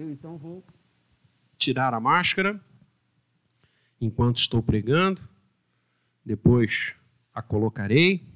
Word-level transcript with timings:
Eu 0.00 0.10
então 0.10 0.38
vou 0.38 0.64
tirar 1.58 1.92
a 1.92 2.00
máscara 2.00 2.58
enquanto 4.00 4.38
estou 4.38 4.62
pregando, 4.62 5.20
depois 6.24 6.94
a 7.34 7.42
colocarei. 7.42 8.26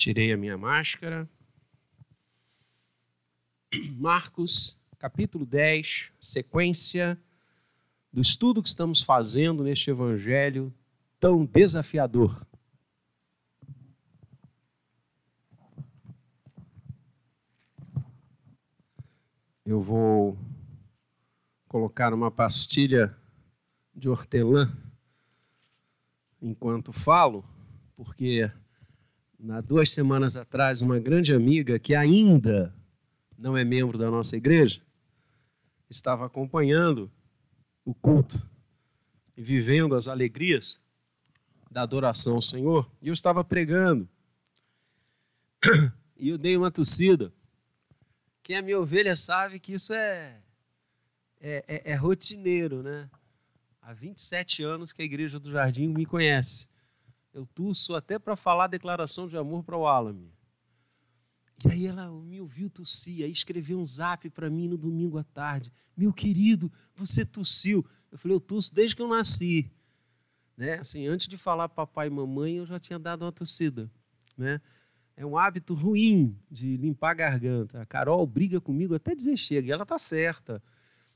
Tirei 0.00 0.32
a 0.32 0.36
minha 0.38 0.56
máscara. 0.56 1.28
Marcos, 3.98 4.82
capítulo 4.98 5.44
10, 5.44 6.10
sequência 6.18 7.20
do 8.10 8.22
estudo 8.22 8.62
que 8.62 8.68
estamos 8.70 9.02
fazendo 9.02 9.62
neste 9.62 9.90
evangelho 9.90 10.72
tão 11.18 11.44
desafiador. 11.44 12.46
Eu 19.66 19.82
vou 19.82 20.38
colocar 21.68 22.14
uma 22.14 22.30
pastilha 22.30 23.14
de 23.94 24.08
hortelã 24.08 24.74
enquanto 26.40 26.90
falo, 26.90 27.44
porque 27.94 28.50
na 29.42 29.60
duas 29.60 29.90
semanas 29.90 30.36
atrás 30.36 30.82
uma 30.82 30.98
grande 30.98 31.34
amiga 31.34 31.78
que 31.78 31.94
ainda 31.94 32.74
não 33.38 33.56
é 33.56 33.64
membro 33.64 33.96
da 33.96 34.10
nossa 34.10 34.36
igreja, 34.36 34.82
estava 35.88 36.26
acompanhando 36.26 37.10
o 37.84 37.94
culto 37.94 38.46
e 39.34 39.42
vivendo 39.42 39.94
as 39.94 40.08
alegrias 40.08 40.84
da 41.70 41.82
adoração 41.82 42.34
ao 42.34 42.42
Senhor, 42.42 42.90
e 43.00 43.08
eu 43.08 43.14
estava 43.14 43.42
pregando. 43.42 44.08
E 46.16 46.28
eu 46.28 46.36
dei 46.36 46.54
uma 46.54 46.70
tossida. 46.70 47.32
Quem 48.42 48.56
é 48.56 48.62
minha 48.62 48.78
ovelha 48.78 49.16
sabe 49.16 49.58
que 49.58 49.72
isso 49.72 49.94
é, 49.94 50.38
é, 51.40 51.64
é, 51.66 51.92
é 51.92 51.94
rotineiro, 51.94 52.82
né? 52.82 53.08
Há 53.80 53.94
27 53.94 54.62
anos 54.62 54.92
que 54.92 55.00
a 55.00 55.04
Igreja 55.04 55.40
do 55.40 55.50
Jardim 55.50 55.88
me 55.88 56.04
conhece. 56.04 56.69
Eu 57.32 57.46
tuço 57.46 57.94
até 57.94 58.18
para 58.18 58.36
falar 58.36 58.64
a 58.64 58.68
declaração 58.68 59.28
de 59.28 59.36
amor 59.36 59.62
para 59.62 59.76
o 59.76 59.86
Alan. 59.86 60.18
E 61.64 61.70
aí 61.70 61.86
ela 61.86 62.10
me 62.10 62.40
ouviu 62.40 62.70
tossir, 62.70 63.24
aí 63.24 63.30
escreveu 63.30 63.78
um 63.78 63.84
zap 63.84 64.28
para 64.30 64.48
mim 64.48 64.66
no 64.66 64.78
domingo 64.78 65.18
à 65.18 65.24
tarde. 65.24 65.70
Meu 65.96 66.12
querido, 66.12 66.72
você 66.94 67.24
tossiu. 67.24 67.84
Eu 68.10 68.18
falei, 68.18 68.34
eu 68.34 68.40
tosso 68.40 68.74
desde 68.74 68.96
que 68.96 69.02
eu 69.02 69.08
nasci. 69.08 69.70
Né? 70.56 70.78
Assim, 70.78 71.06
antes 71.06 71.28
de 71.28 71.36
falar 71.36 71.68
papai 71.68 72.06
e 72.06 72.10
mamãe, 72.10 72.56
eu 72.56 72.66
já 72.66 72.80
tinha 72.80 72.98
dado 72.98 73.22
uma 73.24 73.32
tossida. 73.32 73.90
Né? 74.36 74.60
É 75.16 75.24
um 75.24 75.36
hábito 75.36 75.74
ruim 75.74 76.36
de 76.50 76.78
limpar 76.78 77.10
a 77.10 77.14
garganta. 77.14 77.82
A 77.82 77.86
Carol 77.86 78.26
briga 78.26 78.60
comigo 78.60 78.94
até 78.94 79.14
dizer 79.14 79.36
chega, 79.36 79.68
e 79.68 79.70
ela 79.70 79.82
está 79.82 79.98
certa. 79.98 80.62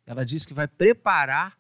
Ela 0.05 0.25
disse 0.25 0.47
que 0.47 0.53
vai 0.53 0.69
preparar 0.69 1.59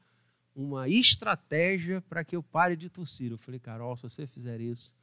uma 0.55 0.88
estratégia 0.88 2.00
para 2.02 2.24
que 2.24 2.36
eu 2.36 2.42
pare 2.42 2.77
de 2.77 2.88
tossir. 2.88 3.33
Eu 3.33 3.38
falei, 3.38 3.58
Carol, 3.58 3.97
se 3.97 4.02
você 4.05 4.27
fizer 4.27 4.61
isso, 4.61 4.94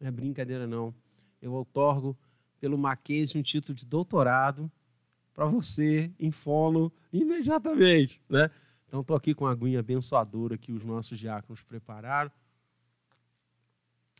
não 0.00 0.08
é 0.08 0.10
brincadeira 0.10 0.66
não. 0.66 0.94
Eu 1.40 1.52
outorgo 1.52 2.16
pelo 2.60 2.76
Mackenzie 2.76 3.38
um 3.38 3.42
título 3.42 3.74
de 3.74 3.86
doutorado 3.86 4.70
para 5.32 5.46
você 5.46 6.10
em 6.18 6.30
fono 6.30 6.92
imediatamente, 7.12 8.20
né? 8.28 8.50
Então 8.86 9.00
estou 9.00 9.16
aqui 9.16 9.34
com 9.34 9.46
a 9.46 9.50
aguinha 9.50 9.80
abençoadora 9.80 10.56
que 10.56 10.72
os 10.72 10.84
nossos 10.84 11.18
diáconos 11.18 11.62
prepararam. 11.62 12.30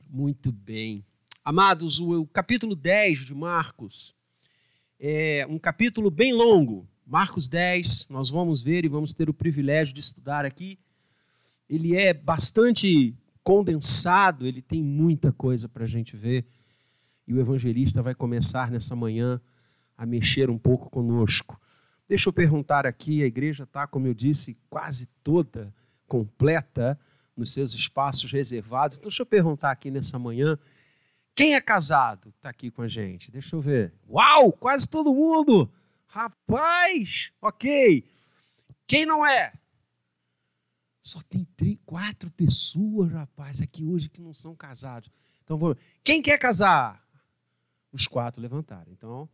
Muito 0.08 0.52
bem. 0.52 1.04
Amados, 1.44 2.00
o, 2.00 2.22
o 2.22 2.26
capítulo 2.26 2.74
10 2.74 3.20
de 3.20 3.34
Marcos 3.34 4.18
é 4.98 5.46
um 5.48 5.58
capítulo 5.58 6.10
bem 6.10 6.32
longo. 6.32 6.88
Marcos 7.06 7.48
10, 7.48 8.08
nós 8.10 8.28
vamos 8.28 8.60
ver 8.60 8.84
e 8.84 8.88
vamos 8.88 9.14
ter 9.14 9.30
o 9.30 9.34
privilégio 9.34 9.94
de 9.94 10.00
estudar 10.00 10.44
aqui. 10.44 10.76
Ele 11.68 11.96
é 11.96 12.12
bastante 12.12 13.14
condensado, 13.44 14.44
ele 14.44 14.60
tem 14.60 14.82
muita 14.82 15.32
coisa 15.32 15.68
para 15.68 15.84
a 15.84 15.86
gente 15.86 16.16
ver 16.16 16.44
e 17.26 17.32
o 17.32 17.38
evangelista 17.38 18.02
vai 18.02 18.12
começar 18.12 18.72
nessa 18.72 18.96
manhã 18.96 19.40
a 19.96 20.04
mexer 20.04 20.50
um 20.50 20.58
pouco 20.58 20.90
conosco. 20.90 21.60
Deixa 22.08 22.28
eu 22.28 22.32
perguntar 22.32 22.84
aqui: 22.84 23.22
a 23.22 23.26
igreja 23.26 23.62
está, 23.62 23.86
como 23.86 24.08
eu 24.08 24.14
disse, 24.14 24.60
quase 24.68 25.06
toda 25.22 25.72
completa 26.08 26.98
nos 27.36 27.52
seus 27.52 27.72
espaços 27.72 28.32
reservados. 28.32 28.96
Então, 28.96 29.08
deixa 29.08 29.22
eu 29.22 29.26
perguntar 29.26 29.70
aqui 29.70 29.92
nessa 29.92 30.18
manhã: 30.18 30.58
quem 31.36 31.54
é 31.54 31.60
casado 31.60 32.30
está 32.30 32.48
aqui 32.48 32.68
com 32.68 32.82
a 32.82 32.88
gente? 32.88 33.30
Deixa 33.30 33.54
eu 33.54 33.60
ver. 33.60 33.92
Uau, 34.08 34.50
quase 34.50 34.88
todo 34.88 35.14
mundo! 35.14 35.70
Rapaz, 36.16 37.30
ok. 37.42 38.08
Quem 38.86 39.04
não 39.04 39.26
é? 39.26 39.52
Só 40.98 41.20
tem 41.22 41.44
três, 41.56 41.76
quatro 41.84 42.30
pessoas, 42.30 43.12
rapaz, 43.12 43.60
aqui 43.60 43.84
hoje 43.84 44.08
que 44.08 44.22
não 44.22 44.32
são 44.32 44.54
casados. 44.56 45.10
Então, 45.44 45.58
vou... 45.58 45.76
quem 46.02 46.22
quer 46.22 46.38
casar? 46.38 47.06
os 47.92 48.06
quatro 48.06 48.40
levantaram. 48.40 48.92
Então, 48.92 49.28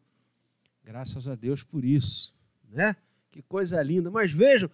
graças 0.83 1.29
a 1.29 1.35
Deus 1.35 1.63
por 1.63 1.85
isso, 1.85 2.35
né? 2.69 2.97
Que 3.31 3.43
coisa 3.43 3.83
linda. 3.83 4.11
Mas 4.11 4.33
vejam, 4.33 4.71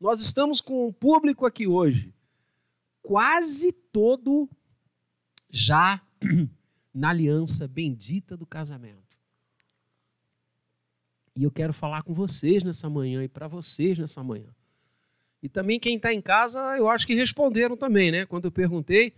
nós 0.00 0.20
estamos 0.20 0.60
com 0.60 0.88
um 0.88 0.92
público 0.92 1.44
aqui 1.44 1.66
hoje, 1.66 2.14
quase 3.02 3.72
todo 3.72 4.48
já 5.50 6.00
na 6.92 7.10
aliança 7.10 7.68
bendita 7.68 8.36
do 8.36 8.46
casamento. 8.46 9.05
E 11.36 11.44
eu 11.44 11.50
quero 11.50 11.72
falar 11.72 12.02
com 12.02 12.14
vocês 12.14 12.64
nessa 12.64 12.88
manhã 12.88 13.22
e 13.22 13.28
para 13.28 13.46
vocês 13.46 13.98
nessa 13.98 14.24
manhã. 14.24 14.48
E 15.42 15.48
também 15.48 15.78
quem 15.78 15.96
está 15.96 16.12
em 16.12 16.22
casa, 16.22 16.58
eu 16.78 16.88
acho 16.88 17.06
que 17.06 17.14
responderam 17.14 17.76
também, 17.76 18.10
né? 18.10 18.24
Quando 18.24 18.46
eu 18.46 18.50
perguntei, 18.50 19.12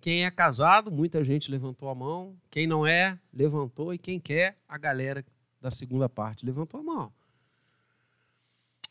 quem 0.00 0.24
é 0.24 0.30
casado, 0.30 0.90
muita 0.90 1.22
gente 1.24 1.50
levantou 1.50 1.88
a 1.88 1.94
mão. 1.94 2.34
Quem 2.48 2.66
não 2.66 2.86
é, 2.86 3.18
levantou. 3.32 3.92
E 3.92 3.98
quem 3.98 4.20
quer, 4.20 4.56
a 4.68 4.78
galera 4.78 5.24
da 5.60 5.70
segunda 5.70 6.08
parte 6.08 6.46
levantou 6.46 6.80
a 6.80 6.82
mão. 6.82 7.12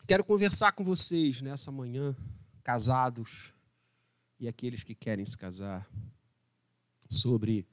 Quero 0.06 0.22
conversar 0.22 0.72
com 0.72 0.84
vocês 0.84 1.40
nessa 1.40 1.72
manhã, 1.72 2.14
casados 2.62 3.54
e 4.38 4.46
aqueles 4.46 4.82
que 4.82 4.94
querem 4.94 5.24
se 5.24 5.36
casar, 5.36 5.88
sobre 7.08 7.66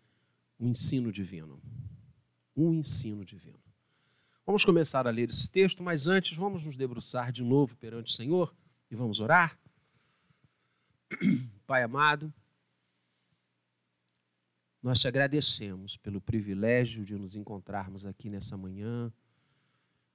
o 0.58 0.66
ensino 0.66 1.12
divino. 1.12 1.62
Um 2.56 2.74
ensino 2.74 3.24
divino. 3.24 3.67
Vamos 4.48 4.64
começar 4.64 5.06
a 5.06 5.12
ler 5.12 5.30
esse 5.30 5.50
texto, 5.50 5.84
mas 5.84 6.08
antes 6.08 6.38
vamos 6.38 6.64
nos 6.64 6.78
debruçar 6.78 7.34
de 7.34 7.44
novo 7.44 7.76
perante 7.76 8.14
o 8.14 8.16
Senhor 8.16 8.56
e 8.90 8.96
vamos 8.96 9.20
orar. 9.20 9.60
Pai 11.68 11.84
amado, 11.84 12.34
nós 14.82 15.02
te 15.02 15.08
agradecemos 15.10 15.98
pelo 15.98 16.22
privilégio 16.22 17.04
de 17.04 17.14
nos 17.18 17.36
encontrarmos 17.36 18.06
aqui 18.06 18.30
nessa 18.30 18.56
manhã, 18.56 19.12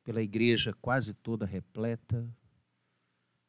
pela 0.02 0.22
igreja 0.22 0.72
quase 0.80 1.12
toda 1.12 1.44
repleta. 1.44 2.26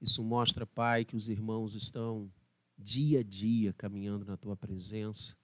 Isso 0.02 0.22
mostra, 0.22 0.68
Pai, 0.68 1.06
que 1.06 1.16
os 1.16 1.30
irmãos 1.30 1.76
estão 1.76 2.30
dia 2.78 3.22
a 3.22 3.24
dia 3.24 3.72
caminhando 3.72 4.26
na 4.26 4.36
tua 4.36 4.58
presença, 4.58 5.38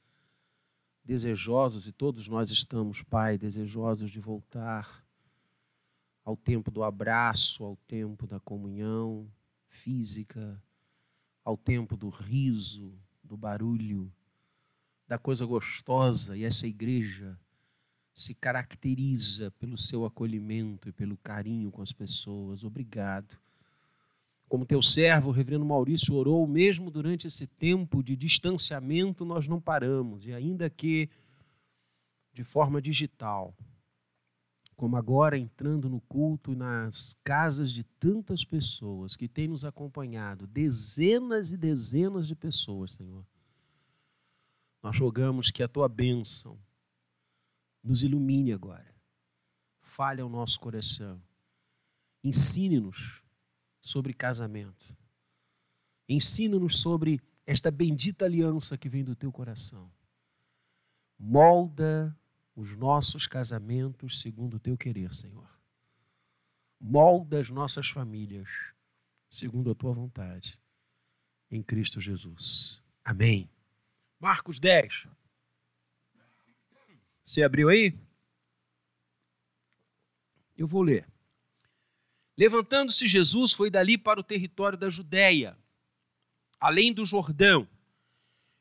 desejosos, 1.02 1.88
e 1.88 1.94
todos 1.94 2.28
nós 2.28 2.52
estamos, 2.52 3.02
Pai, 3.04 3.38
desejosos 3.38 4.12
de 4.12 4.20
voltar 4.20 5.08
ao 6.30 6.38
tempo 6.38 6.70
do 6.70 6.84
abraço, 6.84 7.64
ao 7.64 7.76
tempo 7.88 8.28
da 8.28 8.40
comunhão 8.40 9.28
física, 9.68 10.62
ao 11.44 11.58
tempo 11.58 11.98
do 11.98 12.08
riso, 12.10 12.94
do 13.24 13.36
barulho 13.36 14.14
da 15.08 15.18
coisa 15.18 15.44
gostosa 15.44 16.38
e 16.38 16.44
essa 16.44 16.68
igreja 16.68 17.36
se 18.14 18.36
caracteriza 18.36 19.50
pelo 19.58 19.76
seu 19.76 20.06
acolhimento 20.06 20.88
e 20.88 20.92
pelo 20.92 21.18
carinho 21.18 21.72
com 21.72 21.82
as 21.82 21.92
pessoas. 21.92 22.64
Obrigado. 22.64 23.36
Como 24.48 24.68
teu 24.68 24.84
servo, 24.84 25.30
o 25.30 25.32
reverendo 25.32 25.66
Maurício, 25.66 26.14
orou, 26.14 26.46
mesmo 26.46 26.92
durante 26.92 27.26
esse 27.26 27.48
tempo 27.48 28.04
de 28.04 28.16
distanciamento, 28.16 29.26
nós 29.26 29.48
não 29.48 29.60
paramos, 29.60 30.28
e 30.28 30.34
ainda 30.34 30.70
que 30.70 31.10
de 32.32 32.44
forma 32.44 32.80
digital, 32.80 33.56
como 34.80 34.96
agora 34.96 35.38
entrando 35.38 35.90
no 35.90 36.00
culto 36.00 36.56
nas 36.56 37.14
casas 37.24 37.72
de 37.72 37.84
tantas 37.84 38.46
pessoas 38.46 39.16
que 39.16 39.28
têm 39.28 39.50
nos 39.50 39.66
acompanhado, 39.66 40.48
dezenas 40.48 41.52
e 41.52 41.58
dezenas 41.58 42.26
de 42.26 42.36
pessoas, 42.36 42.94
Senhor 42.94 43.26
nós 44.82 44.98
rogamos 44.98 45.52
que 45.52 45.62
a 45.62 45.68
tua 45.68 45.88
bênção 45.88 46.58
Nos 47.82 48.04
ilumine 48.04 48.52
agora. 48.52 48.94
Fale 49.82 50.22
ao 50.22 50.28
nosso 50.28 50.60
coração. 50.60 51.22
Ensine-nos 52.22 53.24
sobre 53.80 54.14
casamento. 54.14 54.94
Ensina-nos 56.08 56.82
sobre 56.82 57.22
esta 57.46 57.72
bendita 57.72 58.26
aliança 58.26 58.78
que 58.78 58.90
vem 58.90 59.02
do 59.04 59.16
teu 59.16 59.32
coração. 59.32 59.90
Molda 61.18 62.16
os 62.60 62.76
nossos 62.76 63.26
casamentos 63.26 64.20
segundo 64.20 64.58
o 64.58 64.60
teu 64.60 64.78
querer, 64.78 65.16
Senhor. 65.16 65.50
Molda 66.78 67.40
as 67.40 67.50
nossas 67.50 67.88
famílias 67.88 68.50
segundo 69.30 69.72
a 69.72 69.76
tua 69.76 69.94
vontade. 69.94 70.60
Em 71.50 71.64
Cristo 71.64 72.02
Jesus. 72.02 72.84
Amém. 73.02 73.50
Marcos 74.20 74.60
10. 74.60 75.08
Você 77.24 77.44
abriu 77.44 77.70
aí? 77.70 77.98
Eu 80.58 80.68
vou 80.68 80.82
ler. 80.82 81.08
Levantando-se 82.38 83.08
Jesus, 83.08 83.54
foi 83.54 83.70
dali 83.70 83.98
para 83.98 84.20
o 84.20 84.24
território 84.24 84.78
da 84.78 84.90
Judéia, 84.90 85.58
além 86.60 86.92
do 86.94 87.06
Jordão. 87.06 87.66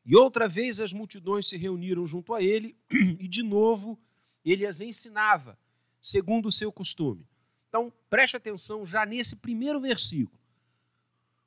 E 0.08 0.16
outra 0.16 0.48
vez 0.48 0.80
as 0.80 0.94
multidões 0.94 1.50
se 1.50 1.58
reuniram 1.58 2.06
junto 2.06 2.32
a 2.32 2.42
ele, 2.42 2.74
e 3.20 3.28
de 3.28 3.42
novo 3.42 3.98
ele 4.42 4.64
as 4.64 4.80
ensinava, 4.80 5.58
segundo 6.00 6.46
o 6.46 6.52
seu 6.52 6.72
costume. 6.72 7.28
Então, 7.68 7.92
preste 8.08 8.34
atenção 8.34 8.86
já 8.86 9.04
nesse 9.04 9.36
primeiro 9.36 9.78
versículo. 9.78 10.40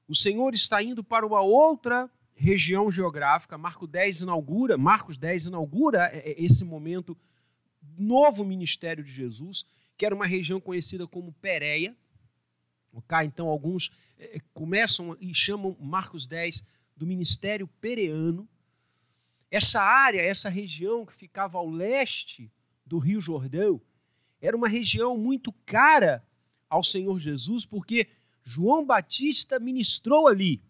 O 0.08 0.14
Senhor 0.16 0.54
está 0.54 0.84
indo 0.84 1.04
para 1.04 1.26
uma 1.26 1.42
outra 1.42 2.08
região 2.36 2.92
geográfica. 2.92 3.58
Marcos 3.58 3.90
10 3.90 4.22
inaugura, 4.22 4.78
Marcos 4.78 5.18
10 5.18 5.48
inaugura 5.48 6.12
é, 6.14 6.30
é, 6.30 6.44
esse 6.44 6.64
momento 6.64 7.18
novo 7.98 8.46
ministério 8.46 9.04
de 9.04 9.12
Jesus, 9.12 9.66
que 9.98 10.06
era 10.06 10.14
uma 10.14 10.28
região 10.28 10.62
conhecida 10.62 11.08
como 11.08 11.34
Pérea. 11.34 11.98
Então, 13.26 13.48
alguns 13.48 13.92
é, 14.20 14.40
começam 14.54 15.18
e 15.20 15.34
chamam 15.34 15.76
Marcos 15.80 16.28
10 16.28 16.64
do 17.02 17.08
ministério 17.08 17.68
pereano. 17.68 18.48
Essa 19.50 19.82
área, 19.82 20.22
essa 20.22 20.50
região 20.50 21.04
que 21.04 21.16
ficava 21.16 21.58
ao 21.58 21.68
leste 21.68 22.52
do 22.86 23.00
Rio 23.00 23.20
Jordão, 23.20 23.82
era 24.40 24.56
uma 24.56 24.68
região 24.68 25.18
muito 25.18 25.52
cara 25.66 26.24
ao 26.70 26.84
Senhor 26.84 27.18
Jesus, 27.18 27.66
porque 27.66 28.08
João 28.44 28.86
Batista 28.86 29.60
ministrou 29.60 30.28
ali. 30.28 30.62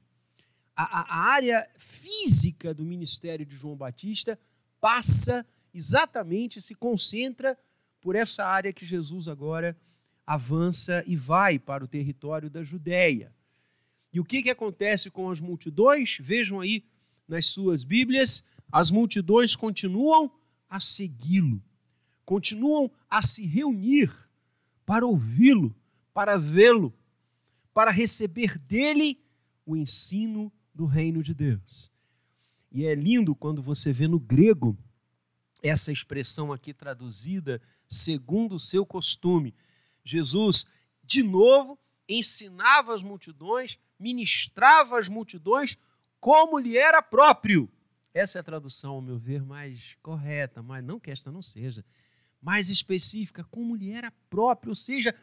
A, 0.74 1.02
a, 1.02 1.20
área 1.34 1.70
física 1.78 2.74
do 2.74 2.86
ministério 2.86 3.46
de 3.46 3.58
João 3.58 3.76
Batista 3.76 4.40
passa 4.80 5.46
exatamente, 5.74 6.62
se 6.62 6.74
concentra 6.74 7.60
por 8.00 8.16
essa 8.16 8.46
área 8.46 8.72
que 8.72 8.86
Jesus 8.86 9.28
agora 9.28 9.78
avança 10.26 11.04
e 11.06 11.18
vai 11.18 11.60
para 11.60 11.84
o 11.84 11.90
território 11.90 12.50
da 12.50 12.64
Judéia. 12.64 13.34
E 14.14 14.20
o 14.20 14.26
que, 14.26 14.44
que 14.44 14.50
acontece 14.50 15.10
com 15.10 15.30
as 15.30 15.40
multidões? 15.40 16.18
Vejam 16.20 16.60
aí 16.60 16.84
nas 17.28 17.46
suas 17.48 17.84
Bíblias, 17.84 18.44
as 18.72 18.92
multidões 18.92 19.56
continuam 19.56 20.32
a 20.70 20.80
segui-lo, 20.80 21.62
continuam 22.26 22.92
a 23.10 23.22
se 23.22 23.46
reunir 23.46 24.12
para 24.86 25.06
ouvi-lo, 25.06 25.76
para 26.14 26.38
vê-lo, 26.38 26.94
para 27.74 27.92
receber 27.92 28.58
dele 28.58 29.20
o 29.66 29.76
ensino 29.76 30.52
do 30.74 30.86
reino 30.86 31.24
de 31.24 31.34
Deus. 31.34 31.92
E 32.72 32.86
é 32.86 32.96
lindo 32.96 33.36
quando 33.36 33.62
você 33.62 33.92
vê 33.92 34.08
no 34.08 34.20
grego 34.20 34.78
essa 35.62 35.92
expressão 35.92 36.52
aqui 36.52 36.74
traduzida 36.74 37.62
segundo 37.88 38.56
o 38.56 38.60
seu 38.60 38.86
costume. 38.86 39.54
Jesus, 40.04 40.66
de 41.04 41.22
novo, 41.22 41.78
ensinava 42.08 42.96
as 42.96 43.04
multidões, 43.04 43.78
ministrava 44.02 45.00
as 45.00 45.08
multidões 45.08 45.78
como 46.20 46.58
lhe 46.58 46.78
era 46.78 47.02
próprio. 47.02 47.70
Essa 48.14 48.40
é 48.40 48.42
a 48.42 48.44
tradução, 48.44 48.96
ao 48.96 49.02
meu 49.02 49.18
ver, 49.18 49.44
mais 49.44 49.96
correta, 50.02 50.62
mas 50.62 50.84
não 50.84 51.00
que 51.00 51.12
esta 51.12 51.32
não 51.32 51.42
seja, 51.42 51.86
mais 52.42 52.70
específica, 52.70 53.44
como 53.46 53.76
lhe 53.76 53.92
era 53.92 54.12
próprio, 54.30 54.72
ou 54.72 54.76
seja, 54.76 55.16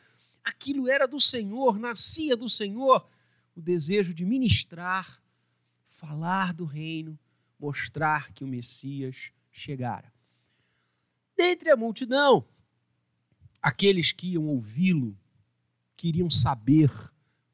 aquilo 0.43 0.89
era 0.89 1.07
do 1.07 1.21
Senhor, 1.21 1.79
nascia 1.79 2.37
do 2.37 2.49
Senhor, 2.49 3.07
o 3.55 3.61
desejo 3.61 4.15
de 4.15 4.25
ministrar, 4.25 5.21
falar 5.85 6.55
do 6.55 6.65
reino, 6.65 7.19
mostrar 7.59 8.33
que 8.33 8.45
o 8.45 8.49
Messias 8.49 9.33
chegara. 9.51 10.13
Dentre 11.37 11.71
a 11.71 11.77
multidão, 11.77 12.47
aqueles 13.61 14.13
que 14.13 14.33
iam 14.33 14.47
ouvi-lo, 14.47 15.17
queriam 15.97 16.31
saber, 16.31 16.91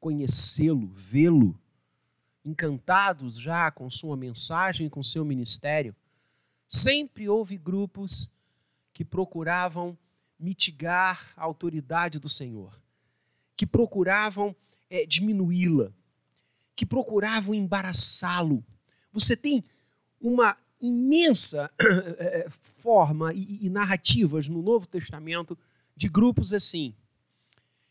conhecê-lo, 0.05 0.91
vê-lo, 0.93 1.59
encantados 2.45 3.39
já 3.39 3.71
com 3.71 3.89
sua 3.89 4.15
mensagem, 4.15 4.87
com 4.87 5.01
seu 5.01 5.25
ministério, 5.25 5.95
sempre 6.67 7.27
houve 7.27 7.57
grupos 7.57 8.29
que 8.93 9.03
procuravam 9.03 9.97
mitigar 10.39 11.33
a 11.35 11.43
autoridade 11.43 12.19
do 12.19 12.29
Senhor, 12.29 12.79
que 13.57 13.65
procuravam 13.65 14.55
é, 14.91 15.07
diminuí-la, 15.07 15.91
que 16.75 16.85
procuravam 16.85 17.55
embaraçá-lo. 17.55 18.63
Você 19.11 19.35
tem 19.35 19.65
uma 20.21 20.55
imensa 20.79 21.71
eh, 21.81 22.47
forma 22.51 23.33
e, 23.33 23.65
e 23.65 23.69
narrativas 23.71 24.47
no 24.47 24.61
Novo 24.61 24.85
Testamento 24.85 25.57
de 25.95 26.07
grupos 26.07 26.53
assim, 26.53 26.93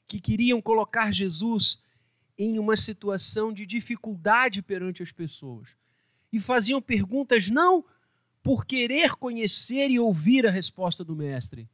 que 0.07 0.21
queriam 0.21 0.63
colocar 0.63 1.11
Jesus 1.11 1.83
em 2.37 2.59
uma 2.59 2.77
situação 2.77 3.53
de 3.53 3.67
dificuldade 3.67 4.63
perante 4.63 5.03
as 5.03 5.13
pessoas. 5.13 5.77
E 6.33 6.41
faziam 6.41 6.83
perguntas 6.83 7.49
não 7.49 7.85
por 8.43 8.67
querer 8.67 9.15
conhecer 9.15 9.91
e 9.91 9.99
ouvir 9.99 10.47
a 10.47 10.51
resposta 10.51 11.05
do 11.05 11.17
Mestre, 11.17 11.69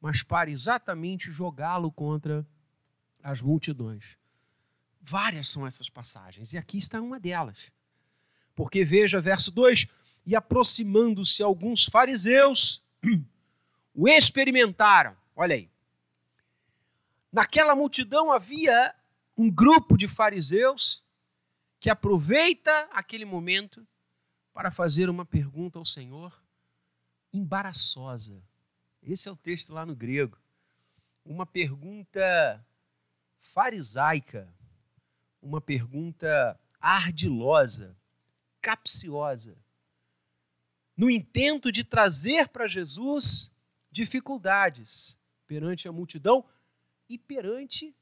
mas 0.00 0.22
para 0.22 0.50
exatamente 0.50 1.30
jogá-lo 1.30 1.90
contra 1.90 2.46
as 3.22 3.42
multidões. 3.42 4.16
Várias 5.00 5.48
são 5.48 5.66
essas 5.66 5.90
passagens, 5.90 6.52
e 6.52 6.58
aqui 6.58 6.78
está 6.78 7.00
uma 7.00 7.18
delas. 7.18 7.70
Porque 8.54 8.84
veja, 8.84 9.20
verso 9.20 9.50
2: 9.50 9.86
e 10.24 10.36
aproximando-se 10.36 11.42
alguns 11.42 11.84
fariseus, 11.84 12.82
o 13.94 14.08
experimentaram. 14.08 15.16
Olha 15.34 15.56
aí. 15.56 15.70
Naquela 17.32 17.74
multidão 17.74 18.32
havia 18.32 18.94
um 19.36 19.50
grupo 19.50 19.96
de 19.96 20.06
fariseus 20.06 21.02
que 21.80 21.90
aproveita 21.90 22.88
aquele 22.92 23.24
momento 23.24 23.86
para 24.52 24.70
fazer 24.70 25.08
uma 25.08 25.24
pergunta 25.24 25.78
ao 25.78 25.86
Senhor 25.86 26.40
embaraçosa. 27.32 28.42
Esse 29.02 29.28
é 29.28 29.32
o 29.32 29.36
texto 29.36 29.72
lá 29.72 29.84
no 29.84 29.96
grego. 29.96 30.38
Uma 31.24 31.46
pergunta 31.46 32.64
farisaica, 33.38 34.52
uma 35.40 35.60
pergunta 35.60 36.58
ardilosa, 36.80 37.96
capciosa 38.60 39.56
no 40.96 41.10
intento 41.10 41.72
de 41.72 41.84
trazer 41.84 42.48
para 42.48 42.66
Jesus 42.66 43.50
dificuldades 43.90 45.18
perante 45.46 45.88
a 45.88 45.92
multidão 45.92 46.44
e 47.08 47.18
perante 47.18 47.94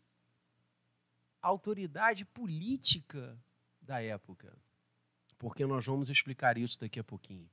autoridade 1.43 2.25
política 2.25 3.39
da 3.81 4.03
época. 4.03 4.57
Porque 5.39 5.65
nós 5.65 5.87
vamos 5.87 6.11
explicar 6.11 6.59
isso 6.59 6.79
daqui 6.79 7.01
a 7.01 7.05
pouquinho. 7.05 7.49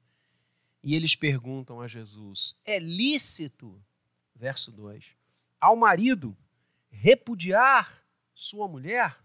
E 0.83 0.95
eles 0.95 1.15
perguntam 1.15 1.81
a 1.81 1.87
Jesus: 1.87 2.55
é 2.63 2.79
lícito, 2.79 3.81
verso 4.35 4.71
2, 4.71 5.15
ao 5.59 5.75
marido 5.75 6.37
repudiar 6.89 8.03
sua 8.33 8.67
mulher? 8.67 9.17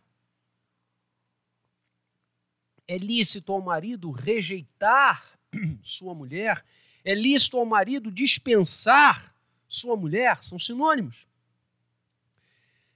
É 2.86 2.98
lícito 2.98 3.52
ao 3.52 3.60
marido 3.60 4.10
rejeitar 4.10 5.38
sua 5.82 6.14
mulher, 6.14 6.64
é 7.04 7.14
lícito 7.14 7.56
ao 7.56 7.64
marido 7.64 8.10
dispensar 8.10 9.34
sua 9.68 9.96
mulher, 9.96 10.42
são 10.42 10.58
sinônimos. 10.58 11.26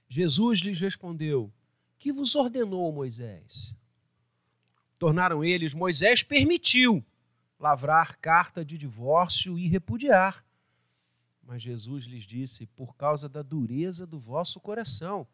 Jesus 0.07 0.59
lhes 0.59 0.79
respondeu: 0.79 1.51
Que 1.97 2.11
vos 2.11 2.35
ordenou 2.35 2.91
Moisés? 2.91 3.75
Tornaram 4.99 5.43
eles: 5.43 5.73
Moisés 5.73 6.23
permitiu 6.23 7.03
lavrar 7.59 8.17
carta 8.19 8.63
de 8.63 8.77
divórcio 8.77 9.57
e 9.57 9.67
repudiar. 9.67 10.45
Mas 11.43 11.61
Jesus 11.61 12.05
lhes 12.05 12.25
disse: 12.25 12.67
Por 12.67 12.95
causa 12.95 13.27
da 13.27 13.41
dureza 13.41 14.05
do 14.05 14.17
vosso 14.17 14.59
coração, 14.59 15.27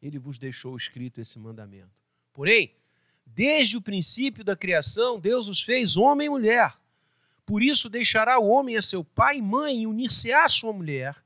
ele 0.00 0.18
vos 0.18 0.38
deixou 0.38 0.76
escrito 0.76 1.20
esse 1.20 1.38
mandamento. 1.38 1.90
Porém, 2.32 2.74
Desde 3.26 3.76
o 3.76 3.82
princípio 3.82 4.44
da 4.44 4.56
criação, 4.56 5.18
Deus 5.18 5.48
os 5.48 5.60
fez 5.60 5.96
homem 5.96 6.26
e 6.26 6.30
mulher. 6.30 6.76
Por 7.46 7.62
isso 7.62 7.88
deixará 7.88 8.38
o 8.38 8.46
homem 8.46 8.76
a 8.76 8.82
seu 8.82 9.02
pai 9.04 9.38
e 9.38 9.42
mãe 9.42 9.82
e 9.82 9.86
unir-se-á 9.86 10.44
à 10.44 10.48
sua 10.48 10.72
mulher, 10.72 11.16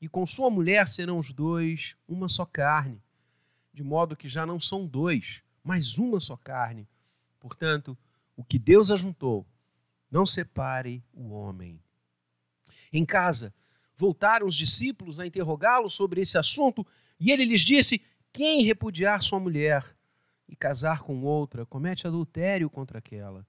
e 0.00 0.08
com 0.08 0.26
sua 0.26 0.50
mulher 0.50 0.88
serão 0.88 1.18
os 1.18 1.32
dois 1.32 1.96
uma 2.08 2.28
só 2.28 2.44
carne, 2.44 3.00
de 3.72 3.82
modo 3.82 4.16
que 4.16 4.28
já 4.28 4.44
não 4.44 4.60
são 4.60 4.86
dois, 4.86 5.42
mas 5.62 5.98
uma 5.98 6.20
só 6.20 6.36
carne. 6.36 6.88
Portanto, 7.40 7.96
o 8.36 8.44
que 8.44 8.58
Deus 8.58 8.90
ajuntou, 8.90 9.46
não 10.10 10.26
separe 10.26 11.02
o 11.12 11.30
homem. 11.30 11.80
Em 12.92 13.04
casa, 13.04 13.54
voltaram 13.96 14.46
os 14.46 14.54
discípulos 14.54 15.18
a 15.18 15.26
interrogá-lo 15.26 15.88
sobre 15.88 16.20
esse 16.20 16.36
assunto, 16.36 16.86
e 17.18 17.30
ele 17.30 17.44
lhes 17.44 17.62
disse: 17.62 18.02
Quem 18.32 18.62
repudiar 18.62 19.22
sua 19.22 19.40
mulher 19.40 19.84
e 20.48 20.54
casar 20.56 21.00
com 21.00 21.22
outra, 21.22 21.64
comete 21.64 22.06
adultério 22.06 22.68
contra 22.68 22.98
aquela. 22.98 23.46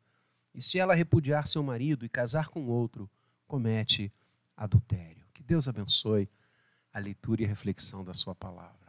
E 0.53 0.62
se 0.62 0.80
ela 0.80 0.94
repudiar 0.94 1.48
seu 1.48 1.63
marido 1.63 2.06
e 2.06 2.10
casar 2.10 2.48
com 2.48 2.68
outro, 2.68 3.10
comete 3.48 4.12
adultério. 4.56 5.25
Que 5.34 5.44
Deus 5.44 5.68
abençoe 5.68 6.30
a 6.94 7.00
leitura 7.00 7.42
e 7.42 7.46
a 7.46 7.50
reflexão 7.50 8.03
da 8.03 8.13
sua 8.13 8.36
palavra. 8.36 8.83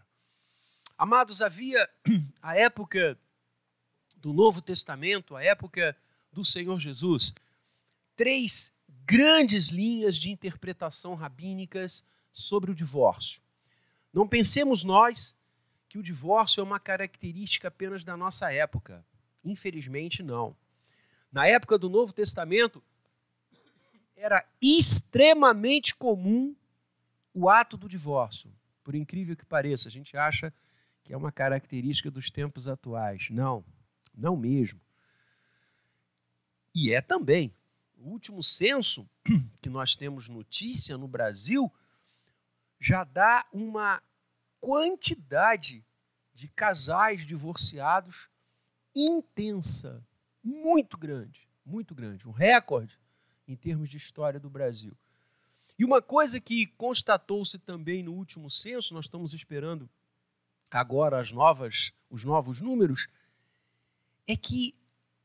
Amados, 0.96 1.42
havia 1.42 1.88
a 2.40 2.56
época 2.56 3.18
do 4.16 4.32
Novo 4.32 4.62
Testamento, 4.62 5.34
a 5.34 5.42
época 5.42 5.96
do 6.32 6.44
Senhor 6.44 6.78
Jesus, 6.78 7.34
três 8.14 8.76
grandes 9.04 9.68
linhas 9.68 10.16
de 10.16 10.30
interpretação 10.30 11.14
rabínicas 11.14 12.06
sobre 12.32 12.70
o 12.70 12.74
divórcio. 12.74 13.42
Não 14.12 14.26
pensemos 14.26 14.84
nós 14.84 15.36
que 15.88 15.98
o 15.98 16.02
divórcio 16.02 16.60
é 16.60 16.64
uma 16.64 16.78
característica 16.78 17.68
apenas 17.68 18.04
da 18.04 18.16
nossa 18.16 18.52
época. 18.52 19.04
Infelizmente, 19.44 20.22
não. 20.22 20.56
Na 21.30 21.46
época 21.46 21.76
do 21.76 21.90
Novo 21.90 22.12
Testamento, 22.12 22.82
era 24.16 24.46
extremamente 24.62 25.94
comum 25.94 26.54
o 27.34 27.48
ato 27.48 27.76
do 27.76 27.88
divórcio. 27.88 28.50
Por 28.84 28.94
incrível 28.94 29.36
que 29.36 29.44
pareça, 29.44 29.88
a 29.88 29.90
gente 29.90 30.16
acha 30.16 30.54
que 31.04 31.12
é 31.12 31.16
uma 31.16 31.30
característica 31.30 32.10
dos 32.10 32.30
tempos 32.30 32.66
atuais. 32.66 33.28
Não, 33.30 33.64
não 34.14 34.36
mesmo. 34.36 34.80
E 36.74 36.92
é 36.92 37.00
também. 37.00 37.54
O 37.96 38.08
último 38.08 38.42
censo 38.42 39.08
que 39.60 39.68
nós 39.68 39.94
temos 39.94 40.28
notícia 40.28 40.96
no 40.96 41.06
Brasil 41.06 41.70
já 42.80 43.04
dá 43.04 43.46
uma 43.52 44.02
quantidade 44.60 45.84
de 46.34 46.48
casais 46.48 47.24
divorciados 47.24 48.28
intensa 48.94 50.04
muito 50.42 50.96
grande, 50.96 51.48
muito 51.64 51.94
grande, 51.94 52.28
um 52.28 52.32
recorde 52.32 52.98
em 53.46 53.56
termos 53.56 53.88
de 53.88 53.96
história 53.96 54.40
do 54.40 54.50
Brasil. 54.50 54.96
E 55.78 55.84
uma 55.84 56.00
coisa 56.00 56.40
que 56.40 56.66
constatou-se 56.66 57.58
também 57.58 58.02
no 58.02 58.12
último 58.12 58.50
censo, 58.50 58.94
nós 58.94 59.06
estamos 59.06 59.32
esperando 59.32 59.88
agora 60.78 61.20
as 61.20 61.30
novas, 61.30 61.92
os 62.10 62.24
novos 62.24 62.60
números, 62.60 63.08
é 64.26 64.36
que 64.36 64.76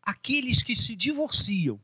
aqueles 0.02 0.62
que 0.62 0.76
se 0.76 0.96
divorciam 0.96 1.80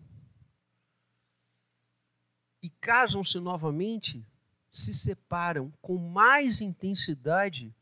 e 2.61 2.69
casam-se 2.69 3.39
novamente 3.39 4.25
se 4.71 4.93
separam 4.93 5.71
com 5.81 5.97
mais 5.97 6.61
intensidade 6.61 7.73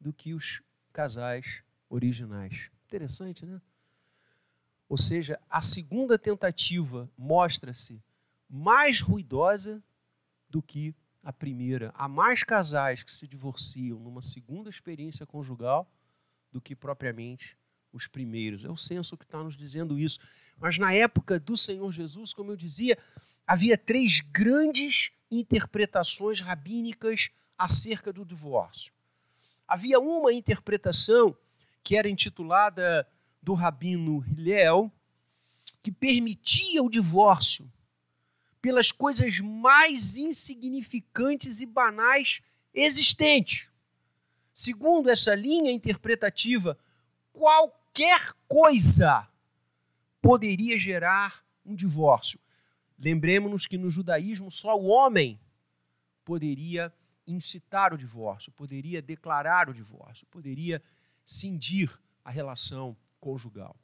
do 0.00 0.12
que 0.12 0.32
os 0.32 0.62
casais 0.92 1.62
originais. 1.88 2.70
Interessante, 2.86 3.44
né? 3.44 3.60
Ou 4.88 4.96
seja, 4.96 5.38
a 5.50 5.60
segunda 5.60 6.18
tentativa 6.18 7.10
mostra-se 7.16 8.02
mais 8.48 9.00
ruidosa 9.00 9.82
do 10.48 10.62
que 10.62 10.94
a 11.28 11.32
primeira. 11.32 11.92
Há 11.94 12.08
mais 12.08 12.42
casais 12.42 13.02
que 13.02 13.14
se 13.14 13.28
divorciam 13.28 13.98
numa 13.98 14.22
segunda 14.22 14.70
experiência 14.70 15.26
conjugal 15.26 15.86
do 16.50 16.58
que 16.58 16.74
propriamente 16.74 17.54
os 17.92 18.06
primeiros. 18.06 18.64
É 18.64 18.70
o 18.70 18.78
censo 18.78 19.14
que 19.14 19.24
está 19.24 19.44
nos 19.44 19.54
dizendo 19.54 19.98
isso. 19.98 20.20
Mas 20.56 20.78
na 20.78 20.94
época 20.94 21.38
do 21.38 21.54
Senhor 21.54 21.92
Jesus, 21.92 22.32
como 22.32 22.52
eu 22.52 22.56
dizia, 22.56 22.96
havia 23.46 23.76
três 23.76 24.22
grandes 24.22 25.12
interpretações 25.30 26.40
rabínicas 26.40 27.28
acerca 27.58 28.10
do 28.10 28.24
divórcio. 28.24 28.90
Havia 29.66 30.00
uma 30.00 30.32
interpretação 30.32 31.36
que 31.84 31.94
era 31.94 32.08
intitulada 32.08 33.06
do 33.42 33.52
rabino 33.52 34.24
Hillel, 34.26 34.90
que 35.82 35.92
permitia 35.92 36.82
o 36.82 36.88
divórcio 36.88 37.70
pelas 38.68 38.92
coisas 38.92 39.40
mais 39.40 40.18
insignificantes 40.18 41.62
e 41.62 41.64
banais 41.64 42.42
existentes. 42.74 43.70
Segundo 44.52 45.08
essa 45.08 45.34
linha 45.34 45.72
interpretativa, 45.72 46.78
qualquer 47.32 48.34
coisa 48.46 49.26
poderia 50.20 50.78
gerar 50.78 51.42
um 51.64 51.74
divórcio. 51.74 52.38
Lembremos-nos 52.98 53.66
que 53.66 53.78
no 53.78 53.88
judaísmo 53.88 54.50
só 54.50 54.78
o 54.78 54.88
homem 54.88 55.40
poderia 56.22 56.92
incitar 57.26 57.94
o 57.94 57.96
divórcio, 57.96 58.52
poderia 58.52 59.00
declarar 59.00 59.70
o 59.70 59.72
divórcio, 59.72 60.26
poderia 60.26 60.82
cindir 61.24 61.98
a 62.22 62.30
relação 62.30 62.94
conjugal. 63.18 63.74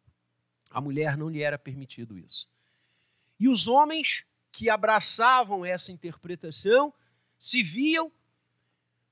A 0.69 0.79
mulher 0.79 1.17
não 1.17 1.31
lhe 1.31 1.41
era 1.41 1.59
permitido 1.59 2.19
isso. 2.19 2.53
E 3.41 3.49
os 3.49 3.67
homens 3.67 4.27
que 4.55 4.71
abraçavam 4.71 5.65
essa 5.65 5.91
interpretação 5.91 6.95
se 7.37 7.61
viam 7.61 8.13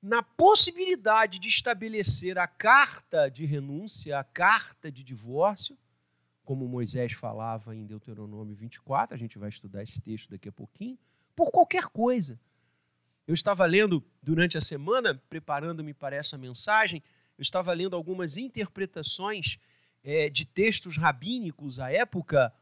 na 0.01 0.23
possibilidade 0.23 1.41
de 1.41 1.49
estabelecer 1.49 2.39
a 2.39 2.47
carta 2.47 3.29
de 3.29 3.45
renúncia, 3.45 4.21
a 4.21 4.23
carta 4.23 4.91
de 4.91 5.03
divórcio, 5.03 5.77
como 6.45 6.69
Moisés 6.69 7.13
falava 7.15 7.75
em 7.75 7.85
Deuteronômio 7.85 8.55
24, 8.55 9.17
a 9.17 9.19
gente 9.19 9.37
vai 9.37 9.49
estudar 9.49 9.83
esse 9.83 10.01
texto 10.01 10.31
daqui 10.31 10.49
a 10.49 10.53
pouquinho, 10.53 10.97
por 11.35 11.51
qualquer 11.51 11.87
coisa. 11.87 12.41
Eu 13.27 13.35
estava 13.35 13.67
lendo 13.67 14.01
durante 14.23 14.57
a 14.57 14.61
semana, 14.61 15.21
preparando-me 15.29 15.93
para 15.93 16.15
essa 16.15 16.39
mensagem, 16.39 17.03
eu 17.37 17.43
estava 17.43 17.73
lendo 17.73 17.97
algumas 17.97 18.37
interpretações 18.37 19.59
é, 20.05 20.31
de 20.31 20.45
textos 20.45 20.97
rabínicos 20.97 21.81
à 21.81 21.91
época 21.91 22.55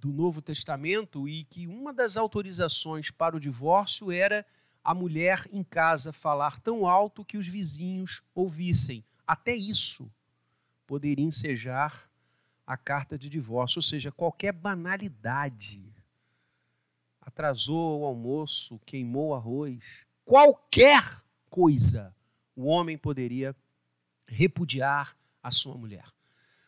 do 0.00 0.10
Novo 0.10 0.40
Testamento 0.40 1.28
e 1.28 1.44
que 1.44 1.66
uma 1.66 1.92
das 1.92 2.16
autorizações 2.16 3.10
para 3.10 3.36
o 3.36 3.40
divórcio 3.40 4.10
era 4.10 4.46
a 4.82 4.94
mulher 4.94 5.46
em 5.52 5.62
casa 5.62 6.12
falar 6.12 6.58
tão 6.60 6.86
alto 6.86 7.24
que 7.24 7.36
os 7.36 7.46
vizinhos 7.46 8.22
ouvissem. 8.34 9.04
Até 9.26 9.54
isso 9.54 10.10
poderia 10.86 11.24
ensejar 11.24 12.10
a 12.66 12.76
carta 12.76 13.18
de 13.18 13.28
divórcio, 13.28 13.78
ou 13.78 13.82
seja, 13.82 14.10
qualquer 14.10 14.52
banalidade. 14.52 15.92
Atrasou 17.20 18.00
o 18.00 18.04
almoço, 18.04 18.80
queimou 18.86 19.34
arroz, 19.34 20.06
qualquer 20.24 21.22
coisa 21.50 22.14
o 22.56 22.64
homem 22.64 22.96
poderia 22.96 23.54
repudiar 24.26 25.16
a 25.42 25.50
sua 25.50 25.76
mulher. 25.76 26.04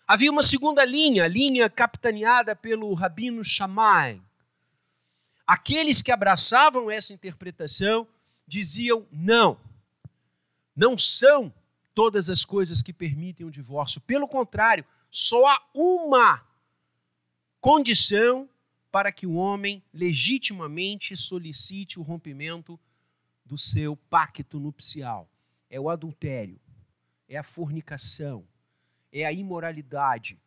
Havia 0.07 0.31
uma 0.31 0.43
segunda 0.43 0.85
linha, 0.85 1.25
a 1.25 1.29
linha 1.29 1.71
capitaneada 1.71 2.55
pelo 2.55 2.93
rabino 2.95 3.45
Shammai. 3.45 4.21
Aqueles 5.47 6.03
que 6.03 6.13
abraçavam 6.13 6.91
essa 6.91 7.13
interpretação 7.13 8.07
diziam: 8.47 9.07
não, 9.11 9.59
não 10.75 10.97
são 10.99 11.53
todas 11.95 12.29
as 12.31 12.45
coisas 12.45 12.83
que 12.83 12.93
permitem 12.93 13.47
o 13.47 13.51
divórcio. 13.51 14.01
Pelo 14.01 14.27
contrário, 14.27 14.85
só 15.11 15.47
há 15.47 15.63
uma 15.75 16.45
condição 17.61 18.49
para 18.91 19.13
que 19.13 19.27
o 19.27 19.35
homem 19.35 19.83
legitimamente 19.93 21.17
solicite 21.17 21.99
o 21.99 22.03
rompimento 22.03 22.79
do 23.45 23.57
seu 23.57 23.97
pacto 23.97 24.59
nupcial: 24.59 25.29
é 25.71 25.81
o 25.81 25.89
adultério 25.89 26.61
é 27.35 27.39
a 27.39 27.43
fornicação, 27.43 28.45
é 29.13 29.25
a 29.25 29.33
imoralidade, 29.33 30.39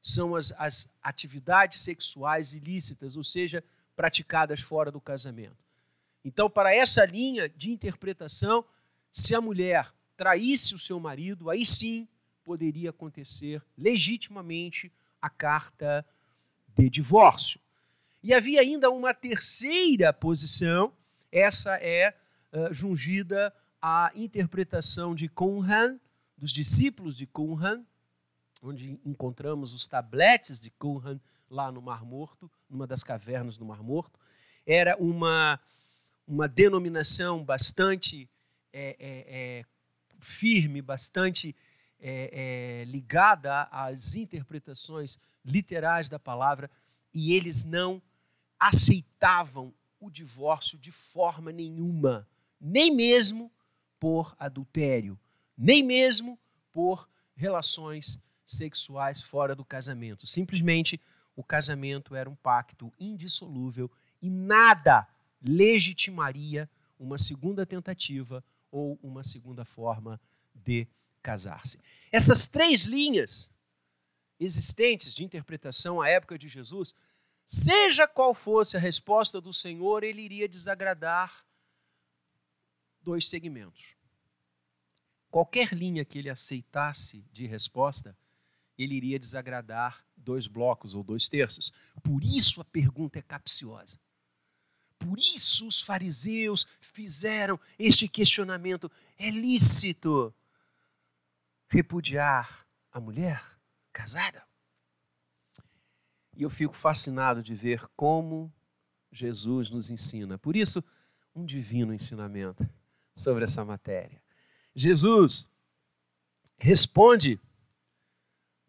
são 0.00 0.34
as, 0.34 0.52
as 0.58 0.92
atividades 1.02 1.80
sexuais 1.82 2.52
ilícitas, 2.52 3.16
ou 3.16 3.24
seja, 3.24 3.64
praticadas 3.96 4.60
fora 4.60 4.90
do 4.90 5.00
casamento. 5.00 5.56
Então, 6.24 6.50
para 6.50 6.74
essa 6.74 7.04
linha 7.04 7.48
de 7.48 7.70
interpretação, 7.70 8.64
se 9.10 9.34
a 9.34 9.40
mulher 9.40 9.92
traísse 10.16 10.74
o 10.74 10.78
seu 10.78 11.00
marido, 11.00 11.48
aí 11.48 11.64
sim 11.64 12.06
poderia 12.44 12.90
acontecer 12.90 13.62
legitimamente 13.76 14.92
a 15.20 15.30
carta 15.30 16.04
de 16.74 16.90
divórcio. 16.90 17.60
E 18.22 18.34
havia 18.34 18.60
ainda 18.60 18.90
uma 18.90 19.14
terceira 19.14 20.12
posição, 20.12 20.92
essa 21.32 21.76
é 21.76 22.14
uh, 22.52 22.72
jungida 22.72 23.54
à 23.80 24.10
interpretação 24.14 25.14
de 25.14 25.28
Conran, 25.28 25.98
dos 26.36 26.52
discípulos 26.52 27.16
de 27.16 27.26
Qumran, 27.26 27.82
onde 28.62 29.00
encontramos 29.04 29.72
os 29.72 29.86
tabletes 29.86 30.60
de 30.60 30.70
Qumran 30.70 31.18
lá 31.48 31.72
no 31.72 31.80
Mar 31.82 32.04
Morto, 32.04 32.50
numa 32.68 32.86
das 32.86 33.02
cavernas 33.02 33.58
do 33.58 33.64
Mar 33.64 33.82
Morto. 33.82 34.18
Era 34.66 34.96
uma, 34.96 35.58
uma 36.26 36.46
denominação 36.46 37.44
bastante 37.44 38.28
é, 38.72 38.96
é, 38.98 39.60
é, 39.60 39.64
firme, 40.20 40.80
bastante 40.80 41.56
é, 41.98 42.82
é, 42.82 42.84
ligada 42.84 43.62
às 43.64 44.14
interpretações 44.14 45.18
literais 45.44 46.08
da 46.08 46.18
palavra, 46.18 46.70
e 47.12 47.32
eles 47.34 47.64
não 47.64 48.00
aceitavam 48.58 49.74
o 49.98 50.10
divórcio 50.10 50.78
de 50.78 50.92
forma 50.92 51.50
nenhuma, 51.50 52.28
nem 52.60 52.94
mesmo 52.94 53.50
por 53.98 54.34
adultério, 54.38 55.18
nem 55.56 55.82
mesmo 55.82 56.38
por 56.72 57.08
relações 57.34 58.18
sexuais 58.52 59.22
fora 59.22 59.54
do 59.54 59.64
casamento. 59.64 60.26
Simplesmente 60.26 61.00
o 61.36 61.42
casamento 61.42 62.14
era 62.14 62.28
um 62.28 62.34
pacto 62.34 62.92
indissolúvel 62.98 63.90
e 64.20 64.28
nada 64.28 65.06
legitimaria 65.42 66.68
uma 66.98 67.16
segunda 67.16 67.64
tentativa 67.64 68.44
ou 68.70 68.98
uma 69.02 69.22
segunda 69.22 69.64
forma 69.64 70.20
de 70.54 70.86
casar-se. 71.22 71.80
Essas 72.12 72.46
três 72.46 72.84
linhas 72.84 73.50
existentes 74.38 75.14
de 75.14 75.22
interpretação 75.22 76.00
à 76.00 76.08
época 76.08 76.38
de 76.38 76.48
Jesus, 76.48 76.94
seja 77.44 78.08
qual 78.08 78.34
fosse 78.34 78.76
a 78.76 78.80
resposta 78.80 79.40
do 79.40 79.52
Senhor, 79.52 80.02
ele 80.02 80.22
iria 80.22 80.48
desagradar 80.48 81.44
dois 83.02 83.28
segmentos. 83.28 83.94
Qualquer 85.30 85.72
linha 85.72 86.04
que 86.04 86.18
ele 86.18 86.30
aceitasse 86.30 87.24
de 87.32 87.46
resposta, 87.46 88.16
ele 88.82 88.94
iria 88.94 89.18
desagradar 89.18 90.04
dois 90.16 90.46
blocos 90.46 90.94
ou 90.94 91.02
dois 91.02 91.28
terços. 91.28 91.72
Por 92.02 92.22
isso 92.22 92.60
a 92.60 92.64
pergunta 92.64 93.18
é 93.18 93.22
capciosa. 93.22 93.98
Por 94.98 95.18
isso 95.18 95.66
os 95.66 95.80
fariseus 95.80 96.66
fizeram 96.80 97.58
este 97.78 98.06
questionamento: 98.06 98.90
é 99.18 99.30
lícito 99.30 100.34
repudiar 101.68 102.66
a 102.92 103.00
mulher 103.00 103.42
casada? 103.92 104.42
E 106.36 106.42
eu 106.42 106.50
fico 106.50 106.74
fascinado 106.74 107.42
de 107.42 107.54
ver 107.54 107.86
como 107.96 108.52
Jesus 109.10 109.70
nos 109.70 109.90
ensina. 109.90 110.38
Por 110.38 110.54
isso, 110.54 110.82
um 111.34 111.44
divino 111.44 111.92
ensinamento 111.92 112.68
sobre 113.14 113.44
essa 113.44 113.64
matéria. 113.64 114.22
Jesus 114.74 115.52
responde 116.56 117.40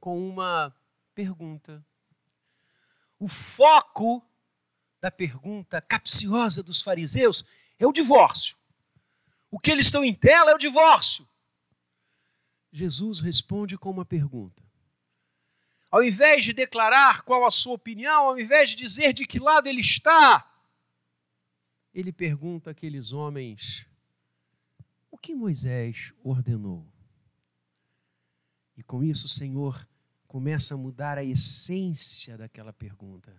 com 0.02 0.28
uma 0.28 0.76
pergunta. 1.14 1.86
O 3.20 3.28
foco 3.28 4.28
da 5.00 5.12
pergunta 5.12 5.80
capciosa 5.80 6.64
dos 6.64 6.82
fariseus 6.82 7.46
é 7.80 7.86
o 7.86 7.94
divórcio. 7.94 8.58
O 9.50 9.60
que 9.60 9.70
eles 9.70 9.86
estão 9.86 10.04
em 10.04 10.14
tela 10.14 10.52
é 10.52 10.56
o 10.56 10.58
divórcio. 10.58 11.28
Jesus 12.72 13.20
responde 13.20 13.78
com 13.78 13.92
uma 13.92 14.04
pergunta. 14.04 14.62
Ao 15.92 16.04
invés 16.04 16.46
de 16.46 16.54
declarar 16.54 17.22
qual 17.22 17.46
a 17.46 17.52
sua 17.52 17.74
opinião, 17.74 18.30
ao 18.30 18.40
invés 18.40 18.72
de 18.72 18.78
dizer 18.78 19.14
de 19.14 19.28
que 19.28 19.40
lado 19.40 19.68
ele 19.68 19.82
está, 19.82 20.50
ele 21.94 22.12
pergunta 22.12 22.72
àqueles 22.72 23.12
homens: 23.12 23.88
o 25.12 25.18
que 25.18 25.36
Moisés 25.36 26.14
ordenou? 26.24 26.88
E 28.78 28.82
com 28.82 29.04
isso 29.04 29.26
o 29.26 29.30
Senhor 29.30 29.86
começa 30.32 30.76
a 30.76 30.78
mudar 30.78 31.18
a 31.18 31.26
essência 31.26 32.38
daquela 32.38 32.72
pergunta. 32.72 33.36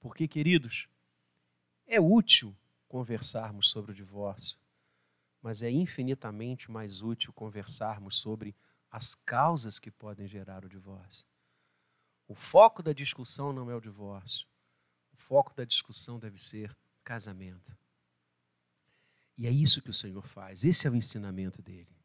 Porque, 0.00 0.26
queridos, 0.26 0.88
é 1.86 2.00
útil 2.00 2.52
conversarmos 2.88 3.70
sobre 3.70 3.92
o 3.92 3.94
divórcio, 3.94 4.58
mas 5.40 5.62
é 5.62 5.70
infinitamente 5.70 6.68
mais 6.68 7.00
útil 7.00 7.32
conversarmos 7.32 8.18
sobre 8.18 8.56
as 8.90 9.14
causas 9.14 9.78
que 9.78 9.88
podem 9.88 10.26
gerar 10.26 10.64
o 10.64 10.68
divórcio. 10.68 11.24
O 12.26 12.34
foco 12.34 12.82
da 12.82 12.92
discussão 12.92 13.52
não 13.52 13.70
é 13.70 13.76
o 13.76 13.80
divórcio. 13.80 14.48
O 15.12 15.16
foco 15.16 15.54
da 15.54 15.64
discussão 15.64 16.18
deve 16.18 16.42
ser 16.42 16.76
casamento. 17.04 17.72
E 19.38 19.46
é 19.46 19.50
isso 19.52 19.80
que 19.80 19.90
o 19.90 19.94
Senhor 19.94 20.26
faz. 20.26 20.64
Esse 20.64 20.88
é 20.88 20.90
o 20.90 20.96
ensinamento 20.96 21.62
dele. 21.62 21.96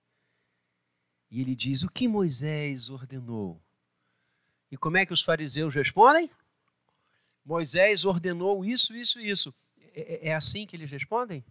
E 1.32 1.42
ele 1.42 1.56
diz: 1.56 1.82
O 1.82 1.90
que 1.90 2.08
Moisés 2.08 2.92
ordenou? 2.92 3.60
E 4.72 4.78
como 4.78 4.98
é 4.98 5.06
que 5.06 5.14
os 5.14 5.22
fariseus 5.22 5.74
respondem? 5.74 6.30
Moisés 7.44 8.06
ordenou 8.06 8.64
isso, 8.64 8.96
isso, 8.96 9.20
isso. 9.20 9.56
É, 9.94 10.02
é, 10.02 10.28
é 10.30 10.36
assim 10.36 10.66
que 10.66 10.76
eles 10.76 10.92
respondem? 10.92 11.44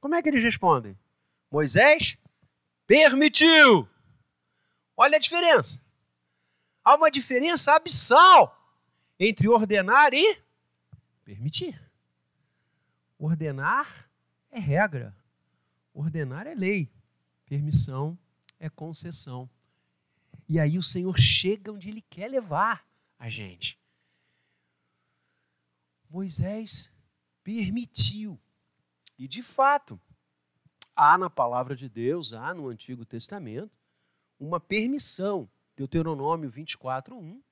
Como 0.00 0.14
é 0.14 0.22
que 0.22 0.28
eles 0.28 0.42
respondem? 0.42 0.98
Moisés 1.50 2.18
permitiu. 2.86 3.88
Olha 4.96 5.16
a 5.16 5.20
diferença. 5.20 5.82
Há 6.82 6.96
uma 6.96 7.10
diferença 7.10 7.74
abissal 7.74 8.60
entre 9.18 9.48
ordenar 9.48 10.12
e 10.12 10.38
permitir. 11.24 11.80
Ordenar 13.18 14.10
é 14.50 14.58
regra, 14.58 15.16
ordenar 15.94 16.46
é 16.46 16.54
lei, 16.54 16.92
permissão 17.46 18.18
é 18.58 18.68
concessão. 18.68 19.48
E 20.48 20.60
aí 20.60 20.78
o 20.78 20.82
Senhor 20.82 21.18
chega 21.18 21.72
onde 21.72 21.88
Ele 21.88 22.02
quer 22.02 22.28
levar 22.28 22.86
a 23.18 23.28
gente. 23.28 23.78
Moisés 26.08 26.92
permitiu. 27.42 28.38
E 29.18 29.26
de 29.26 29.42
fato, 29.42 30.00
há 30.94 31.16
na 31.16 31.30
palavra 31.30 31.74
de 31.74 31.88
Deus, 31.88 32.32
há 32.32 32.52
no 32.54 32.68
Antigo 32.68 33.04
Testamento, 33.04 33.72
uma 34.38 34.60
permissão. 34.60 35.48
Deuteronômio 35.76 36.48
24, 36.48 37.18
1. 37.18 37.42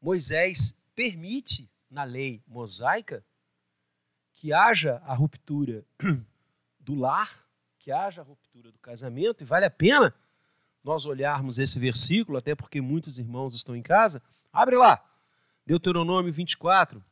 Moisés 0.00 0.76
permite, 0.94 1.68
na 1.90 2.04
lei 2.04 2.42
mosaica, 2.46 3.24
que 4.34 4.52
haja 4.52 5.02
a 5.04 5.14
ruptura 5.14 5.84
do 6.78 6.94
lar, 6.94 7.44
que 7.78 7.90
haja 7.90 8.20
a 8.20 8.24
ruptura 8.24 8.70
do 8.70 8.78
casamento, 8.78 9.42
e 9.42 9.44
vale 9.44 9.64
a 9.64 9.70
pena 9.70 10.14
nós 10.82 11.06
olharmos 11.06 11.58
esse 11.58 11.78
versículo, 11.78 12.38
até 12.38 12.54
porque 12.54 12.80
muitos 12.80 13.18
irmãos 13.18 13.54
estão 13.54 13.76
em 13.76 13.82
casa. 13.82 14.22
Abre 14.52 14.76
lá, 14.76 15.02
Deuteronômio 15.64 16.32
24, 16.32 17.02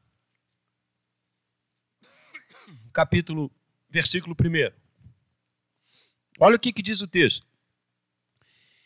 capítulo, 2.92 3.50
versículo 3.88 4.34
1. 4.34 4.74
Olha 6.40 6.56
o 6.56 6.58
que, 6.58 6.72
que 6.72 6.82
diz 6.82 7.00
o 7.00 7.06
texto. 7.06 7.46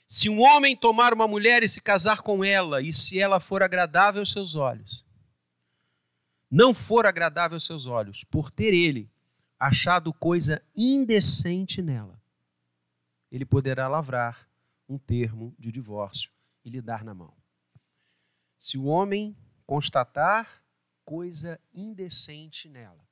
Se 0.07 0.29
um 0.29 0.41
homem 0.43 0.77
tomar 0.77 1.15
uma 1.15 1.27
mulher 1.27 1.63
e 1.63 1.69
se 1.69 1.81
casar 1.81 2.21
com 2.21 2.45
ela, 2.45 2.83
e 2.83 2.93
se 2.93 3.19
ela 3.19 3.41
for 3.41 3.63
agradável 3.63 4.21
aos 4.21 4.33
seus 4.33 4.55
olhos, 4.55 5.05
não 6.51 6.75
for 6.75 7.07
agradável 7.07 7.57
aos 7.57 7.65
seus 7.65 7.87
olhos, 7.87 8.23
por 8.23 8.51
ter 8.51 8.75
ele 8.75 9.11
achado 9.59 10.13
coisa 10.13 10.63
indecente 10.77 11.81
nela, 11.81 12.21
ele 13.33 13.47
poderá 13.47 13.89
lavrar 13.89 14.47
um 14.89 14.99
termo 14.99 15.55
de 15.59 15.73
divórcio 15.73 16.31
e 16.65 16.71
lhe 16.71 16.81
dar 16.81 17.05
na 17.05 17.15
mão. 17.15 17.35
Se 18.57 18.79
o 18.79 18.85
homem 18.85 19.37
constatar 19.67 20.63
coisa 21.05 21.61
indecente 21.73 22.69
nela, 22.69 23.05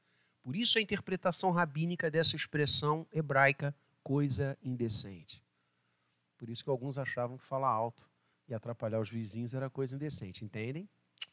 por 0.42 0.56
isso 0.56 0.78
a 0.78 0.80
interpretação 0.82 1.50
rabínica 1.50 2.10
dessa 2.10 2.34
expressão 2.34 3.06
hebraica, 3.12 3.74
coisa 4.02 4.58
indecente. 4.62 5.42
Por 6.36 6.50
isso 6.50 6.64
que 6.64 6.70
alguns 6.70 6.98
achavam 6.98 7.38
que 7.38 7.44
falar 7.44 7.68
alto 7.68 8.10
e 8.48 8.54
atrapalhar 8.54 9.00
os 9.00 9.08
vizinhos 9.08 9.54
era 9.54 9.70
coisa 9.70 9.94
indecente, 9.94 10.44
entendem? 10.44 10.88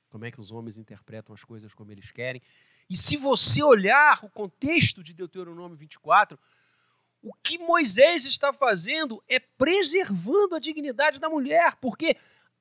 Como 0.10 0.26
é 0.26 0.32
que 0.32 0.40
os 0.40 0.52
homens 0.52 0.78
interpretam 0.78 1.34
as 1.34 1.44
coisas 1.44 1.74
como 1.74 1.92
eles 1.92 2.12
querem. 2.12 2.42
E 2.90 2.96
se 2.96 3.18
você 3.18 3.64
olhar 3.64 4.24
o 4.24 4.30
contexto 4.30 5.04
de 5.04 5.14
Deuteronômio 5.14 5.78
24, 5.78 6.38
o 7.22 7.34
que 7.34 7.58
Moisés 7.58 8.26
está 8.26 8.54
fazendo 8.54 9.22
é 9.28 9.40
preservando 9.40 10.56
a 10.56 10.60
dignidade 10.60 11.20
da 11.20 11.30
mulher, 11.30 11.76
porque 11.76 12.16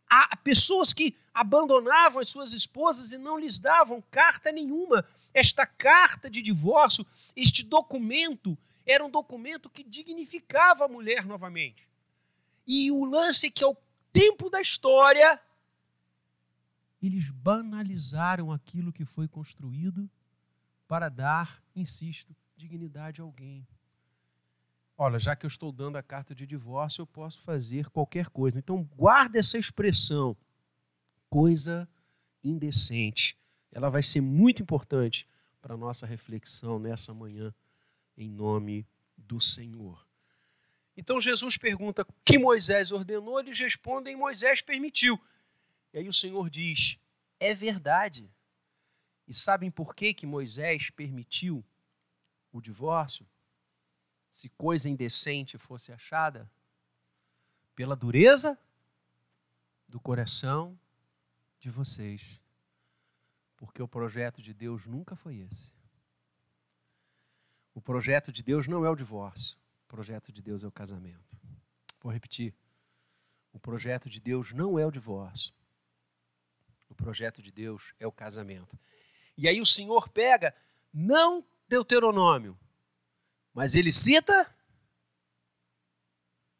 há 0.08 0.36
pessoas 0.36 0.92
que 0.92 1.16
abandonavam 1.32 2.20
as 2.20 2.30
suas 2.30 2.52
esposas 2.52 3.12
e 3.12 3.18
não 3.18 3.38
lhes 3.38 3.58
davam 3.58 4.02
carta 4.10 4.50
nenhuma. 4.50 5.04
Esta 5.32 5.64
carta 5.64 6.28
de 6.28 6.42
divórcio, 6.42 7.06
este 7.36 7.62
documento, 7.62 8.58
era 8.84 9.04
um 9.04 9.10
documento 9.10 9.70
que 9.70 9.84
dignificava 9.84 10.86
a 10.86 10.88
mulher 10.88 11.24
novamente. 11.24 11.86
E 12.66 12.90
o 12.90 13.04
lance 13.04 13.46
é 13.46 13.50
que, 13.50 13.62
ao 13.62 13.76
tempo 14.12 14.50
da 14.50 14.60
história, 14.60 15.40
eles 17.00 17.30
banalizaram 17.30 18.50
aquilo 18.50 18.92
que 18.92 19.04
foi 19.04 19.28
construído 19.28 20.10
para 20.88 21.08
dar, 21.08 21.62
insisto, 21.76 22.34
dignidade 22.56 23.20
a 23.20 23.24
alguém. 23.24 23.66
Olha, 25.00 25.16
já 25.16 25.36
que 25.36 25.46
eu 25.46 25.48
estou 25.48 25.70
dando 25.70 25.96
a 25.96 26.02
carta 26.02 26.34
de 26.34 26.44
divórcio, 26.44 27.02
eu 27.02 27.06
posso 27.06 27.40
fazer 27.42 27.88
qualquer 27.88 28.28
coisa. 28.28 28.58
Então, 28.58 28.82
guarda 28.96 29.38
essa 29.38 29.56
expressão. 29.56 30.36
coisa 31.30 31.88
indecente. 32.42 33.36
Ela 33.70 33.90
vai 33.90 34.02
ser 34.02 34.20
muito 34.20 34.60
importante 34.62 35.26
para 35.60 35.74
a 35.74 35.76
nossa 35.76 36.06
reflexão 36.06 36.78
nessa 36.78 37.12
manhã, 37.14 37.54
em 38.16 38.28
nome 38.28 38.86
do 39.16 39.40
Senhor. 39.40 40.04
Então 40.96 41.20
Jesus 41.20 41.56
pergunta 41.56 42.04
que 42.24 42.38
Moisés 42.38 42.90
ordenou, 42.90 43.38
eles 43.38 43.58
respondem: 43.58 44.16
Moisés 44.16 44.60
permitiu. 44.62 45.20
E 45.92 45.98
aí 45.98 46.08
o 46.08 46.12
Senhor 46.12 46.50
diz: 46.50 46.98
é 47.38 47.54
verdade. 47.54 48.28
E 49.26 49.34
sabem 49.34 49.70
por 49.70 49.94
que, 49.94 50.14
que 50.14 50.26
Moisés 50.26 50.90
permitiu 50.90 51.64
o 52.50 52.60
divórcio? 52.60 53.26
Se 54.30 54.48
coisa 54.50 54.88
indecente 54.88 55.58
fosse 55.58 55.92
achada? 55.92 56.50
Pela 57.74 57.96
dureza 57.96 58.58
do 59.88 59.98
coração 60.00 60.78
de 61.58 61.70
vocês. 61.70 62.40
Porque 63.56 63.82
o 63.82 63.88
projeto 63.88 64.40
de 64.42 64.52
Deus 64.52 64.86
nunca 64.86 65.16
foi 65.16 65.38
esse. 65.38 65.72
O 67.74 67.80
projeto 67.80 68.32
de 68.32 68.42
Deus 68.42 68.66
não 68.66 68.84
é 68.84 68.90
o 68.90 68.96
divórcio. 68.96 69.56
O 69.84 69.88
projeto 69.88 70.32
de 70.32 70.42
Deus 70.42 70.62
é 70.62 70.66
o 70.66 70.72
casamento. 70.72 71.36
Vou 72.00 72.12
repetir. 72.12 72.54
O 73.52 73.58
projeto 73.58 74.08
de 74.08 74.20
Deus 74.20 74.52
não 74.52 74.78
é 74.78 74.86
o 74.86 74.90
divórcio. 74.90 75.52
O 76.88 76.94
projeto 76.94 77.42
de 77.42 77.50
Deus 77.50 77.92
é 77.98 78.06
o 78.06 78.12
casamento. 78.12 78.78
E 79.36 79.48
aí 79.48 79.60
o 79.60 79.66
Senhor 79.66 80.08
pega, 80.08 80.54
não 80.92 81.44
Deuteronômio, 81.68 82.58
mas 83.58 83.74
ele 83.74 83.90
cita 83.90 84.48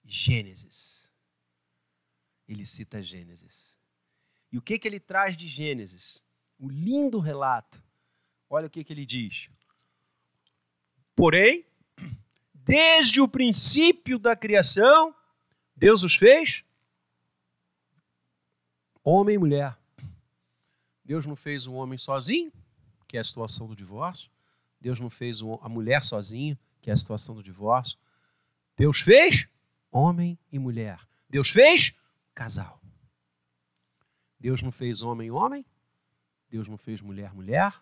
Gênesis. 0.05 1.09
Ele 2.49 2.67
cita 2.67 3.01
Gênesis. 3.01 3.79
E 4.51 4.59
o 4.59 4.61
que, 4.61 4.77
que 4.81 4.89
ele 4.89 4.99
traz 4.99 5.37
de 5.37 5.47
Gênesis? 5.47 6.25
O 6.59 6.69
lindo 6.69 7.21
relato. 7.21 7.81
Olha 8.51 8.67
o 8.67 8.71
que, 8.71 8.83
que 8.83 8.93
ele 8.93 9.07
diz. 9.07 9.49
Porém, 11.15 11.65
desde 12.53 13.21
o 13.21 13.29
princípio 13.29 14.19
da 14.19 14.35
criação, 14.35 15.15
Deus 15.77 16.03
os 16.03 16.17
fez 16.17 16.65
homem 19.05 19.37
e 19.37 19.39
mulher. 19.39 19.79
Deus 21.05 21.25
não 21.25 21.37
fez 21.37 21.65
um 21.65 21.77
homem 21.77 21.97
sozinho, 21.97 22.53
que 23.07 23.17
é 23.17 23.21
a 23.21 23.25
situação 23.25 23.69
do 23.69 23.77
divórcio. 23.77 24.29
Deus 24.81 24.99
não 24.99 25.09
fez 25.09 25.41
a 25.63 25.69
mulher 25.69 26.03
sozinha, 26.03 26.59
que 26.89 26.91
é 26.91 26.95
a 26.95 26.97
situação 26.97 27.35
do 27.35 27.43
divórcio. 27.43 27.99
Deus 28.75 29.03
fez 29.03 29.47
homem 29.93 30.39
e 30.51 30.59
mulher. 30.59 30.99
Deus 31.29 31.51
fez 31.51 31.93
casal. 32.35 32.81
Deus 34.41 34.63
não 34.63 34.73
fez 34.73 35.03
homem 35.03 35.31
homem. 35.31 35.67
Deus 36.49 36.67
não 36.67 36.79
fez 36.79 37.03
mulher 37.03 37.35
mulher. 37.35 37.75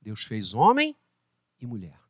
Deus 0.00 0.22
fez 0.22 0.54
homem 0.54 0.96
e 1.60 1.66
mulher. 1.66 2.00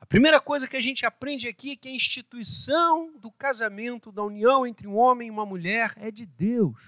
A 0.00 0.06
primeira 0.06 0.40
coisa 0.40 0.66
que 0.66 0.78
a 0.78 0.80
gente 0.80 1.04
aprende 1.04 1.46
aqui 1.46 1.72
é 1.72 1.76
que 1.76 1.88
a 1.88 1.94
instituição 1.94 3.14
do 3.18 3.30
casamento, 3.30 4.10
da 4.10 4.22
união 4.22 4.66
entre 4.66 4.86
um 4.86 4.96
homem 4.96 5.28
e 5.28 5.30
uma 5.30 5.44
mulher, 5.44 5.92
é 5.96 6.10
de 6.10 6.24
Deus. 6.24 6.80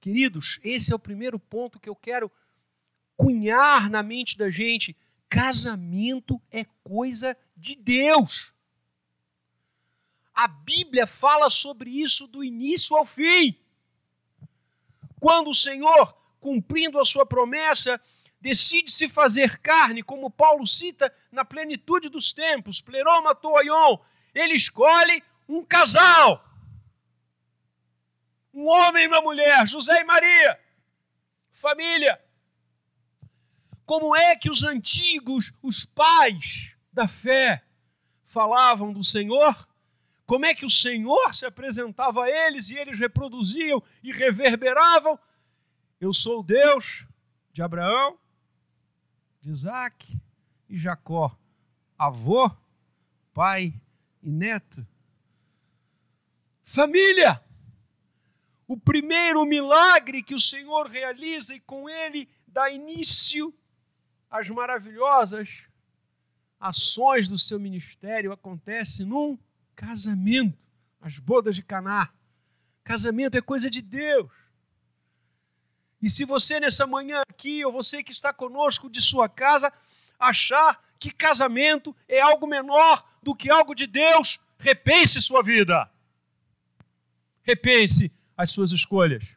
Queridos, 0.00 0.60
esse 0.62 0.92
é 0.92 0.94
o 0.94 0.98
primeiro 1.00 1.40
ponto 1.40 1.80
que 1.80 1.88
eu 1.88 1.96
quero 1.96 2.30
cunhar 3.16 3.90
na 3.90 4.00
mente 4.00 4.38
da 4.38 4.48
gente. 4.48 4.96
Casamento 5.34 6.40
é 6.50 6.64
coisa 6.84 7.36
de 7.56 7.74
Deus. 7.76 8.54
A 10.32 10.46
Bíblia 10.46 11.06
fala 11.06 11.50
sobre 11.50 11.90
isso 11.90 12.28
do 12.28 12.44
início 12.44 12.96
ao 12.96 13.04
fim. 13.04 13.58
Quando 15.18 15.50
o 15.50 15.54
Senhor, 15.54 16.16
cumprindo 16.38 17.00
a 17.00 17.04
sua 17.04 17.26
promessa, 17.26 18.00
decide 18.40 18.92
se 18.92 19.08
fazer 19.08 19.58
carne, 19.58 20.02
como 20.02 20.30
Paulo 20.30 20.66
cita 20.66 21.12
na 21.32 21.44
plenitude 21.44 22.08
dos 22.08 22.32
tempos, 22.32 22.80
pleroma 22.80 23.34
toion, 23.34 23.98
ele 24.34 24.54
escolhe 24.54 25.22
um 25.48 25.64
casal 25.64 26.44
um 28.54 28.68
homem 28.68 29.04
e 29.04 29.08
uma 29.08 29.20
mulher, 29.20 29.66
José 29.66 30.00
e 30.00 30.04
Maria, 30.04 30.60
família. 31.50 32.23
Como 33.84 34.14
é 34.14 34.34
que 34.36 34.50
os 34.50 34.64
antigos, 34.64 35.52
os 35.62 35.84
pais 35.84 36.76
da 36.92 37.06
fé, 37.06 37.64
falavam 38.24 38.92
do 38.92 39.04
Senhor? 39.04 39.68
Como 40.26 40.46
é 40.46 40.54
que 40.54 40.64
o 40.64 40.70
Senhor 40.70 41.34
se 41.34 41.44
apresentava 41.44 42.24
a 42.24 42.30
eles 42.30 42.70
e 42.70 42.76
eles 42.76 42.98
reproduziam 42.98 43.82
e 44.02 44.12
reverberavam? 44.12 45.18
Eu 46.00 46.12
sou 46.12 46.40
o 46.40 46.42
Deus 46.42 47.06
de 47.52 47.62
Abraão, 47.62 48.18
de 49.40 49.50
Isaac 49.50 50.18
e 50.68 50.78
Jacó, 50.78 51.36
avô, 51.98 52.50
pai 53.32 53.74
e 54.22 54.30
neto. 54.30 54.86
Família! 56.62 57.44
o 58.66 58.76
primeiro 58.76 59.44
milagre 59.44 60.22
que 60.22 60.34
o 60.34 60.40
Senhor 60.40 60.86
realiza 60.86 61.54
e 61.54 61.60
com 61.60 61.88
ele 61.88 62.28
dá 62.46 62.70
início 62.70 63.54
às 64.34 64.50
maravilhosas 64.50 65.62
ações 66.58 67.28
do 67.28 67.38
seu 67.38 67.60
ministério 67.60 68.32
acontece 68.32 69.04
num 69.04 69.38
casamento, 69.76 70.66
as 71.00 71.20
bodas 71.20 71.54
de 71.54 71.62
Caná. 71.62 72.10
Casamento 72.82 73.38
é 73.38 73.40
coisa 73.40 73.70
de 73.70 73.80
Deus. 73.80 74.32
E 76.02 76.10
se 76.10 76.24
você 76.24 76.58
nessa 76.58 76.84
manhã 76.84 77.22
aqui, 77.28 77.64
ou 77.64 77.70
você 77.70 78.02
que 78.02 78.10
está 78.10 78.32
conosco 78.32 78.90
de 78.90 79.00
sua 79.00 79.28
casa, 79.28 79.72
achar 80.18 80.82
que 80.98 81.12
casamento 81.12 81.94
é 82.08 82.20
algo 82.20 82.44
menor 82.44 83.08
do 83.22 83.36
que 83.36 83.48
algo 83.48 83.72
de 83.72 83.86
Deus, 83.86 84.40
repense 84.58 85.22
sua 85.22 85.44
vida. 85.44 85.88
Repense 87.44 88.10
as 88.36 88.50
suas 88.50 88.72
escolhas. 88.72 89.36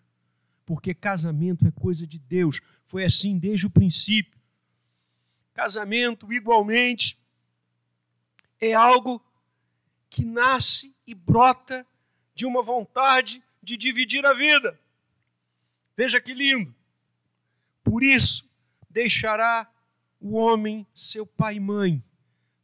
Porque 0.66 0.92
casamento 0.92 1.68
é 1.68 1.72
coisa 1.72 2.08
de 2.08 2.18
Deus. 2.18 2.62
Foi 2.88 3.06
assim 3.06 3.38
desde 3.38 3.68
o 3.68 3.70
princípio. 3.70 4.37
Casamento, 5.58 6.32
igualmente, 6.32 7.20
é 8.62 8.76
algo 8.76 9.20
que 10.08 10.24
nasce 10.24 10.96
e 11.08 11.16
brota 11.16 11.84
de 12.36 12.46
uma 12.46 12.62
vontade 12.62 13.44
de 13.60 13.76
dividir 13.76 14.24
a 14.24 14.34
vida. 14.34 14.80
Veja 15.96 16.22
que 16.22 16.32
lindo. 16.32 16.76
Por 17.84 18.04
isso, 18.04 18.48
deixará 18.88 19.68
o 20.22 20.36
homem 20.36 20.86
seu 20.94 21.26
pai 21.26 21.56
e 21.56 21.60
mãe 21.60 22.04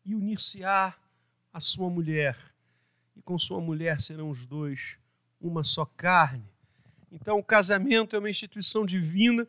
e 0.05 0.13
unir-se-á 0.13 0.93
a 1.51 1.59
sua 1.59 1.89
mulher. 1.89 2.37
E 3.15 3.23
com 3.23 3.39
sua 3.39 3.59
mulher 3.59 4.01
serão 4.01 4.29
os 4.29 4.45
dois 4.45 4.99
uma 5.41 5.63
só 5.63 5.83
carne. 5.83 6.47
Então, 7.11 7.39
o 7.39 7.43
casamento 7.43 8.15
é 8.15 8.19
uma 8.19 8.29
instituição 8.29 8.85
divina, 8.85 9.47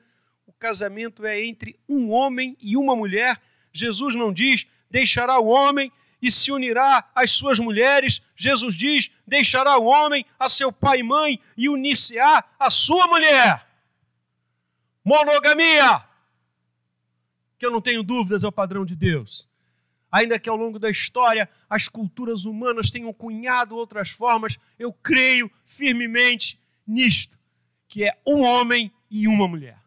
casamento 0.65 1.27
é 1.27 1.45
entre 1.45 1.79
um 1.87 2.11
homem 2.11 2.57
e 2.59 2.75
uma 2.75 2.97
mulher. 2.97 3.39
Jesus 3.71 4.15
não 4.15 4.33
diz, 4.33 4.67
deixará 4.91 5.39
o 5.39 5.47
homem 5.47 5.93
e 6.23 6.33
se 6.33 6.51
unirá 6.51 7.07
às 7.15 7.33
suas 7.33 7.59
mulheres. 7.59 8.23
Jesus 8.35 8.75
diz, 8.75 9.11
deixará 9.27 9.77
o 9.77 9.85
homem 9.85 10.25
a 10.39 10.49
seu 10.49 10.73
pai 10.73 11.01
e 11.01 11.03
mãe 11.03 11.39
e 11.55 11.69
unir-se-á 11.69 12.43
à 12.59 12.71
sua 12.71 13.07
mulher. 13.07 13.67
Monogamia, 15.05 16.03
que 17.59 17.67
eu 17.67 17.71
não 17.71 17.83
tenho 17.83 18.03
dúvidas 18.03 18.43
é 18.43 18.49
o 18.49 18.53
padrão 18.53 18.87
de 18.87 18.97
Deus 18.97 19.47
ainda 20.11 20.39
que 20.39 20.49
ao 20.49 20.55
longo 20.55 20.79
da 20.79 20.89
história 20.89 21.51
as 21.69 21.89
culturas 21.89 22.45
humanas 22.45 22.93
tenham 22.93 23.13
cunhado 23.13 23.75
outras 23.75 24.11
formas, 24.11 24.57
eu 24.79 24.93
creio 24.93 25.51
firmemente 25.67 26.57
nisto, 26.87 27.37
que 27.89 28.05
é 28.05 28.17
um 28.25 28.43
homem 28.43 28.93
e 29.11 29.27
uma 29.27 29.49
mulher. 29.49 29.84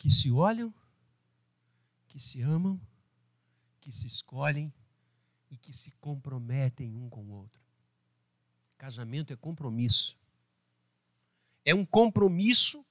Que 0.00 0.08
se 0.08 0.30
olham, 0.30 0.72
que 2.08 2.18
se 2.18 2.40
amam, 2.40 2.80
que 3.82 3.92
se 3.92 4.06
escolhem 4.06 4.72
e 5.50 5.58
que 5.58 5.74
se 5.74 5.90
comprometem 6.00 6.96
um 6.96 7.10
com 7.10 7.22
o 7.22 7.32
outro. 7.32 7.60
Casamento 8.78 9.30
é 9.30 9.36
compromisso. 9.36 10.16
É 11.66 11.74
um 11.74 11.84
compromisso 11.84 12.82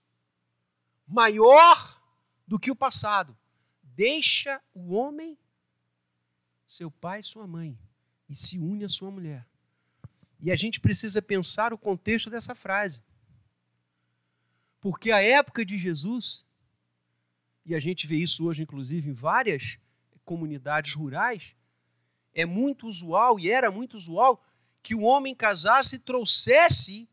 maior 1.08 2.00
do 2.48 2.60
que 2.60 2.70
o 2.70 2.76
passado 2.76 3.36
deixa 3.82 4.62
o 4.72 4.94
homem, 4.94 5.36
seu 6.64 6.92
pai 6.92 7.24
sua 7.24 7.48
mãe, 7.48 7.76
e 8.30 8.36
se 8.36 8.60
une 8.60 8.86
à 8.86 8.90
sua 8.90 9.10
mulher. 9.10 9.48
E 10.40 10.52
a 10.52 10.56
gente 10.56 10.80
precisa 10.80 11.24
pensar 11.24 11.74
o 11.74 11.78
contexto 11.80 12.30
dessa 12.30 12.54
frase. 12.54 13.04
Porque 14.80 15.12
a 15.12 15.24
época 15.24 15.66
de 15.66 15.76
Jesus, 15.76 16.46
e 17.70 17.76
a 17.76 17.80
gente 17.80 18.08
vê 18.08 18.16
isso 18.16 18.48
hoje, 18.48 18.64
inclusive, 18.64 19.12
em 19.12 19.14
várias 19.14 19.78
comunidades 20.26 20.96
rurais, 20.96 21.56
é 22.34 22.44
muito 22.44 22.88
usual, 22.88 23.40
e 23.40 23.52
era 23.52 23.70
muito 23.70 23.96
usual, 23.96 24.44
que 24.82 24.96
o 24.96 25.02
homem 25.02 25.36
casasse 25.36 25.98
e 25.98 26.00
trouxesse 26.00 27.08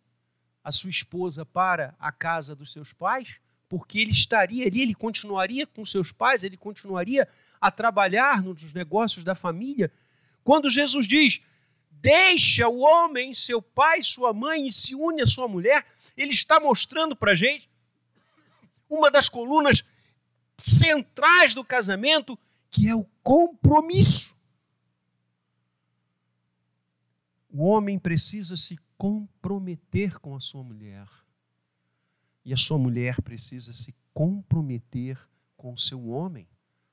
a 0.64 0.72
sua 0.72 0.88
esposa 0.88 1.44
para 1.44 1.94
a 1.98 2.10
casa 2.10 2.56
dos 2.56 2.72
seus 2.72 2.90
pais, 2.90 3.38
porque 3.68 3.98
ele 3.98 4.12
estaria 4.12 4.66
ali, 4.66 4.80
ele 4.80 4.94
continuaria 4.94 5.66
com 5.66 5.84
seus 5.84 6.10
pais, 6.10 6.42
ele 6.42 6.56
continuaria 6.56 7.28
a 7.60 7.70
trabalhar 7.70 8.42
nos 8.42 8.72
negócios 8.72 9.24
da 9.24 9.34
família. 9.34 9.92
Quando 10.42 10.70
Jesus 10.70 11.06
diz: 11.06 11.42
Deixa 11.90 12.66
o 12.66 12.78
homem, 12.78 13.34
seu 13.34 13.60
pai, 13.60 14.02
sua 14.02 14.32
mãe 14.32 14.66
e 14.66 14.72
se 14.72 14.94
une 14.94 15.20
à 15.20 15.26
sua 15.26 15.48
mulher, 15.48 15.84
ele 16.16 16.32
está 16.32 16.58
mostrando 16.58 17.14
para 17.14 17.32
a 17.32 17.34
gente 17.34 17.68
uma 18.88 19.10
das 19.10 19.28
colunas 19.28 19.84
centrais 20.58 21.54
do 21.54 21.64
casamento, 21.64 22.38
que 22.70 22.88
é 22.88 22.94
o 22.94 23.04
compromisso. 23.22 24.34
O 27.50 27.64
homem 27.64 27.98
precisa 27.98 28.56
se 28.56 28.78
comprometer 28.98 30.18
com 30.18 30.34
a 30.34 30.40
sua 30.40 30.62
mulher. 30.62 31.06
E 32.44 32.52
a 32.52 32.56
sua 32.56 32.78
mulher 32.78 33.20
precisa 33.22 33.72
se 33.72 33.94
comprometer 34.12 35.18
com 35.56 35.72
o 35.72 35.78
seu 35.78 36.08
homem, 36.08 36.48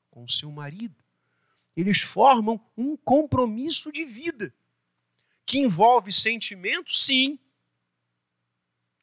com 0.10 0.24
o 0.24 0.30
seu 0.30 0.52
marido. 0.52 1.04
Eles 1.76 2.02
formam 2.02 2.60
um 2.78 2.96
compromisso 2.96 3.92
de 3.92 4.04
vida 4.04 4.54
que 5.46 5.60
envolve 5.60 6.12
sentimento, 6.12 6.94
sim. 6.94 7.40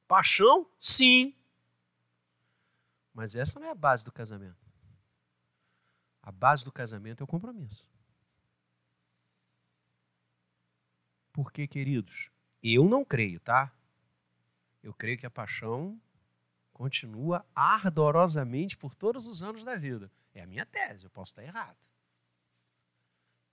Paixão, 0.09 0.67
sim. 0.79 1.35
Mas 3.21 3.35
essa 3.35 3.61
não 3.61 3.67
é 3.67 3.71
a 3.71 3.75
base 3.75 4.03
do 4.03 4.11
casamento. 4.11 4.67
A 6.23 6.33
base 6.33 6.65
do 6.65 6.73
casamento 6.73 7.23
é 7.23 7.25
o 7.25 7.27
compromisso. 7.27 7.87
Porque, 11.31 11.69
queridos, 11.69 12.31
eu 12.63 12.89
não 12.89 13.05
creio, 13.05 13.39
tá? 13.39 13.71
Eu 14.83 14.95
creio 14.95 15.19
que 15.19 15.27
a 15.27 15.31
paixão 15.31 16.01
continua 16.73 17.45
ardorosamente 17.55 18.75
por 18.75 18.95
todos 18.95 19.27
os 19.27 19.43
anos 19.43 19.65
da 19.65 19.77
vida. 19.77 20.11
É 20.33 20.41
a 20.41 20.47
minha 20.47 20.65
tese, 20.65 21.05
eu 21.05 21.11
posso 21.11 21.33
estar 21.33 21.45
errado. 21.45 21.87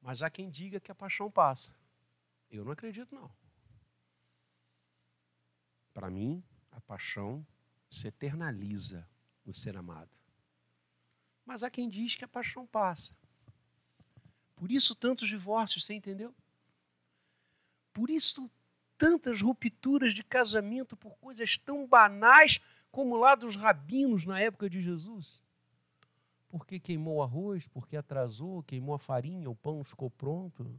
Mas 0.02 0.22
há 0.24 0.30
quem 0.30 0.50
diga 0.50 0.80
que 0.80 0.94
a 0.94 0.96
paixão 0.96 1.30
passa. 1.30 1.76
Eu 2.50 2.64
não 2.64 2.72
acredito, 2.72 3.14
não. 3.14 3.30
Para 5.94 6.10
mim, 6.10 6.42
a 6.72 6.80
paixão 6.80 7.46
se 7.90 8.08
eternaliza 8.08 9.06
no 9.48 9.54
ser 9.54 9.78
amado. 9.78 10.12
Mas 11.46 11.64
há 11.64 11.70
quem 11.70 11.88
diz 11.88 12.14
que 12.14 12.26
a 12.26 12.28
paixão 12.28 12.68
passa. 12.68 13.16
Por 14.54 14.70
isso 14.70 14.94
tantos 14.94 15.30
divórcios, 15.30 15.86
você 15.86 15.94
entendeu? 15.94 16.36
Por 17.94 18.10
isso 18.10 18.52
tantas 18.98 19.42
rupturas 19.42 20.14
de 20.14 20.24
casamento 20.24 20.98
por 20.98 21.18
coisas 21.18 21.58
tão 21.58 21.88
banais 21.88 22.60
como 22.92 23.16
lá 23.16 23.36
dos 23.36 23.56
rabinos 23.56 24.26
na 24.26 24.40
época 24.42 24.70
de 24.70 24.82
Jesus. 24.82 25.42
Porque 26.50 26.80
queimou 26.80 27.18
o 27.18 27.24
arroz, 27.24 27.68
porque 27.68 27.96
atrasou, 27.96 28.64
queimou 28.64 28.96
a 28.96 29.00
farinha, 29.00 29.50
o 29.50 29.56
pão 29.56 29.84
ficou 29.84 30.10
pronto. 30.10 30.70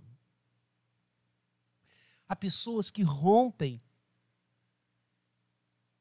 Há 2.29 2.37
pessoas 2.37 2.91
que 2.91 3.03
rompem 3.03 3.81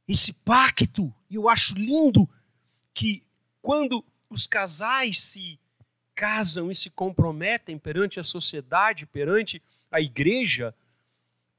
esse 0.07 0.33
pacto, 0.33 1.13
e 1.29 1.35
eu 1.35 1.47
acho 1.47 1.75
lindo 1.75 2.29
que 2.97 3.23
quando 3.61 4.03
os 4.27 4.47
casais 4.47 5.21
se 5.21 5.59
casam 6.15 6.71
e 6.71 6.75
se 6.75 6.89
comprometem 6.89 7.77
perante 7.77 8.19
a 8.19 8.23
sociedade, 8.23 9.05
perante 9.05 9.61
a 9.91 10.01
igreja, 10.01 10.73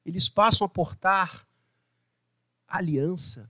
eles 0.05 0.29
passam 0.29 0.64
a 0.64 0.68
portar 0.68 1.46
aliança, 2.66 3.48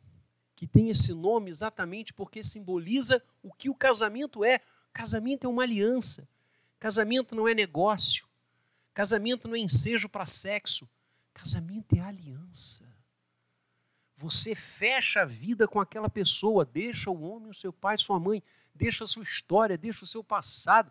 que 0.55 0.66
tem 0.66 0.90
esse 0.90 1.14
nome 1.14 1.48
exatamente 1.48 2.12
porque 2.12 2.44
simboliza 2.44 3.22
o 3.42 3.51
que 3.51 3.70
o 3.70 3.74
casamento 3.74 4.44
é. 4.44 4.61
Casamento 4.92 5.46
é 5.46 5.48
uma 5.48 5.62
aliança. 5.62 6.29
Casamento 6.79 7.35
não 7.35 7.48
é 7.48 7.55
negócio. 7.55 8.27
Casamento 8.92 9.48
não 9.48 9.55
é 9.55 9.61
ensejo 9.61 10.11
para 10.11 10.27
sexo. 10.27 10.87
Casamento 11.33 11.96
é 11.96 12.01
aliança. 12.01 12.88
Você 14.20 14.52
fecha 14.52 15.22
a 15.22 15.24
vida 15.24 15.68
com 15.68 15.78
aquela 15.78 16.11
pessoa, 16.11 16.64
deixa 16.64 17.09
o 17.09 17.22
homem, 17.22 17.50
o 17.50 17.54
seu 17.54 17.72
pai, 17.72 17.96
sua 17.96 18.18
mãe, 18.18 18.42
deixa 18.74 19.04
a 19.04 19.07
sua 19.07 19.22
história, 19.22 19.78
deixa 19.78 20.02
o 20.02 20.09
seu 20.09 20.24
passado 20.24 20.90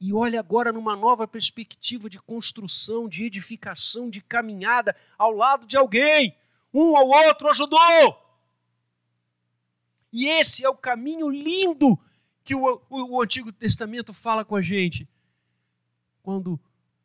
e 0.00 0.14
olha 0.14 0.40
agora 0.40 0.72
numa 0.72 0.96
nova 0.96 1.28
perspectiva 1.28 2.08
de 2.08 2.18
construção, 2.18 3.06
de 3.06 3.22
edificação, 3.22 4.08
de 4.08 4.22
caminhada 4.22 4.96
ao 5.18 5.30
lado 5.30 5.66
de 5.66 5.76
alguém. 5.76 6.34
Um 6.72 6.96
ao 6.96 7.06
outro 7.06 7.50
ajudou. 7.50 7.78
E 10.10 10.24
esse 10.24 10.64
é 10.64 10.68
o 10.70 10.74
caminho 10.74 11.28
lindo 11.28 11.98
que 12.42 12.54
o, 12.54 12.80
o, 12.88 13.16
o 13.16 13.22
Antigo 13.22 13.52
Testamento 13.52 14.14
fala 14.14 14.42
com 14.42 14.56
a 14.56 14.62
gente. 14.62 15.06
Quando 16.22 16.58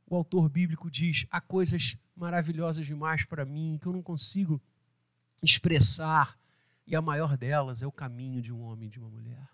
o 0.07 0.15
autor 0.15 0.47
bíblico 0.47 0.89
diz: 0.89 1.25
há 1.29 1.41
coisas 1.41 1.97
maravilhosas 2.15 2.85
demais 2.85 3.25
para 3.25 3.43
mim 3.43 3.77
que 3.81 3.87
eu 3.87 3.91
não 3.91 4.01
consigo 4.01 4.61
expressar, 5.41 6.37
e 6.85 6.95
a 6.95 7.01
maior 7.01 7.37
delas 7.37 7.81
é 7.81 7.87
o 7.87 7.91
caminho 7.91 8.41
de 8.41 8.51
um 8.51 8.61
homem 8.61 8.87
e 8.87 8.91
de 8.91 8.99
uma 8.99 9.09
mulher. 9.09 9.47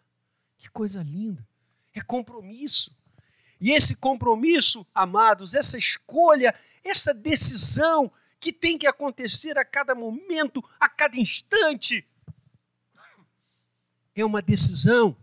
Que 0.57 0.69
coisa 0.69 1.03
linda! 1.03 1.45
É 1.93 2.01
compromisso. 2.01 2.97
E 3.59 3.71
esse 3.71 3.95
compromisso, 3.95 4.85
amados, 4.93 5.53
essa 5.53 5.77
escolha, 5.77 6.53
essa 6.83 7.13
decisão 7.13 8.11
que 8.39 8.53
tem 8.53 8.77
que 8.77 8.87
acontecer 8.87 9.57
a 9.57 9.65
cada 9.65 9.95
momento, 9.95 10.63
a 10.79 10.87
cada 10.87 11.17
instante, 11.17 12.05
é 14.15 14.23
uma 14.23 14.41
decisão 14.41 15.15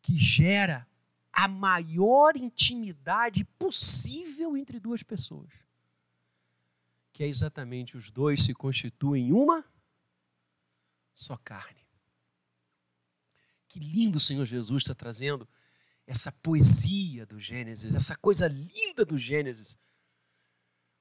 que 0.00 0.16
gera 0.16 0.86
a 1.32 1.46
maior 1.46 2.36
intimidade 2.36 3.44
possível 3.44 4.56
entre 4.56 4.80
duas 4.80 5.02
pessoas. 5.02 5.50
Que 7.18 7.24
é 7.24 7.26
exatamente 7.26 7.96
os 7.96 8.12
dois 8.12 8.44
se 8.44 8.54
constituem 8.54 9.32
uma 9.32 9.64
só 11.12 11.36
carne. 11.36 11.84
Que 13.66 13.80
lindo 13.80 14.18
o 14.18 14.20
Senhor 14.20 14.46
Jesus 14.46 14.84
está 14.84 14.94
trazendo 14.94 15.48
essa 16.06 16.30
poesia 16.30 17.26
do 17.26 17.40
Gênesis, 17.40 17.92
essa 17.92 18.16
coisa 18.16 18.46
linda 18.46 19.04
do 19.04 19.18
Gênesis. 19.18 19.76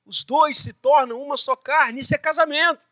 Os 0.03 0.23
dois 0.23 0.57
se 0.57 0.73
tornam 0.73 1.21
uma 1.21 1.37
só 1.37 1.55
carne, 1.55 1.99
isso 1.99 2.15
é 2.15 2.17
casamento. 2.17 2.89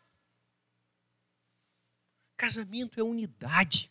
Casamento 2.36 3.00
é 3.00 3.02
unidade. 3.02 3.90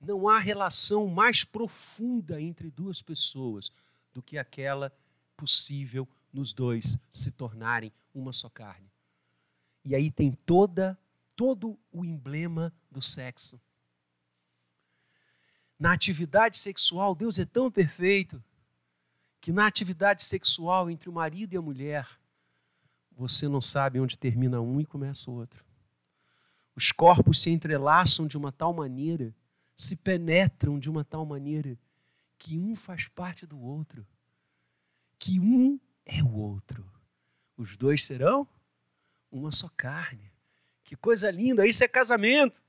Não 0.00 0.30
há 0.30 0.38
relação 0.38 1.08
mais 1.08 1.44
profunda 1.44 2.40
entre 2.40 2.70
duas 2.70 3.02
pessoas 3.02 3.70
do 4.14 4.22
que 4.22 4.38
aquela 4.38 4.90
possível 5.36 6.08
nos 6.32 6.54
dois 6.54 6.96
se 7.10 7.30
tornarem 7.30 7.92
uma 8.14 8.32
só 8.32 8.48
carne. 8.48 8.90
E 9.84 9.94
aí 9.94 10.10
tem 10.10 10.32
toda 10.32 10.98
todo 11.36 11.78
o 11.92 12.04
emblema 12.04 12.72
do 12.90 13.02
sexo. 13.02 13.60
Na 15.78 15.92
atividade 15.92 16.56
sexual, 16.56 17.14
Deus 17.14 17.38
é 17.38 17.44
tão 17.44 17.70
perfeito 17.70 18.42
que 19.40 19.52
na 19.52 19.66
atividade 19.66 20.22
sexual 20.22 20.88
entre 20.88 21.10
o 21.10 21.12
marido 21.12 21.52
e 21.52 21.56
a 21.56 21.62
mulher, 21.62 22.08
você 23.12 23.48
não 23.48 23.60
sabe 23.60 24.00
onde 24.00 24.16
termina 24.16 24.60
um 24.60 24.80
e 24.80 24.86
começa 24.86 25.30
o 25.30 25.34
outro. 25.34 25.64
Os 26.74 26.90
corpos 26.90 27.42
se 27.42 27.50
entrelaçam 27.50 28.26
de 28.26 28.36
uma 28.36 28.50
tal 28.50 28.72
maneira, 28.72 29.34
se 29.76 29.96
penetram 29.96 30.78
de 30.78 30.88
uma 30.88 31.04
tal 31.04 31.26
maneira, 31.26 31.78
que 32.38 32.58
um 32.58 32.74
faz 32.74 33.06
parte 33.08 33.46
do 33.46 33.60
outro, 33.60 34.06
que 35.18 35.38
um 35.38 35.78
é 36.06 36.22
o 36.22 36.32
outro. 36.32 36.93
Os 37.56 37.76
dois 37.76 38.04
serão 38.04 38.46
uma 39.30 39.52
só 39.52 39.68
carne. 39.76 40.32
Que 40.84 40.96
coisa 40.96 41.30
linda, 41.30 41.66
isso 41.66 41.82
é 41.82 41.88
casamento. 41.88 42.62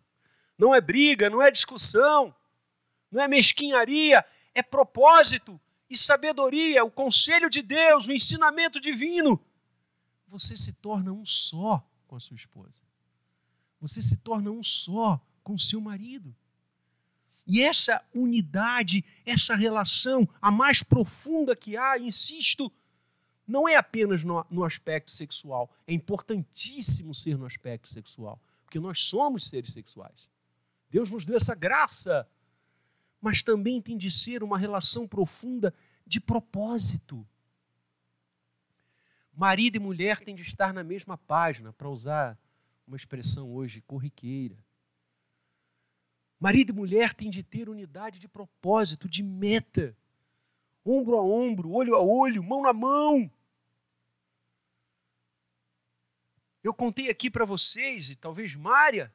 Não 0.57 0.73
é 0.73 0.79
briga, 0.79 1.29
não 1.29 1.41
é 1.41 1.51
discussão, 1.51 2.33
não 3.11 3.21
é 3.21 3.27
mesquinharia, 3.27 4.25
é 4.53 4.63
propósito 4.63 5.59
e 5.89 5.97
sabedoria, 5.97 6.83
o 6.83 6.89
conselho 6.89 7.49
de 7.49 7.61
Deus, 7.61 8.07
o 8.07 8.13
ensinamento 8.13 8.79
divino. 8.79 9.39
Você 10.27 10.55
se 10.55 10.73
torna 10.73 11.11
um 11.11 11.25
só 11.25 11.85
com 12.07 12.15
a 12.15 12.19
sua 12.19 12.35
esposa. 12.35 12.83
Você 13.79 14.01
se 14.01 14.17
torna 14.17 14.49
um 14.49 14.63
só 14.63 15.21
com 15.43 15.53
o 15.53 15.59
seu 15.59 15.79
marido. 15.81 16.35
E 17.45 17.63
essa 17.63 18.03
unidade, 18.13 19.05
essa 19.25 19.55
relação, 19.55 20.27
a 20.41 20.49
mais 20.49 20.81
profunda 20.81 21.55
que 21.55 21.77
há, 21.77 21.99
insisto, 21.99 22.71
não 23.47 23.67
é 23.67 23.75
apenas 23.75 24.23
no, 24.23 24.45
no, 24.49 24.63
aspecto 24.63 25.11
sexual. 25.11 25.69
É 25.85 25.93
importantíssimo 25.93 27.13
ser 27.13 27.37
no 27.37 27.45
aspecto 27.45 27.87
sexual, 27.87 28.39
porque 28.63 28.79
nós 28.79 29.03
somos 29.03 29.47
seres 29.47 29.73
sexuais. 29.73 30.29
Deus 30.89 31.11
nos 31.11 31.25
deu 31.25 31.35
essa 31.35 31.53
graça 31.53 32.27
mas 33.25 33.41
também 33.41 33.81
tem 33.81 33.97
de 33.97 34.11
ser 34.11 34.43
uma 34.43 34.55
relação 34.55 35.07
profunda 35.07 35.73
de 36.05 36.21
propósito. 36.21 37.27
Marido 39.33 39.77
e 39.77 39.79
mulher 39.79 40.19
têm 40.19 40.35
de 40.35 40.43
estar 40.43 40.71
na 40.71 40.83
mesma 40.83 41.17
página, 41.17 41.73
para 41.73 41.89
usar 41.89 42.37
uma 42.87 42.95
expressão 42.95 43.51
hoje 43.51 43.81
corriqueira. 43.81 44.55
Marido 46.39 46.69
e 46.69 46.75
mulher 46.75 47.15
têm 47.15 47.31
de 47.31 47.41
ter 47.41 47.67
unidade 47.67 48.19
de 48.19 48.27
propósito, 48.27 49.09
de 49.09 49.23
meta, 49.23 49.97
ombro 50.85 51.17
a 51.17 51.23
ombro, 51.23 51.71
olho 51.71 51.95
a 51.95 52.01
olho, 52.01 52.43
mão 52.43 52.61
na 52.61 52.73
mão. 52.73 53.31
Eu 56.65 56.73
contei 56.73 57.11
aqui 57.11 57.29
para 57.29 57.45
vocês, 57.45 58.09
e 58.09 58.15
talvez 58.15 58.55
Mária 58.55 59.13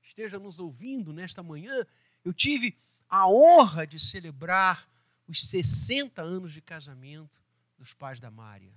esteja 0.00 0.38
nos 0.38 0.58
ouvindo 0.58 1.12
nesta 1.12 1.42
manhã, 1.42 1.86
eu 2.24 2.32
tive 2.32 2.74
a 3.06 3.28
honra 3.28 3.86
de 3.86 4.00
celebrar 4.00 4.88
os 5.28 5.44
60 5.46 6.22
anos 6.22 6.54
de 6.54 6.62
casamento 6.62 7.38
dos 7.76 7.92
pais 7.92 8.18
da 8.18 8.30
Mária. 8.30 8.72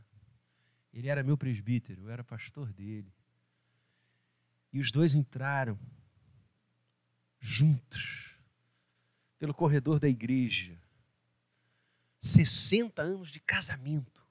Ele 0.94 1.08
era 1.08 1.24
meu 1.24 1.38
presbítero, 1.38 2.02
eu 2.02 2.10
era 2.10 2.22
pastor 2.22 2.74
dele. 2.74 3.10
E 4.74 4.82
os 4.82 4.92
dois 4.92 5.16
entraram 5.16 5.80
juntos 7.40 8.38
pelo 9.38 9.54
corredor 9.54 9.98
da 9.98 10.10
igreja. 10.10 10.78
60 12.20 13.02
anos 13.02 13.30
de 13.30 13.40
casamento. 13.40 14.22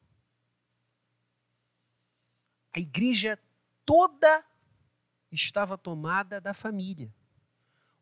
A 2.70 2.79
igreja 2.79 3.38
toda 3.88 4.44
estava 5.33 5.79
tomada 5.79 6.38
da 6.38 6.53
família. 6.53 7.11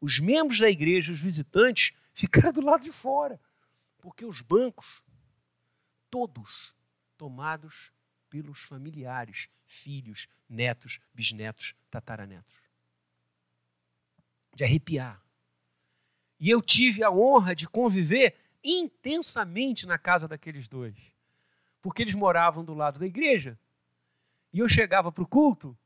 Os 0.01 0.19
membros 0.19 0.59
da 0.59 0.69
igreja, 0.69 1.13
os 1.13 1.21
visitantes, 1.21 1.97
ficaram 2.13 2.53
do 2.53 2.61
lado 2.61 2.83
de 2.83 2.91
fora, 2.91 3.41
porque 3.99 4.25
os 4.25 4.41
bancos, 4.41 5.05
todos 6.11 6.75
tomados 7.17 7.93
pelos 8.29 8.63
familiares, 8.63 9.49
filhos, 9.65 10.27
netos, 10.49 10.99
bisnetos, 11.15 11.77
tataranetos. 11.89 12.61
De 14.57 14.65
arrepiar. 14.65 15.23
E 16.41 16.51
eu 16.51 16.61
tive 16.61 17.05
a 17.05 17.13
honra 17.13 17.55
de 17.55 17.69
conviver 17.69 18.35
intensamente 18.63 19.87
na 19.87 19.97
casa 19.97 20.27
daqueles 20.27 20.69
dois, 20.69 20.97
porque 21.81 22.03
eles 22.03 22.15
moravam 22.15 22.65
do 22.65 22.75
lado 22.75 22.99
da 22.99 23.07
igreja. 23.07 23.57
E 24.57 24.59
eu 24.59 24.71
chegava 24.71 25.13
para 25.13 25.23
o 25.23 25.29
culto, 25.29 25.79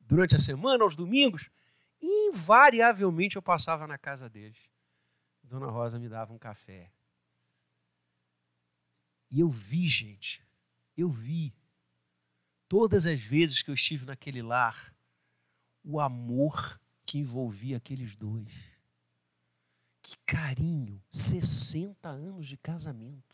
durante 0.00 0.34
a 0.34 0.38
semana, 0.38 0.82
aos 0.82 0.96
domingos, 0.96 1.50
e 2.00 2.28
invariavelmente 2.28 3.36
eu 3.36 3.42
passava 3.42 3.86
na 3.86 3.98
casa 3.98 4.26
deles. 4.26 4.70
Dona 5.42 5.66
Rosa 5.66 5.98
me 5.98 6.08
dava 6.08 6.32
um 6.32 6.38
café. 6.38 6.90
E 9.30 9.38
eu 9.40 9.50
vi, 9.50 9.86
gente, 9.86 10.42
eu 10.96 11.10
vi 11.10 11.54
todas 12.66 13.06
as 13.06 13.20
vezes 13.20 13.60
que 13.60 13.70
eu 13.70 13.74
estive 13.74 14.06
naquele 14.06 14.40
lar, 14.40 14.96
o 15.84 16.00
amor 16.00 16.80
que 17.04 17.18
envolvia 17.18 17.76
aqueles 17.76 18.16
dois. 18.16 18.80
Que 20.00 20.16
carinho! 20.24 21.04
60 21.10 22.08
anos 22.08 22.46
de 22.46 22.56
casamento. 22.56 23.25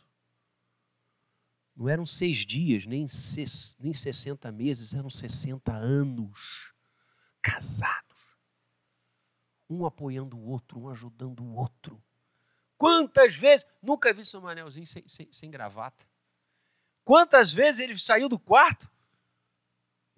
Não 1.75 1.89
eram 1.89 2.05
seis 2.05 2.39
dias, 2.39 2.87
nem, 2.87 3.09
ses, 3.09 3.77
nem 3.81 3.95
60 3.95 4.53
meses, 4.53 4.95
eram 4.95 5.09
60 5.09 5.73
anos 5.73 6.73
casados. 7.41 8.17
Um 9.69 9.87
apoiando 9.87 10.37
o 10.37 10.49
outro, 10.49 10.81
um 10.81 10.89
ajudando 10.89 11.43
o 11.43 11.55
outro. 11.55 12.03
Quantas 12.77 13.35
vezes, 13.35 13.67
nunca 13.83 14.13
vi 14.13 14.25
seu 14.25 14.41
Manelzinho 14.41 14.87
sem, 14.87 15.03
sem, 15.07 15.29
sem 15.31 15.51
gravata. 15.51 16.05
Quantas 17.05 17.53
vezes 17.53 17.81
ele 17.81 17.99
saiu 17.99 18.29
do 18.29 18.39
quarto 18.39 18.91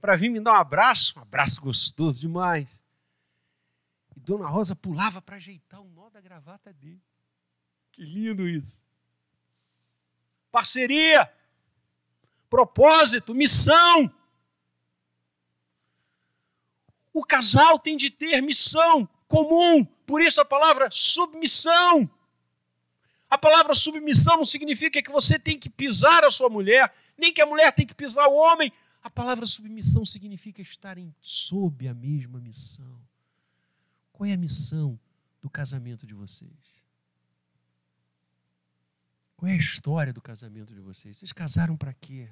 para 0.01 0.17
vir 0.17 0.29
me 0.29 0.41
dar 0.41 0.53
um 0.53 0.57
abraço, 0.57 1.19
um 1.19 1.23
abraço 1.23 1.61
gostoso 1.61 2.21
demais. 2.21 2.83
E 4.17 4.21
Dona 4.21 4.47
Rosa 4.47 4.75
pulava 4.75 5.23
para 5.23 5.37
ajeitar 5.37 5.81
o 5.81 5.89
nó 5.89 6.11
da 6.11 6.21
gravata 6.21 6.73
dele. 6.73 7.03
Que 7.93 8.03
lindo 8.03 8.49
isso. 8.49 8.79
Parceria, 10.51 11.33
propósito, 12.49 13.35
missão. 13.35 14.13
O 17.13 17.25
casal 17.25 17.79
tem 17.79 17.97
de 17.97 18.11
ter 18.11 18.41
missão 18.41 19.09
comum, 19.29 19.85
por 20.07 20.21
isso 20.21 20.41
a 20.41 20.45
palavra 20.45 20.89
submissão. 20.91 22.11
A 23.31 23.39
palavra 23.39 23.75
submissão 23.75 24.37
não 24.37 24.45
significa 24.45 25.03
que 25.03 25.11
você 25.11 25.39
tem 25.39 25.59
que 25.59 25.69
pisar 25.71 26.25
a 26.25 26.31
sua 26.31 26.49
mulher, 26.49 26.95
nem 27.17 27.33
que 27.33 27.41
a 27.41 27.47
mulher 27.47 27.73
tem 27.73 27.87
que 27.87 27.95
pisar 27.95 28.29
o 28.29 28.35
homem, 28.35 28.73
a 29.03 29.11
palavra 29.11 29.45
submissão 29.45 30.05
significa 30.05 30.63
estarem 30.63 31.15
sob 31.21 31.87
a 31.87 31.95
mesma 31.95 32.41
missão. 32.41 32.99
Qual 34.13 34.29
é 34.29 34.33
a 34.33 34.39
missão 34.39 34.99
do 35.43 35.51
casamento 35.51 36.07
de 36.07 36.15
vocês? 36.15 36.74
Qual 39.45 39.51
é 39.51 39.57
a 39.57 39.59
história 39.59 40.11
do 40.11 40.23
casamento 40.23 40.73
de 40.73 40.81
vocês? 40.81 41.19
Vocês 41.19 41.31
casaram 41.31 41.77
para 41.77 41.93
quê? 41.93 42.31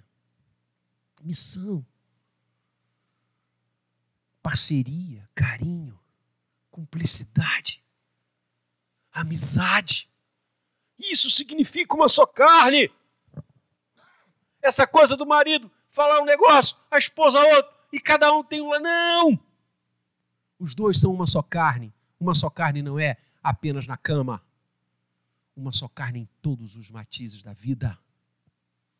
Missão. 1.20 1.84
Parceria, 4.42 5.28
carinho, 5.34 6.00
cumplicidade, 6.70 7.84
amizade. 9.12 10.08
Isso 10.98 11.28
significa 11.28 11.94
uma 11.94 12.08
só 12.08 12.24
carne. 12.24 12.90
Essa 14.62 14.86
coisa 14.86 15.14
do 15.14 15.26
marido 15.26 15.70
falar 15.90 16.18
um 16.18 16.24
negócio, 16.24 16.78
a 16.90 16.96
esposa 16.96 17.38
outro, 17.40 17.70
e 17.92 18.00
cada 18.00 18.32
um 18.32 18.42
tem 18.42 18.62
um. 18.62 18.70
Não! 18.80 19.38
Os 20.58 20.74
dois 20.74 20.98
são 20.98 21.12
uma 21.12 21.26
só 21.26 21.42
carne. 21.42 21.92
Uma 22.18 22.34
só 22.34 22.48
carne 22.48 22.80
não 22.80 22.98
é 22.98 23.18
apenas 23.42 23.86
na 23.86 23.98
cama. 23.98 24.42
Uma 25.54 25.72
só 25.72 25.88
carne 25.88 26.20
em 26.20 26.28
todos 26.40 26.76
os 26.76 26.90
matizes 26.90 27.42
da 27.42 27.52
vida. 27.52 27.98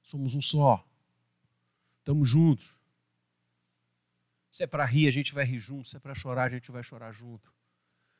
Somos 0.03 0.35
um 0.35 0.41
só. 0.41 0.85
Estamos 1.99 2.29
juntos. 2.29 2.77
Se 4.51 4.65
é 4.65 4.67
para 4.67 4.85
rir, 4.85 5.09
a 5.09 5.11
gente 5.11 5.33
vai 5.33 5.45
rir 5.45 5.59
junto. 5.59 5.88
Se 5.88 5.97
é 5.97 6.01
para 6.01 6.15
chorar, 6.15 6.45
a 6.45 6.55
gente 6.55 6.71
vai 6.71 6.83
chorar 6.83 7.12
junto. 7.12 7.53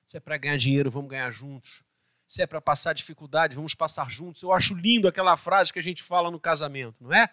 Se 0.07 0.17
é 0.17 0.21
para 0.21 0.37
ganhar 0.39 0.57
dinheiro, 0.57 0.91
vamos 0.91 1.11
ganhar 1.11 1.31
juntos. 1.31 1.83
Se 2.27 2.43
é 2.43 2.47
para 2.47 2.61
passar 2.61 2.95
dificuldade, 2.95 3.55
vamos 3.55 3.75
passar 3.75 4.11
juntos. 4.11 4.43
Eu 4.43 4.53
acho 4.53 4.75
lindo 4.75 5.07
aquela 5.07 5.37
frase 5.37 5.73
que 5.73 5.79
a 5.79 5.83
gente 5.83 6.03
fala 6.03 6.31
no 6.31 6.41
casamento, 6.41 6.97
não 7.03 7.13
é? 7.13 7.29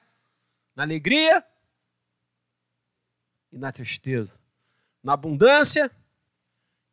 na 0.80 0.84
alegria 0.84 1.46
e 3.52 3.58
na 3.58 3.70
tristeza, 3.70 4.40
na 5.04 5.12
abundância 5.12 5.92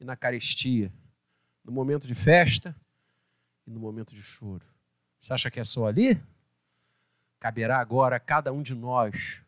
e 0.00 0.04
na 0.04 0.16
carestia, 0.16 0.92
no 1.64 1.70
momento 1.70 2.04
de 2.04 2.14
festa 2.14 2.74
e 3.66 3.70
no 3.70 3.80
momento 3.80 4.14
de 4.14 4.22
choro. 4.22 4.64
Você 5.18 5.32
acha 5.32 5.50
que 5.50 5.58
é 5.58 5.64
só 5.64 5.86
ali? 5.86 6.22
Caberá 7.40 7.78
agora 7.78 8.16
a 8.16 8.20
cada 8.20 8.52
um 8.52 8.62
de 8.62 8.74
nós, 8.74 9.42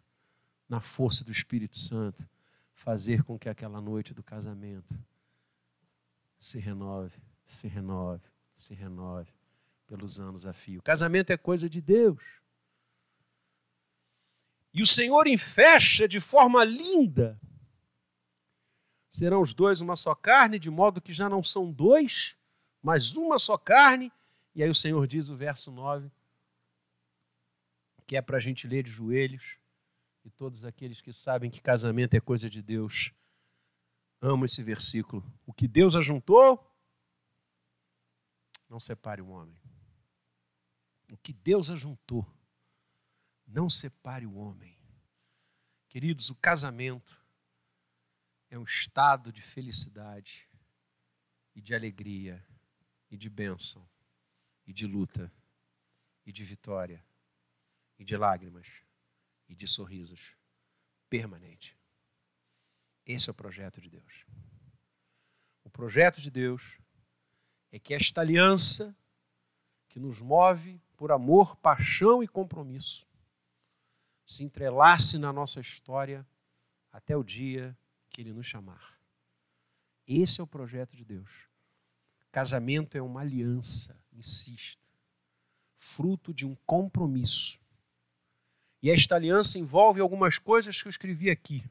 na 0.68 0.81
força 0.81 1.24
do 1.24 1.33
Espírito 1.33 1.78
Santo, 1.78 2.28
fazer 2.74 3.22
com 3.22 3.38
que 3.38 3.48
aquela 3.48 3.81
noite 3.81 4.14
do 4.14 4.22
casamento 4.22 4.94
se 6.38 6.59
renove, 6.59 7.20
se 7.44 7.68
renove, 7.68 8.22
se 8.54 8.74
renove 8.74 9.33
pelos 9.87 10.20
anos 10.20 10.46
a 10.46 10.52
fio. 10.52 10.83
casamento 10.83 11.31
é 11.31 11.37
coisa 11.37 11.68
de 11.68 11.81
Deus. 11.81 12.22
E 14.72 14.83
o 14.83 14.87
Senhor 14.87 15.26
enfecha 15.26 16.07
de 16.07 16.20
forma 16.20 16.62
linda. 16.62 17.40
Serão 19.09 19.40
os 19.40 19.54
dois 19.54 19.81
uma 19.81 19.96
só 19.96 20.14
carne, 20.14 20.59
de 20.59 20.70
modo 20.70 21.00
que 21.00 21.12
já 21.12 21.28
não 21.28 21.42
são 21.42 21.72
dois, 21.72 22.38
mas 22.88 23.16
uma 23.16 23.38
só 23.38 23.59
carne. 23.59 24.11
E 24.55 24.62
aí 24.62 24.70
o 24.70 24.74
Senhor 24.74 25.07
diz 25.07 25.29
o 25.29 25.37
verso 25.37 25.70
9, 25.70 26.11
que 28.07 28.16
é 28.16 28.22
para 28.22 28.38
a 28.38 28.40
gente 28.40 28.66
ler 28.66 28.83
de 28.83 28.90
joelhos. 28.90 29.59
E 30.24 30.31
todos 30.31 30.64
aqueles 30.64 31.03
que 31.03 31.12
sabem 31.12 31.50
que 31.50 31.60
casamento 31.60 32.15
é 32.15 32.21
coisa 32.21 32.48
de 32.48 32.62
Deus, 32.62 33.12
amam 34.23 34.46
esse 34.46 34.62
versículo. 34.62 35.23
O 35.44 35.52
que 35.52 35.69
Deus 35.69 35.94
ajuntou, 35.96 36.67
não 38.71 38.81
separe 38.81 39.21
o 39.21 39.29
homem. 39.29 39.60
O 41.12 41.19
que 41.19 41.35
Deus 41.35 41.71
ajuntou, 41.71 42.27
não 43.46 43.69
separe 43.69 44.25
o 44.25 44.35
homem. 44.35 44.79
Queridos, 45.90 46.31
o 46.31 46.35
casamento 46.37 47.23
é 48.48 48.58
um 48.58 48.65
estado 48.65 49.31
de 49.31 49.42
felicidade 49.42 50.48
e 51.54 51.60
de 51.60 51.75
alegria 51.75 52.48
e 53.11 53.17
de 53.17 53.29
bênção 53.29 53.88
e 54.67 54.73
de 54.73 54.87
luta 54.87 55.33
e 56.25 56.33
de 56.33 56.44
vitória 56.44 57.04
e 57.98 58.04
de 58.04 58.17
lágrimas 58.17 58.67
e 59.48 59.54
de 59.54 59.67
sorrisos 59.67 60.37
permanente. 61.09 61.77
Esse 63.04 63.31
é 63.31 63.33
o 63.33 63.35
projeto 63.35 63.81
de 63.81 63.88
Deus. 63.88 64.27
O 65.65 65.71
projeto 65.71 66.21
de 66.21 66.31
Deus 66.31 66.79
é 67.71 67.79
que 67.79 67.94
esta 67.94 68.21
aliança 68.21 68.96
que 69.88 69.98
nos 69.98 70.21
move 70.21 70.81
por 70.96 71.11
amor, 71.11 71.56
paixão 71.56 72.23
e 72.23 72.29
compromisso 72.29 73.06
se 74.27 74.44
entrelace 74.44 75.17
na 75.17 75.33
nossa 75.33 75.61
história 75.61 76.27
até 76.92 77.17
o 77.17 77.25
dia 77.25 77.77
que 78.11 78.21
Ele 78.21 78.33
nos 78.33 78.46
chamar. 78.46 78.98
Esse 80.06 80.40
é 80.40 80.44
o 80.44 80.46
projeto 80.46 80.94
de 80.94 81.04
Deus. 81.04 81.48
Casamento 82.31 82.96
é 82.96 83.02
uma 83.02 83.20
aliança, 83.20 84.00
insisto, 84.12 84.90
fruto 85.74 86.33
de 86.35 86.46
um 86.46 86.54
compromisso. 86.66 87.60
E 88.83 88.90
esta 88.90 89.16
aliança 89.16 89.58
envolve 89.58 90.00
algumas 90.00 90.38
coisas 90.38 90.81
que 90.81 90.87
eu 90.87 90.90
escrevi 90.90 91.31
aqui. 91.31 91.64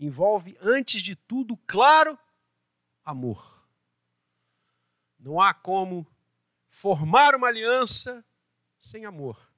Envolve, 0.00 0.56
antes 0.60 1.00
de 1.00 1.14
tudo, 1.14 1.56
claro, 1.66 2.18
amor. 3.04 3.62
Não 5.18 5.40
há 5.40 5.54
como 5.54 6.06
formar 6.68 7.34
uma 7.34 7.46
aliança 7.46 8.24
sem 8.76 9.04
amor. 9.04 9.48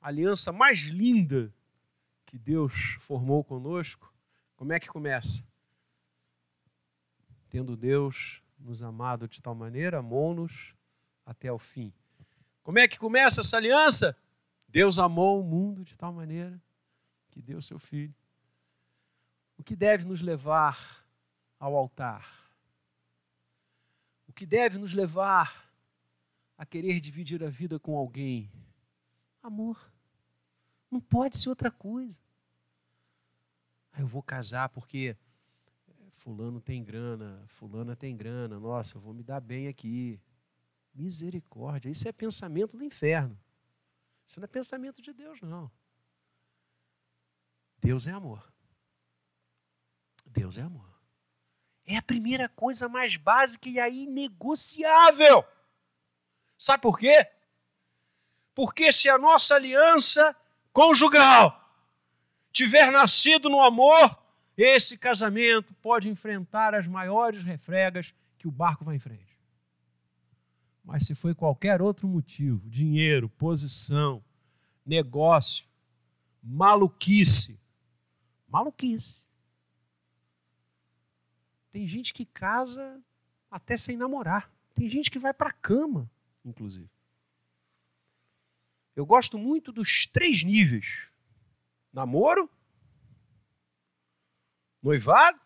A 0.00 0.08
aliança 0.08 0.52
mais 0.52 0.80
linda 0.84 1.52
que 2.24 2.38
Deus 2.38 2.96
formou 3.00 3.44
conosco, 3.44 4.12
como 4.56 4.72
é 4.72 4.80
que 4.80 4.88
começa? 4.88 5.46
Tendo 7.50 7.76
Deus 7.76 8.42
nos 8.58 8.82
amado 8.82 9.28
de 9.28 9.40
tal 9.40 9.54
maneira, 9.54 9.98
amou-nos 9.98 10.74
até 11.24 11.52
o 11.52 11.58
fim. 11.58 11.92
Como 12.62 12.78
é 12.78 12.88
que 12.88 12.98
começa 12.98 13.40
essa 13.40 13.56
aliança? 13.56 14.16
Deus 14.68 14.98
amou 14.98 15.40
o 15.40 15.44
mundo 15.44 15.84
de 15.84 15.96
tal 15.96 16.12
maneira 16.12 16.60
que 17.30 17.40
deu 17.40 17.60
seu 17.62 17.78
filho. 17.78 18.14
O 19.56 19.62
que 19.62 19.76
deve 19.76 20.04
nos 20.04 20.20
levar 20.20 21.06
ao 21.58 21.76
altar? 21.76 22.50
O 24.26 24.32
que 24.32 24.44
deve 24.44 24.78
nos 24.78 24.92
levar 24.92 25.70
a 26.58 26.66
querer 26.66 27.00
dividir 27.00 27.42
a 27.44 27.48
vida 27.48 27.78
com 27.78 27.96
alguém? 27.96 28.50
Amor. 29.42 29.92
Não 30.90 31.00
pode 31.00 31.36
ser 31.36 31.48
outra 31.48 31.70
coisa. 31.70 32.20
Ah, 33.92 34.00
eu 34.00 34.06
vou 34.06 34.22
casar 34.22 34.68
porque 34.68 35.16
fulano 36.26 36.60
tem 36.60 36.82
grana, 36.82 37.44
fulana 37.46 37.94
tem 37.94 38.16
grana, 38.16 38.58
nossa, 38.58 38.96
eu 38.96 39.00
vou 39.00 39.14
me 39.14 39.22
dar 39.22 39.40
bem 39.40 39.68
aqui. 39.68 40.20
Misericórdia, 40.92 41.88
isso 41.88 42.08
é 42.08 42.12
pensamento 42.12 42.76
do 42.76 42.82
inferno. 42.82 43.40
Isso 44.26 44.40
não 44.40 44.44
é 44.44 44.48
pensamento 44.48 45.00
de 45.00 45.12
Deus, 45.12 45.40
não. 45.40 45.70
Deus 47.78 48.08
é 48.08 48.10
amor. 48.10 48.52
Deus 50.26 50.58
é 50.58 50.62
amor. 50.62 51.00
É 51.84 51.96
a 51.96 52.02
primeira 52.02 52.48
coisa 52.48 52.88
mais 52.88 53.16
básica 53.16 53.68
e 53.68 53.78
aí 53.78 54.02
inegociável. 54.02 55.44
Sabe 56.58 56.82
por 56.82 56.98
quê? 56.98 57.30
Porque 58.52 58.90
se 58.90 59.08
a 59.08 59.16
nossa 59.16 59.54
aliança 59.54 60.34
conjugal 60.72 61.72
tiver 62.50 62.90
nascido 62.90 63.48
no 63.48 63.62
amor, 63.62 64.25
esse 64.56 64.96
casamento 64.96 65.74
pode 65.74 66.08
enfrentar 66.08 66.74
as 66.74 66.86
maiores 66.86 67.42
refregas 67.42 68.14
que 68.38 68.48
o 68.48 68.50
barco 68.50 68.84
vai 68.84 68.96
em 68.96 69.00
frente. 69.00 69.38
Mas 70.84 71.06
se 71.06 71.14
foi 71.14 71.34
qualquer 71.34 71.82
outro 71.82 72.06
motivo, 72.06 72.68
dinheiro, 72.70 73.28
posição, 73.28 74.24
negócio, 74.84 75.66
maluquice, 76.42 77.60
maluquice. 78.48 79.26
Tem 81.72 81.86
gente 81.86 82.14
que 82.14 82.24
casa 82.24 83.02
até 83.50 83.76
sem 83.76 83.96
namorar. 83.96 84.50
Tem 84.74 84.88
gente 84.88 85.10
que 85.10 85.18
vai 85.18 85.34
para 85.34 85.50
a 85.50 85.52
cama, 85.52 86.10
inclusive. 86.44 86.88
Eu 88.94 89.04
gosto 89.04 89.36
muito 89.36 89.72
dos 89.72 90.06
três 90.06 90.42
níveis: 90.42 91.10
namoro, 91.92 92.48
noivado 94.86 95.40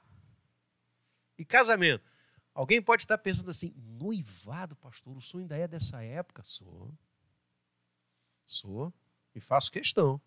e 1.38 1.44
casamento. 1.44 2.04
Alguém 2.52 2.82
pode 2.82 3.02
estar 3.02 3.16
pensando 3.16 3.48
assim: 3.48 3.72
noivado, 3.76 4.76
pastor, 4.76 5.16
o 5.16 5.20
sonho 5.20 5.44
ainda 5.44 5.56
é 5.56 5.66
dessa 5.66 6.02
época? 6.04 6.42
Sou. 6.44 6.92
Sou. 8.44 8.92
E 9.34 9.40
faço 9.40 9.72
questão. 9.72 10.20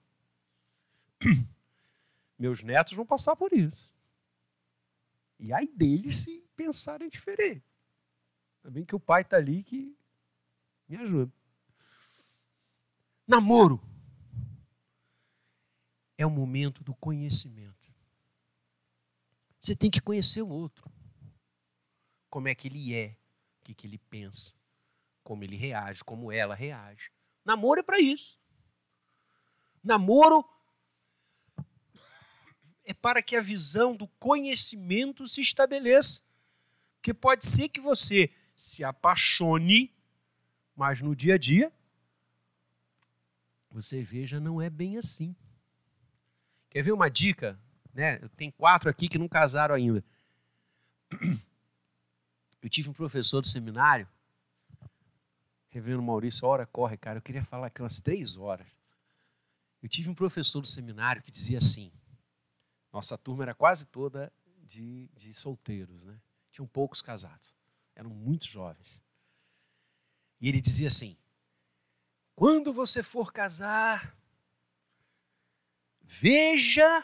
Meus 2.40 2.64
netos 2.64 2.94
vão 2.94 3.06
passar 3.06 3.36
por 3.36 3.54
isso. 3.54 3.94
E 5.38 5.54
aí 5.54 5.68
deles 5.68 6.24
se 6.24 6.44
pensarem 6.56 7.10
diferente. 7.10 7.66
Também 8.62 8.86
que 8.86 8.96
o 8.96 9.00
pai 9.00 9.22
está 9.22 9.38
ali 9.38 9.62
que 9.62 9.96
me 10.88 10.96
ajuda. 10.98 11.32
Namoro 13.28 13.80
é 16.18 16.26
o 16.26 16.30
momento 16.32 16.84
do 16.84 16.96
conhecimento. 16.96 17.73
Você 19.64 19.78
tem 19.78 19.90
que 19.90 20.02
conhecer 20.02 20.42
o 20.42 20.50
outro 20.50 20.92
como 22.30 22.50
é 22.50 22.56
que 22.56 22.68
ele 22.68 22.94
é, 22.94 23.16
o 23.62 23.64
que, 23.64 23.74
que 23.74 23.88
ele 23.88 23.98
pensa, 23.98 24.56
como 25.24 25.44
ele 25.44 25.56
reage, 25.56 26.04
como 26.04 26.32
ela 26.32 26.54
reage. 26.54 27.12
Namoro 27.46 27.80
é 27.80 27.84
para 27.84 27.98
isso. 27.98 28.40
Namoro 29.82 30.44
é 32.84 32.94
para 32.94 33.22
que 33.22 33.38
a 33.38 33.42
visão 33.42 33.96
do 33.96 34.08
conhecimento 34.20 35.26
se 35.28 35.40
estabeleça. 35.40 36.24
Porque 36.96 37.14
pode 37.14 37.46
ser 37.46 37.70
que 37.70 37.80
você 37.80 38.36
se 38.56 38.84
apaixone, 38.84 39.96
mas 40.76 41.02
no 41.02 41.16
dia 41.16 41.36
a 41.36 41.38
dia 41.38 41.72
você 43.70 44.04
veja 44.04 44.42
não 44.42 44.62
é 44.62 44.70
bem 44.70 44.98
assim. 44.98 45.34
Quer 46.70 46.82
ver 46.82 46.92
uma 46.92 47.10
dica? 47.10 47.63
Né? 47.94 48.18
Tem 48.36 48.52
quatro 48.52 48.90
aqui 48.90 49.08
que 49.08 49.18
não 49.18 49.28
casaram 49.28 49.76
ainda. 49.76 50.04
Eu 52.62 52.70
tive 52.70 52.90
um 52.90 52.94
professor 52.94 53.42
do 53.42 53.48
seminário, 53.48 54.08
Reverendo 55.74 56.04
Maurício, 56.04 56.48
hora 56.48 56.68
corre, 56.68 56.96
cara, 56.98 57.18
eu 57.18 57.22
queria 57.22 57.44
falar 57.44 57.68
aqui 57.68 57.82
umas 57.82 58.00
três 58.00 58.38
horas. 58.38 58.68
Eu 59.82 59.90
tive 59.90 60.08
um 60.08 60.14
professor 60.14 60.62
do 60.62 60.68
seminário 60.68 61.22
que 61.24 61.32
dizia 61.32 61.58
assim, 61.58 61.92
nossa 62.92 63.18
turma 63.18 63.44
era 63.44 63.56
quase 63.56 63.88
toda 63.88 64.32
de, 64.62 65.10
de 65.16 65.34
solteiros, 65.34 66.06
né? 66.06 66.16
Tinham 66.52 66.68
poucos 66.68 67.02
casados, 67.02 67.56
eram 67.96 68.12
muito 68.12 68.48
jovens. 68.48 69.02
E 70.40 70.48
ele 70.48 70.62
dizia 70.62 70.88
assim, 70.88 71.18
quando 72.36 72.72
você 72.72 73.02
for 73.02 73.34
casar, 73.34 74.16
veja 76.04 77.04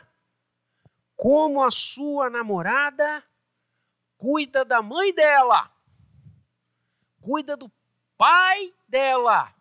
como 1.19 1.61
a 1.61 1.69
sua 1.69 2.29
namorada 2.29 3.21
cuida 4.15 4.63
da 4.63 4.81
mãe 4.81 5.13
dela, 5.13 5.69
cuida 7.19 7.57
do 7.57 7.69
pai 8.17 8.73
dela. 8.87 9.53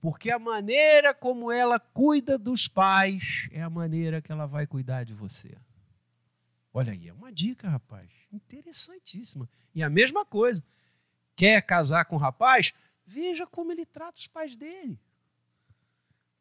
Porque 0.00 0.30
a 0.30 0.38
maneira 0.38 1.12
como 1.12 1.50
ela 1.50 1.80
cuida 1.80 2.38
dos 2.38 2.68
pais 2.68 3.48
é 3.50 3.62
a 3.62 3.68
maneira 3.68 4.22
que 4.22 4.30
ela 4.30 4.46
vai 4.46 4.64
cuidar 4.64 5.02
de 5.02 5.12
você. 5.12 5.58
Olha 6.72 6.92
aí, 6.92 7.08
é 7.08 7.12
uma 7.12 7.32
dica, 7.32 7.68
rapaz. 7.68 8.12
Interessantíssima. 8.32 9.50
E 9.74 9.82
a 9.82 9.90
mesma 9.90 10.24
coisa. 10.24 10.64
Quer 11.34 11.62
casar 11.62 12.04
com 12.04 12.14
o 12.14 12.18
rapaz? 12.18 12.72
Veja 13.04 13.44
como 13.44 13.72
ele 13.72 13.84
trata 13.84 14.20
os 14.20 14.28
pais 14.28 14.56
dele. 14.56 15.00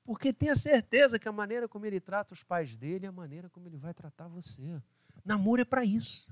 Porque 0.03 0.33
tenha 0.33 0.55
certeza 0.55 1.17
que 1.17 1.27
a 1.27 1.31
maneira 1.31 1.67
como 1.67 1.85
ele 1.85 1.99
trata 1.99 2.33
os 2.33 2.43
pais 2.43 2.75
dele 2.75 3.05
é 3.05 3.09
a 3.09 3.11
maneira 3.11 3.49
como 3.49 3.67
ele 3.67 3.77
vai 3.77 3.93
tratar 3.93 4.27
você. 4.27 4.81
Namoro 5.23 5.61
é 5.61 5.65
para 5.65 5.85
isso. 5.85 6.27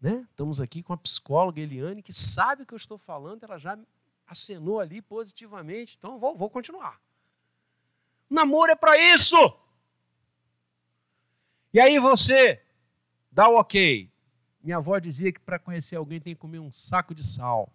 Né? 0.00 0.26
Estamos 0.30 0.60
aqui 0.60 0.82
com 0.82 0.92
a 0.92 0.96
psicóloga 0.96 1.60
Eliane, 1.60 2.02
que 2.02 2.12
sabe 2.12 2.62
o 2.62 2.66
que 2.66 2.74
eu 2.74 2.78
estou 2.78 2.98
falando, 2.98 3.44
ela 3.44 3.58
já 3.58 3.78
acenou 4.26 4.80
ali 4.80 5.02
positivamente, 5.02 5.96
então 5.96 6.18
vou, 6.18 6.36
vou 6.36 6.50
continuar. 6.50 7.00
Namoro 8.28 8.72
é 8.72 8.74
para 8.74 8.98
isso! 8.98 9.36
E 11.72 11.80
aí 11.80 11.98
você 11.98 12.62
dá 13.30 13.48
o 13.48 13.56
ok. 13.56 14.10
Minha 14.62 14.78
avó 14.78 14.98
dizia 14.98 15.32
que 15.32 15.40
para 15.40 15.58
conhecer 15.58 15.96
alguém 15.96 16.20
tem 16.20 16.34
que 16.34 16.40
comer 16.40 16.58
um 16.58 16.72
saco 16.72 17.14
de 17.14 17.26
sal. 17.26 17.72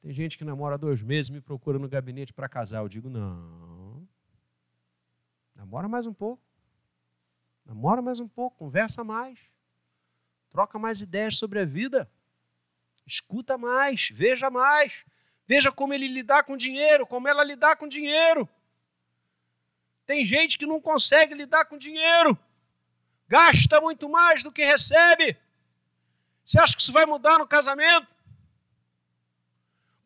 Tem 0.00 0.12
gente 0.12 0.38
que 0.38 0.44
namora 0.44 0.78
dois 0.78 1.02
meses 1.02 1.28
me 1.28 1.40
procura 1.40 1.78
no 1.78 1.88
gabinete 1.88 2.32
para 2.32 2.48
casar. 2.48 2.78
Eu 2.78 2.88
digo, 2.88 3.10
não. 3.10 4.06
Namora 5.54 5.88
mais 5.88 6.06
um 6.06 6.14
pouco. 6.14 6.42
Namora 7.66 8.00
mais 8.00 8.20
um 8.20 8.28
pouco, 8.28 8.56
conversa 8.56 9.04
mais. 9.04 9.38
Troca 10.48 10.78
mais 10.78 11.00
ideias 11.00 11.36
sobre 11.36 11.58
a 11.58 11.64
vida. 11.64 12.10
Escuta 13.06 13.58
mais, 13.58 14.08
veja 14.12 14.48
mais. 14.48 15.04
Veja 15.46 15.72
como 15.72 15.92
ele 15.92 16.06
lidar 16.08 16.44
com 16.44 16.56
dinheiro, 16.56 17.06
como 17.06 17.26
ela 17.26 17.42
lidar 17.42 17.76
com 17.76 17.88
dinheiro. 17.88 18.48
Tem 20.06 20.24
gente 20.24 20.56
que 20.56 20.64
não 20.64 20.80
consegue 20.80 21.34
lidar 21.34 21.66
com 21.66 21.76
dinheiro. 21.76 22.38
Gasta 23.26 23.80
muito 23.80 24.08
mais 24.08 24.42
do 24.42 24.52
que 24.52 24.64
recebe. 24.64 25.36
Você 26.44 26.58
acha 26.58 26.74
que 26.74 26.82
isso 26.82 26.92
vai 26.92 27.04
mudar 27.04 27.38
no 27.38 27.46
casamento? 27.46 28.17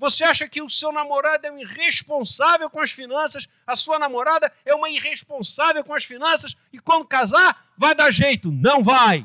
Você 0.03 0.25
acha 0.25 0.49
que 0.49 0.61
o 0.61 0.69
seu 0.69 0.91
namorado 0.91 1.47
é 1.47 1.53
um 1.53 1.61
irresponsável 1.61 2.69
com 2.69 2.81
as 2.81 2.91
finanças, 2.91 3.47
a 3.65 3.77
sua 3.77 4.01
namorada 4.01 4.53
é 4.65 4.75
uma 4.75 4.91
irresponsável 4.91 5.85
com 5.85 5.95
as 5.95 6.03
finanças 6.03 6.57
e 6.73 6.81
quando 6.81 7.07
casar 7.07 7.73
vai 7.79 7.95
dar 7.95 8.11
jeito? 8.11 8.51
Não 8.51 8.83
vai. 8.83 9.25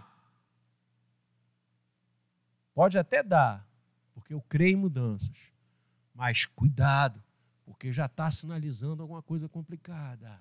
Pode 2.75 2.95
até 2.95 3.23
dar, 3.23 3.67
porque 4.13 4.35
eu 4.35 4.41
creio 4.47 4.73
em 4.73 4.81
mudanças. 4.81 5.35
Mas 6.13 6.45
cuidado, 6.45 7.23
porque 7.65 7.91
já 7.91 8.05
está 8.05 8.29
sinalizando 8.29 9.01
alguma 9.01 9.23
coisa 9.23 9.49
complicada. 9.49 10.39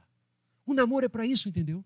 O 0.66 0.74
namoro 0.74 1.06
é 1.06 1.08
para 1.08 1.24
isso, 1.24 1.48
entendeu? 1.48 1.82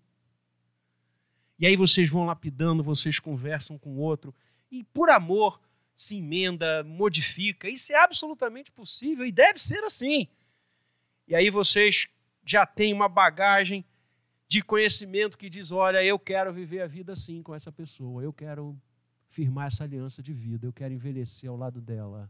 E 1.57 1.65
aí 1.65 1.77
vocês 1.77 2.09
vão 2.09 2.25
lapidando, 2.25 2.83
vocês 2.83 3.17
conversam 3.17 3.77
com 3.77 3.91
o 3.91 3.99
outro, 3.99 4.35
e 4.69 4.83
por 4.83 5.09
amor 5.09 5.57
se 5.93 6.17
emenda, 6.17 6.83
modifica. 6.83 7.69
Isso 7.69 7.91
é 7.91 7.95
absolutamente 7.95 8.71
possível 8.71 9.25
e 9.25 9.31
deve 9.31 9.59
ser 9.59 9.83
assim. 9.83 10.27
E 11.27 11.35
aí 11.35 11.49
vocês 11.49 12.07
já 12.45 12.65
têm 12.65 12.93
uma 12.93 13.07
bagagem 13.07 13.85
de 14.47 14.61
conhecimento 14.61 15.37
que 15.37 15.49
diz: 15.49 15.71
olha, 15.71 16.03
eu 16.03 16.17
quero 16.17 16.53
viver 16.53 16.81
a 16.81 16.87
vida 16.87 17.13
assim 17.13 17.41
com 17.43 17.53
essa 17.53 17.71
pessoa, 17.71 18.23
eu 18.23 18.33
quero 18.33 18.77
firmar 19.27 19.67
essa 19.67 19.83
aliança 19.83 20.21
de 20.21 20.33
vida, 20.33 20.65
eu 20.67 20.73
quero 20.73 20.93
envelhecer 20.93 21.49
ao 21.49 21.55
lado 21.55 21.79
dela. 21.79 22.29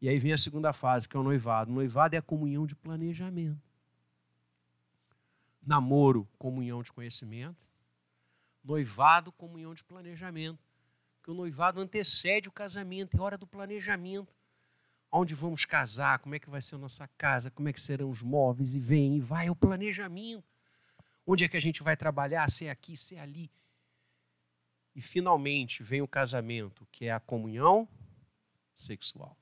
E 0.00 0.08
aí 0.08 0.18
vem 0.18 0.32
a 0.32 0.38
segunda 0.38 0.72
fase, 0.72 1.08
que 1.08 1.16
é 1.16 1.20
o 1.20 1.22
noivado. 1.22 1.70
O 1.70 1.74
noivado 1.74 2.14
é 2.14 2.18
a 2.18 2.22
comunhão 2.22 2.66
de 2.66 2.76
planejamento. 2.76 3.58
Namoro, 5.66 6.28
comunhão 6.38 6.82
de 6.82 6.92
conhecimento. 6.92 7.66
Noivado, 8.62 9.32
comunhão 9.32 9.72
de 9.72 9.82
planejamento 9.82 10.65
que 11.26 11.30
o 11.32 11.34
noivado 11.34 11.80
antecede 11.80 12.48
o 12.48 12.52
casamento, 12.52 13.16
é 13.16 13.20
hora 13.20 13.36
do 13.36 13.48
planejamento. 13.48 14.32
Onde 15.10 15.34
vamos 15.34 15.64
casar, 15.64 16.20
como 16.20 16.36
é 16.36 16.38
que 16.38 16.48
vai 16.48 16.62
ser 16.62 16.76
a 16.76 16.78
nossa 16.78 17.08
casa, 17.18 17.50
como 17.50 17.68
é 17.68 17.72
que 17.72 17.82
serão 17.82 18.08
os 18.08 18.22
móveis, 18.22 18.74
e 18.74 18.78
vem 18.78 19.16
e 19.16 19.20
vai, 19.20 19.48
é 19.48 19.50
o 19.50 19.56
planejamento. 19.56 20.44
Onde 21.26 21.44
é 21.44 21.48
que 21.48 21.56
a 21.56 21.60
gente 21.60 21.82
vai 21.82 21.96
trabalhar, 21.96 22.48
se 22.48 22.66
é 22.66 22.70
aqui, 22.70 22.96
se 22.96 23.16
é 23.16 23.20
ali. 23.20 23.50
E 24.94 25.02
finalmente 25.02 25.82
vem 25.82 26.00
o 26.00 26.06
casamento, 26.06 26.86
que 26.92 27.06
é 27.06 27.10
a 27.10 27.18
comunhão 27.18 27.88
sexual. 28.72 29.36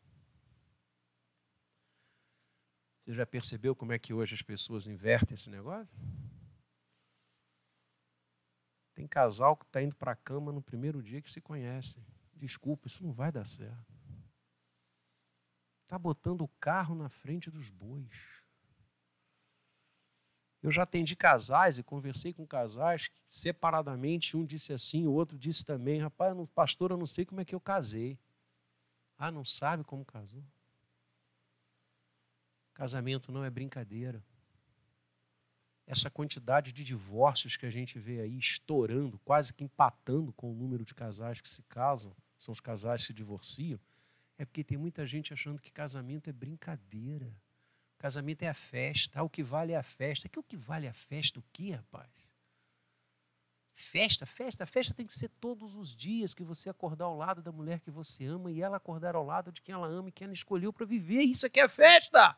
Você 3.04 3.12
já 3.12 3.26
percebeu 3.26 3.76
como 3.76 3.92
é 3.92 3.98
que 3.98 4.14
hoje 4.14 4.34
as 4.34 4.40
pessoas 4.40 4.86
invertem 4.86 5.34
esse 5.34 5.50
negócio? 5.50 5.94
Tem 8.94 9.08
casal 9.08 9.56
que 9.56 9.64
está 9.64 9.82
indo 9.82 9.96
para 9.96 10.12
a 10.12 10.16
cama 10.16 10.52
no 10.52 10.62
primeiro 10.62 11.02
dia 11.02 11.20
que 11.20 11.30
se 11.30 11.40
conhece. 11.40 12.00
Desculpa, 12.32 12.86
isso 12.86 13.02
não 13.02 13.12
vai 13.12 13.32
dar 13.32 13.44
certo. 13.44 13.92
Está 15.82 15.98
botando 15.98 16.42
o 16.42 16.48
carro 16.60 16.94
na 16.94 17.08
frente 17.08 17.50
dos 17.50 17.70
bois. 17.70 18.42
Eu 20.62 20.70
já 20.70 20.84
atendi 20.84 21.14
casais 21.14 21.76
e 21.76 21.82
conversei 21.82 22.32
com 22.32 22.46
casais 22.46 23.08
que 23.08 23.20
separadamente, 23.26 24.36
um 24.36 24.46
disse 24.46 24.72
assim, 24.72 25.06
o 25.06 25.12
outro 25.12 25.38
disse 25.38 25.64
também, 25.64 26.00
rapaz, 26.00 26.34
pastor, 26.54 26.92
eu 26.92 26.96
não 26.96 27.06
sei 27.06 27.26
como 27.26 27.40
é 27.40 27.44
que 27.44 27.54
eu 27.54 27.60
casei. 27.60 28.18
Ah, 29.18 29.30
não 29.30 29.44
sabe 29.44 29.84
como 29.84 30.04
casou? 30.04 30.42
Casamento 32.72 33.30
não 33.30 33.44
é 33.44 33.50
brincadeira 33.50 34.24
essa 35.86 36.10
quantidade 36.10 36.72
de 36.72 36.82
divórcios 36.82 37.56
que 37.56 37.66
a 37.66 37.70
gente 37.70 37.98
vê 37.98 38.20
aí 38.20 38.38
estourando, 38.38 39.18
quase 39.24 39.52
que 39.52 39.64
empatando 39.64 40.32
com 40.32 40.50
o 40.50 40.54
número 40.54 40.84
de 40.84 40.94
casais 40.94 41.40
que 41.40 41.48
se 41.48 41.62
casam, 41.64 42.14
são 42.38 42.52
os 42.52 42.60
casais 42.60 43.02
que 43.02 43.06
se 43.08 43.12
divorciam, 43.12 43.78
é 44.38 44.44
porque 44.44 44.64
tem 44.64 44.78
muita 44.78 45.06
gente 45.06 45.32
achando 45.32 45.60
que 45.60 45.70
casamento 45.70 46.28
é 46.28 46.32
brincadeira. 46.32 47.32
Casamento 47.98 48.42
é 48.42 48.48
a 48.48 48.54
festa, 48.54 49.20
ah, 49.20 49.22
o 49.22 49.30
que 49.30 49.42
vale 49.42 49.72
é 49.72 49.76
a 49.76 49.82
festa. 49.82 50.28
Que 50.28 50.38
o 50.38 50.42
que 50.42 50.56
vale 50.56 50.86
é 50.86 50.90
a 50.90 50.94
festa? 50.94 51.38
O 51.38 51.44
que, 51.52 51.70
rapaz? 51.70 52.10
Festa, 53.76 54.24
festa, 54.24 54.66
festa 54.66 54.94
tem 54.94 55.06
que 55.06 55.12
ser 55.12 55.28
todos 55.40 55.74
os 55.74 55.96
dias 55.96 56.32
que 56.32 56.44
você 56.44 56.70
acordar 56.70 57.06
ao 57.06 57.16
lado 57.16 57.42
da 57.42 57.50
mulher 57.50 57.80
que 57.80 57.90
você 57.90 58.24
ama 58.26 58.50
e 58.50 58.60
ela 58.60 58.76
acordar 58.76 59.16
ao 59.16 59.24
lado 59.24 59.50
de 59.50 59.60
quem 59.60 59.74
ela 59.74 59.88
ama 59.88 60.08
e 60.08 60.12
quem 60.12 60.26
ela 60.26 60.34
escolheu 60.34 60.72
para 60.72 60.86
viver. 60.86 61.22
Isso 61.22 61.46
aqui 61.46 61.60
é 61.60 61.68
festa. 61.68 62.36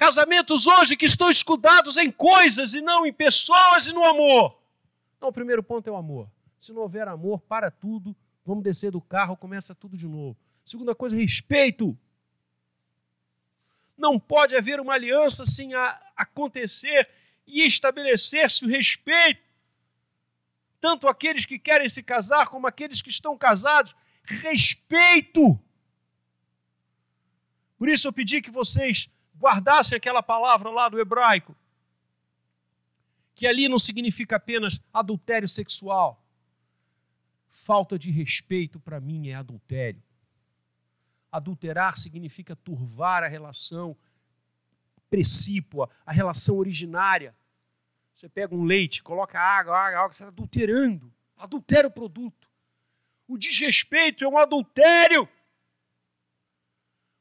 Casamentos 0.00 0.66
hoje 0.66 0.96
que 0.96 1.04
estão 1.04 1.28
escudados 1.28 1.98
em 1.98 2.10
coisas 2.10 2.72
e 2.72 2.80
não 2.80 3.04
em 3.04 3.12
pessoas 3.12 3.86
e 3.86 3.92
no 3.92 4.02
amor. 4.02 4.58
Não, 5.20 5.28
o 5.28 5.32
primeiro 5.32 5.62
ponto 5.62 5.86
é 5.86 5.92
o 5.92 5.96
amor. 5.96 6.26
Se 6.58 6.72
não 6.72 6.80
houver 6.80 7.06
amor, 7.06 7.38
para 7.40 7.70
tudo, 7.70 8.16
vamos 8.42 8.64
descer 8.64 8.90
do 8.90 9.00
carro, 9.02 9.36
começa 9.36 9.74
tudo 9.74 9.98
de 9.98 10.08
novo. 10.08 10.34
Segunda 10.64 10.94
coisa, 10.94 11.14
respeito. 11.14 11.94
Não 13.94 14.18
pode 14.18 14.56
haver 14.56 14.80
uma 14.80 14.94
aliança 14.94 15.44
sem 15.44 15.72
acontecer 16.16 17.06
e 17.46 17.66
estabelecer-se 17.66 18.64
o 18.64 18.68
respeito. 18.70 19.42
Tanto 20.80 21.08
aqueles 21.08 21.44
que 21.44 21.58
querem 21.58 21.90
se 21.90 22.02
casar 22.02 22.48
como 22.48 22.66
aqueles 22.66 23.02
que 23.02 23.10
estão 23.10 23.36
casados. 23.36 23.94
Respeito. 24.24 25.60
Por 27.76 27.86
isso 27.86 28.08
eu 28.08 28.14
pedi 28.14 28.40
que 28.40 28.50
vocês 28.50 29.10
guardassem 29.40 29.96
aquela 29.96 30.22
palavra 30.22 30.70
lá 30.70 30.88
do 30.88 31.00
hebraico, 31.00 31.56
que 33.34 33.46
ali 33.46 33.68
não 33.68 33.78
significa 33.78 34.36
apenas 34.36 34.80
adultério 34.92 35.48
sexual. 35.48 36.22
Falta 37.48 37.98
de 37.98 38.10
respeito 38.10 38.78
para 38.78 39.00
mim 39.00 39.28
é 39.28 39.34
adultério. 39.34 40.02
Adulterar 41.32 41.96
significa 41.96 42.54
turvar 42.54 43.24
a 43.24 43.28
relação 43.28 43.96
precípua, 45.08 45.88
a 46.04 46.12
relação 46.12 46.58
originária. 46.58 47.34
Você 48.14 48.28
pega 48.28 48.54
um 48.54 48.64
leite, 48.64 49.02
coloca 49.02 49.40
água, 49.40 49.76
água, 49.76 49.98
água, 50.00 50.12
você 50.12 50.22
está 50.22 50.28
adulterando, 50.28 51.12
adultera 51.36 51.88
o 51.88 51.90
produto. 51.90 52.48
O 53.26 53.38
desrespeito 53.38 54.24
é 54.24 54.28
um 54.28 54.36
adultério. 54.36 55.26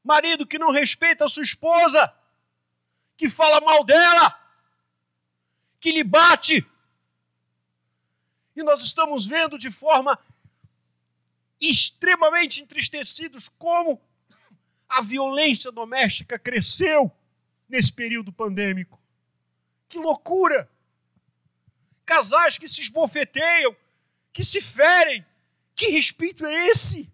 Marido 0.09 0.47
que 0.47 0.57
não 0.57 0.71
respeita 0.71 1.25
a 1.25 1.27
sua 1.27 1.43
esposa, 1.43 2.11
que 3.15 3.29
fala 3.29 3.61
mal 3.61 3.83
dela, 3.83 4.27
que 5.79 5.91
lhe 5.91 6.03
bate. 6.03 6.65
E 8.55 8.63
nós 8.63 8.83
estamos 8.83 9.27
vendo 9.27 9.55
de 9.55 9.69
forma 9.69 10.17
extremamente 11.61 12.59
entristecidos 12.59 13.47
como 13.47 14.01
a 14.89 14.99
violência 14.99 15.71
doméstica 15.71 16.39
cresceu 16.39 17.15
nesse 17.67 17.93
período 17.93 18.33
pandêmico. 18.33 18.99
Que 19.87 19.99
loucura! 19.99 20.67
Casais 22.03 22.57
que 22.57 22.67
se 22.67 22.81
esbofeteiam, 22.81 23.75
que 24.33 24.43
se 24.43 24.59
ferem. 24.59 25.23
Que 25.75 25.89
respeito 25.91 26.47
é 26.47 26.67
esse? 26.69 27.13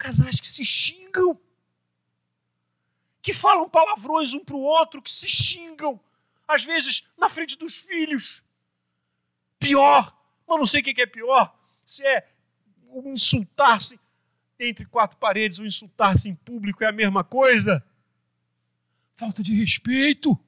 Casais 0.00 0.40
que 0.40 0.46
se 0.46 0.64
xingam, 0.64 1.38
que 3.20 3.34
falam 3.34 3.68
palavrões 3.68 4.32
um 4.32 4.42
para 4.42 4.56
o 4.56 4.62
outro, 4.62 5.02
que 5.02 5.12
se 5.12 5.28
xingam, 5.28 6.00
às 6.48 6.64
vezes 6.64 7.06
na 7.18 7.28
frente 7.28 7.54
dos 7.54 7.76
filhos. 7.76 8.42
Pior, 9.58 10.16
mas 10.48 10.58
não 10.58 10.64
sei 10.64 10.80
o 10.80 10.84
que 10.84 11.02
é 11.02 11.06
pior, 11.06 11.54
se 11.84 12.02
é 12.02 12.26
insultar-se 13.04 14.00
entre 14.58 14.86
quatro 14.86 15.18
paredes 15.18 15.58
ou 15.58 15.66
insultar-se 15.66 16.30
em 16.30 16.34
público 16.34 16.82
é 16.82 16.86
a 16.86 16.92
mesma 16.92 17.22
coisa. 17.22 17.84
Falta 19.16 19.42
de 19.42 19.54
respeito. 19.54 20.38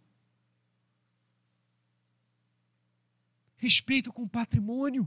Respeito 3.59 4.11
com 4.11 4.23
o 4.23 4.29
patrimônio. 4.29 5.07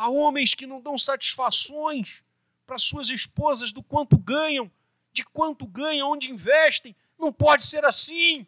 Há 0.00 0.08
homens 0.08 0.54
que 0.54 0.66
não 0.66 0.80
dão 0.80 0.96
satisfações 0.96 2.24
para 2.66 2.78
suas 2.78 3.10
esposas 3.10 3.70
do 3.70 3.82
quanto 3.82 4.16
ganham, 4.16 4.72
de 5.12 5.22
quanto 5.22 5.66
ganham, 5.66 6.10
onde 6.10 6.30
investem. 6.30 6.96
Não 7.18 7.30
pode 7.30 7.64
ser 7.64 7.84
assim. 7.84 8.46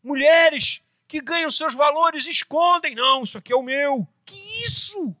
Mulheres 0.00 0.80
que 1.08 1.20
ganham 1.20 1.50
seus 1.50 1.74
valores 1.74 2.28
escondem. 2.28 2.94
Não, 2.94 3.24
isso 3.24 3.36
aqui 3.36 3.52
é 3.52 3.56
o 3.56 3.64
meu. 3.64 4.06
Que 4.24 4.36
isso? 4.62 5.12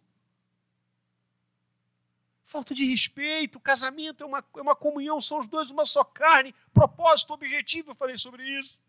Falta 2.44 2.72
de 2.72 2.84
respeito, 2.84 3.58
casamento 3.58 4.22
é 4.22 4.26
uma, 4.26 4.44
é 4.56 4.60
uma 4.60 4.76
comunhão, 4.76 5.20
são 5.20 5.40
os 5.40 5.48
dois 5.48 5.72
uma 5.72 5.84
só 5.84 6.04
carne, 6.04 6.54
propósito, 6.72 7.32
objetivo, 7.32 7.90
eu 7.90 7.94
falei 7.96 8.16
sobre 8.16 8.44
isso. 8.44 8.80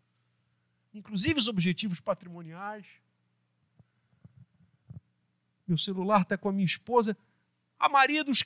Inclusive 0.94 1.40
os 1.40 1.48
objetivos 1.48 1.98
patrimoniais 1.98 2.86
meu 5.70 5.78
celular 5.78 6.22
está 6.22 6.36
com 6.36 6.48
a 6.48 6.52
minha 6.52 6.66
esposa. 6.66 7.16
Há 7.78 7.88
maridos 7.88 8.44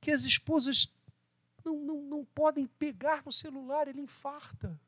que 0.00 0.10
as 0.10 0.24
esposas 0.24 0.92
não, 1.64 1.76
não, 1.76 2.02
não 2.02 2.24
podem 2.24 2.66
pegar 2.66 3.24
no 3.24 3.32
celular, 3.32 3.88
ele 3.88 4.00
infarta. 4.00 4.78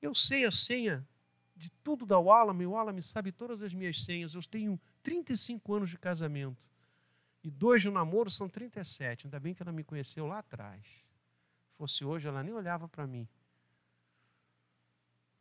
Eu 0.00 0.14
sei 0.14 0.44
a 0.44 0.50
senha 0.50 1.06
de 1.54 1.70
tudo 1.84 2.04
da 2.04 2.18
Wallame, 2.18 2.66
o 2.66 2.72
Wallame 2.72 3.02
sabe 3.02 3.30
todas 3.30 3.62
as 3.62 3.72
minhas 3.72 4.02
senhas. 4.02 4.34
Eu 4.34 4.42
tenho 4.42 4.80
35 5.02 5.74
anos 5.74 5.90
de 5.90 5.98
casamento. 5.98 6.60
E 7.44 7.50
dois 7.50 7.82
de 7.82 7.90
namoro 7.90 8.30
são 8.30 8.48
37. 8.48 9.26
Ainda 9.26 9.38
bem 9.38 9.54
que 9.54 9.62
ela 9.62 9.72
me 9.72 9.84
conheceu 9.84 10.26
lá 10.26 10.38
atrás. 10.38 10.84
Se 10.84 11.76
fosse 11.76 12.04
hoje, 12.04 12.26
ela 12.26 12.42
nem 12.42 12.54
olhava 12.54 12.88
para 12.88 13.06
mim. 13.06 13.28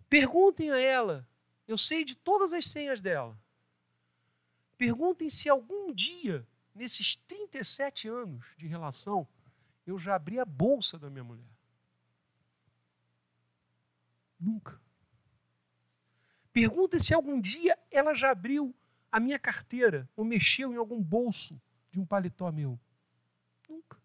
Perguntem 0.09 0.69
a 0.69 0.77
ela. 0.77 1.27
Eu 1.71 1.77
sei 1.77 2.03
de 2.03 2.15
todas 2.15 2.51
as 2.51 2.67
senhas 2.67 3.01
dela. 3.01 3.39
Perguntem 4.77 5.29
se 5.29 5.47
algum 5.47 5.93
dia, 5.93 6.45
nesses 6.75 7.15
37 7.15 8.09
anos 8.09 8.53
de 8.57 8.67
relação, 8.67 9.25
eu 9.87 9.97
já 9.97 10.15
abri 10.15 10.37
a 10.37 10.43
bolsa 10.43 10.99
da 10.99 11.09
minha 11.09 11.23
mulher. 11.23 11.49
Nunca. 14.37 14.81
Pergunta 16.51 16.99
se 16.99 17.13
algum 17.13 17.39
dia 17.39 17.79
ela 17.89 18.13
já 18.13 18.31
abriu 18.31 18.75
a 19.09 19.17
minha 19.17 19.39
carteira 19.39 20.09
ou 20.13 20.25
mexeu 20.25 20.73
em 20.73 20.75
algum 20.75 21.01
bolso 21.01 21.61
de 21.89 22.01
um 22.01 22.05
paletó 22.05 22.51
meu. 22.51 22.77
Nunca. 23.69 23.97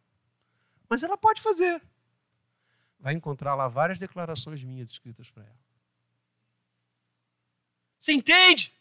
Mas 0.89 1.03
ela 1.03 1.19
pode 1.19 1.43
fazer. 1.43 1.83
Vai 3.01 3.15
encontrar 3.15 3.57
lá 3.57 3.67
várias 3.67 3.99
declarações 3.99 4.63
minhas 4.63 4.89
escritas 4.91 5.33
para 5.33 5.43
ela. 5.43 5.66
Você 8.07 8.13
entende? 8.13 8.73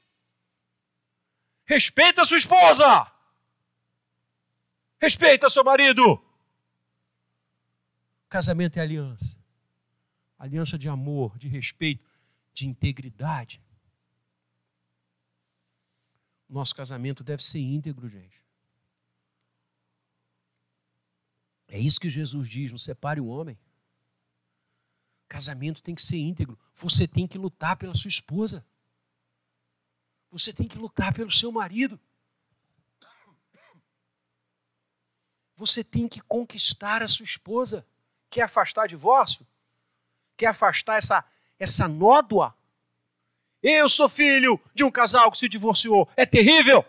Respeita 1.65 2.21
a 2.21 2.26
sua 2.26 2.38
esposa. 2.38 3.11
Respeita 5.01 5.49
seu 5.49 5.63
marido. 5.63 6.23
Casamento 8.30 8.78
é 8.78 8.84
aliança. 8.84 9.36
Aliança 10.38 10.78
de 10.78 10.88
amor, 10.88 11.39
de 11.39 11.47
respeito 11.47 12.07
de 12.53 12.67
integridade. 12.67 13.59
Nosso 16.47 16.76
casamento 16.76 17.23
deve 17.23 17.43
ser 17.43 17.61
íntegro, 17.61 18.07
gente. 18.07 18.39
É 21.67 21.80
isso 21.80 21.99
que 21.99 22.11
Jesus 22.11 22.47
diz: 22.47 22.69
não 22.69 22.78
separe 22.78 23.19
o 23.19 23.26
homem. 23.26 23.57
Casamento 25.28 25.82
tem 25.82 25.95
que 25.95 26.03
ser 26.03 26.19
íntegro. 26.19 26.59
Você 26.76 27.07
tem 27.07 27.28
que 27.28 27.39
lutar 27.39 27.76
pela 27.76 27.95
sua 27.95 28.09
esposa. 28.09 28.63
Você 30.36 30.51
tem 30.51 30.67
que 30.67 30.77
lutar 30.77 31.13
pelo 31.13 31.31
seu 31.31 31.49
marido. 31.49 31.97
Você 35.55 35.81
tem 35.81 36.09
que 36.09 36.19
conquistar 36.19 37.01
a 37.01 37.07
sua 37.07 37.23
esposa. 37.23 37.88
Quer 38.29 38.41
afastar 38.41 38.86
divórcio? 38.86 39.47
Quer 40.36 40.47
afastar 40.47 40.97
essa 40.97 41.23
essa 41.57 41.88
nódoa. 41.88 42.53
Eu 43.63 43.88
sou 43.88 44.09
filho 44.09 44.59
de 44.73 44.83
um 44.83 44.91
casal 44.91 45.31
que 45.31 45.39
se 45.39 45.47
divorciou. 45.47 46.05
É 46.17 46.25
terrível. 46.25 46.83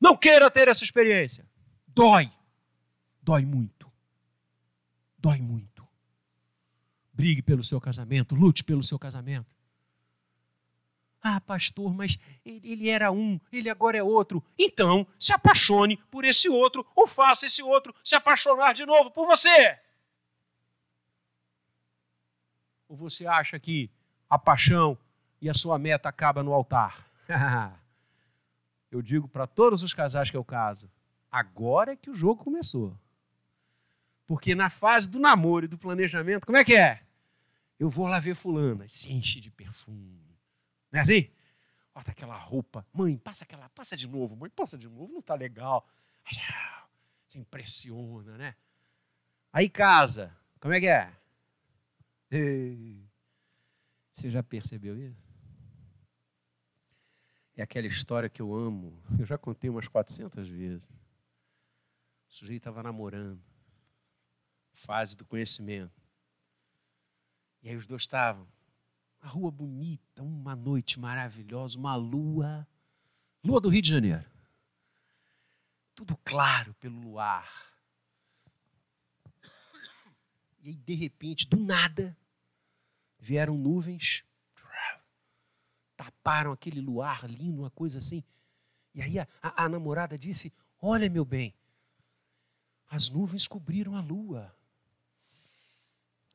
Não 0.00 0.16
queira 0.16 0.50
ter 0.50 0.68
essa 0.68 0.84
experiência. 0.84 1.46
Dói. 1.86 2.32
Dói 3.20 3.44
muito. 3.44 3.92
Dói 5.18 5.38
muito. 5.42 5.86
Brigue 7.12 7.42
pelo 7.42 7.62
seu 7.62 7.78
casamento, 7.78 8.34
lute 8.34 8.64
pelo 8.64 8.82
seu 8.82 8.98
casamento. 8.98 9.57
Ah, 11.22 11.40
pastor, 11.40 11.92
mas 11.92 12.18
ele 12.44 12.88
era 12.88 13.10
um, 13.10 13.40
ele 13.50 13.68
agora 13.68 13.98
é 13.98 14.02
outro. 14.02 14.42
Então, 14.56 15.06
se 15.18 15.32
apaixone 15.32 15.96
por 16.10 16.24
esse 16.24 16.48
outro, 16.48 16.86
ou 16.94 17.06
faça 17.06 17.46
esse 17.46 17.62
outro 17.62 17.94
se 18.04 18.14
apaixonar 18.14 18.72
de 18.72 18.86
novo 18.86 19.10
por 19.10 19.26
você. 19.26 19.78
Ou 22.88 22.96
você 22.96 23.26
acha 23.26 23.58
que 23.58 23.90
a 24.30 24.38
paixão 24.38 24.96
e 25.40 25.50
a 25.50 25.54
sua 25.54 25.78
meta 25.78 26.08
acaba 26.08 26.42
no 26.42 26.52
altar? 26.52 27.06
eu 28.90 29.02
digo 29.02 29.28
para 29.28 29.46
todos 29.46 29.82
os 29.82 29.92
casais 29.92 30.30
que 30.30 30.36
eu 30.36 30.44
caso, 30.44 30.90
agora 31.30 31.92
é 31.92 31.96
que 31.96 32.10
o 32.10 32.14
jogo 32.14 32.44
começou. 32.44 32.96
Porque 34.24 34.54
na 34.54 34.70
fase 34.70 35.10
do 35.10 35.18
namoro 35.18 35.64
e 35.64 35.68
do 35.68 35.78
planejamento, 35.78 36.46
como 36.46 36.58
é 36.58 36.64
que 36.64 36.76
é? 36.76 37.02
Eu 37.78 37.90
vou 37.90 38.06
lá 38.06 38.20
ver 38.20 38.34
fulana, 38.34 38.86
se 38.86 39.12
enche 39.12 39.40
de 39.40 39.50
perfume. 39.50 40.27
Não 40.90 41.00
é 41.00 41.02
assim? 41.02 41.30
Bota 41.94 42.12
aquela 42.12 42.36
roupa. 42.36 42.86
Mãe, 42.92 43.16
passa 43.18 43.44
aquela, 43.44 43.68
passa 43.70 43.96
de 43.96 44.06
novo. 44.06 44.36
Mãe, 44.36 44.50
passa 44.50 44.78
de 44.78 44.88
novo, 44.88 45.12
não 45.12 45.22
tá 45.22 45.34
legal. 45.34 45.88
Se 47.26 47.38
impressiona, 47.38 48.38
né? 48.38 48.54
Aí 49.52 49.68
casa. 49.68 50.36
Como 50.60 50.74
é 50.74 50.80
que 50.80 50.86
é? 50.88 51.12
Você 54.12 54.30
já 54.30 54.42
percebeu 54.42 54.98
isso? 54.98 55.28
É 57.56 57.62
aquela 57.62 57.86
história 57.88 58.28
que 58.28 58.40
eu 58.40 58.54
amo. 58.54 59.02
Eu 59.18 59.26
já 59.26 59.36
contei 59.36 59.68
umas 59.68 59.88
400 59.88 60.48
vezes. 60.48 60.84
O 62.28 62.32
sujeito 62.32 62.60
estava 62.60 62.82
namorando. 62.82 63.42
Fase 64.72 65.16
do 65.16 65.24
conhecimento. 65.24 66.00
E 67.60 67.68
aí 67.68 67.76
os 67.76 67.86
dois 67.86 68.02
estavam. 68.02 68.46
A 69.28 69.30
rua 69.30 69.50
bonita, 69.50 70.22
uma 70.22 70.56
noite 70.56 70.98
maravilhosa, 70.98 71.78
uma 71.78 71.94
lua. 71.94 72.66
Lua 73.44 73.60
do 73.60 73.68
Rio 73.68 73.82
de 73.82 73.90
Janeiro. 73.90 74.24
Tudo 75.94 76.16
claro 76.24 76.72
pelo 76.80 76.98
luar. 76.98 77.46
E 80.62 80.70
aí, 80.70 80.76
de 80.76 80.94
repente, 80.94 81.46
do 81.46 81.58
nada, 81.58 82.16
vieram 83.18 83.58
nuvens, 83.58 84.24
taparam 85.94 86.50
aquele 86.50 86.80
luar 86.80 87.28
lindo, 87.28 87.60
uma 87.60 87.70
coisa 87.70 87.98
assim. 87.98 88.24
E 88.94 89.02
aí 89.02 89.18
a, 89.18 89.28
a, 89.42 89.64
a 89.64 89.68
namorada 89.68 90.16
disse: 90.16 90.54
Olha, 90.80 91.10
meu 91.10 91.26
bem, 91.26 91.54
as 92.88 93.10
nuvens 93.10 93.46
cobriram 93.46 93.94
a 93.94 94.00
lua. 94.00 94.56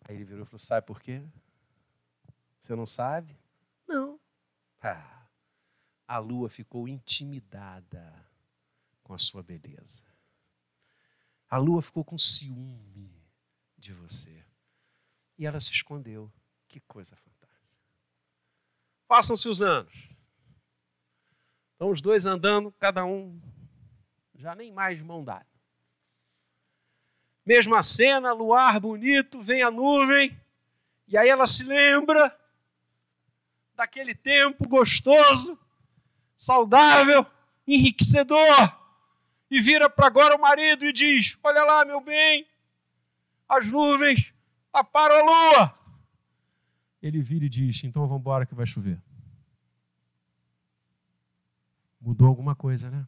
Aí 0.07 0.15
ele 0.15 0.25
virou 0.25 0.43
e 0.43 0.45
falou: 0.45 0.59
Sabe 0.59 0.85
por 0.85 1.01
quê? 1.01 1.23
Você 2.64 2.78
não 2.78 2.88
sabe? 2.88 3.38
Não. 3.86 4.18
Ah, 4.82 5.28
a 6.07 6.18
lua 6.18 6.49
ficou 6.49 6.88
intimidada 6.88 8.26
com 9.03 9.14
a 9.14 9.18
sua 9.18 9.43
beleza. 9.43 10.05
A 11.49 11.57
lua 11.57 11.82
ficou 11.82 12.05
com 12.05 12.18
ciúme 12.18 13.22
de 13.78 13.91
você. 13.91 14.45
E 15.38 15.45
ela 15.45 15.59
se 15.59 15.72
escondeu. 15.72 16.32
Que 16.70 16.80
coisa 16.80 17.18
fantástica. 17.18 17.84
Passam-se 19.09 19.49
os 19.49 19.61
anos. 19.61 19.93
Estão 21.74 21.91
os 21.91 22.01
dois 22.01 22.26
andando, 22.26 22.72
cada 22.80 23.03
um 23.03 23.41
já 24.36 24.55
nem 24.55 24.72
mais 24.72 24.97
de 24.97 25.03
mão 25.03 25.22
dada. 25.22 25.45
Mesma 27.45 27.84
cena, 27.84 28.32
luar 28.32 28.80
bonito, 28.80 29.41
vem 29.41 29.61
a 29.64 29.70
nuvem, 29.70 30.39
e 31.05 31.18
aí 31.18 31.28
ela 31.28 31.45
se 31.45 31.66
lembra 31.66 32.39
daquele 33.76 34.13
tempo 34.13 34.67
gostoso, 34.67 35.59
saudável, 36.36 37.26
enriquecedor, 37.67 38.78
e 39.49 39.61
vira 39.61 39.89
para 39.89 40.07
agora 40.07 40.36
o 40.36 40.41
marido 40.41 40.86
e 40.86 40.93
diz: 40.93 41.38
Olha 41.43 41.63
lá, 41.63 41.86
meu 41.86 42.01
bem, 42.01 42.47
as 43.47 43.67
nuvens 43.67 44.34
taparam 44.71 45.15
a 45.15 45.24
lua. 45.24 45.80
Ele 47.01 47.21
vira 47.21 47.45
e 47.45 47.49
diz: 47.49 47.84
Então 47.84 48.03
vamos 48.07 48.21
embora 48.21 48.45
que 48.45 48.55
vai 48.55 48.65
chover. 48.65 49.01
Mudou 51.99 52.28
alguma 52.28 52.55
coisa, 52.55 52.89
né? 52.89 53.07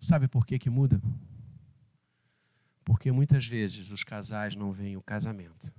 Sabe 0.00 0.26
por 0.26 0.44
que, 0.44 0.58
que 0.58 0.68
muda? 0.68 1.00
Porque 2.84 3.12
muitas 3.12 3.46
vezes 3.46 3.92
os 3.92 4.02
casais 4.02 4.56
não 4.56 4.72
veem 4.72 4.96
o 4.96 5.02
casamento 5.02 5.72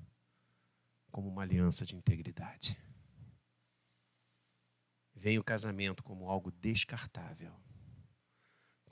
como 1.13 1.29
uma 1.29 1.43
aliança 1.43 1.85
de 1.85 1.95
integridade. 1.95 2.77
Veem 5.15 5.39
o 5.39 5.43
casamento 5.43 6.03
como 6.03 6.27
algo 6.27 6.51
descartável 6.51 7.63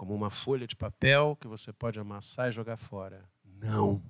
como 0.01 0.15
uma 0.15 0.31
folha 0.31 0.65
de 0.65 0.75
papel 0.75 1.35
que 1.35 1.47
você 1.47 1.71
pode 1.71 1.99
amassar 1.99 2.49
e 2.49 2.51
jogar 2.51 2.75
fora. 2.75 3.23
Não. 3.43 4.03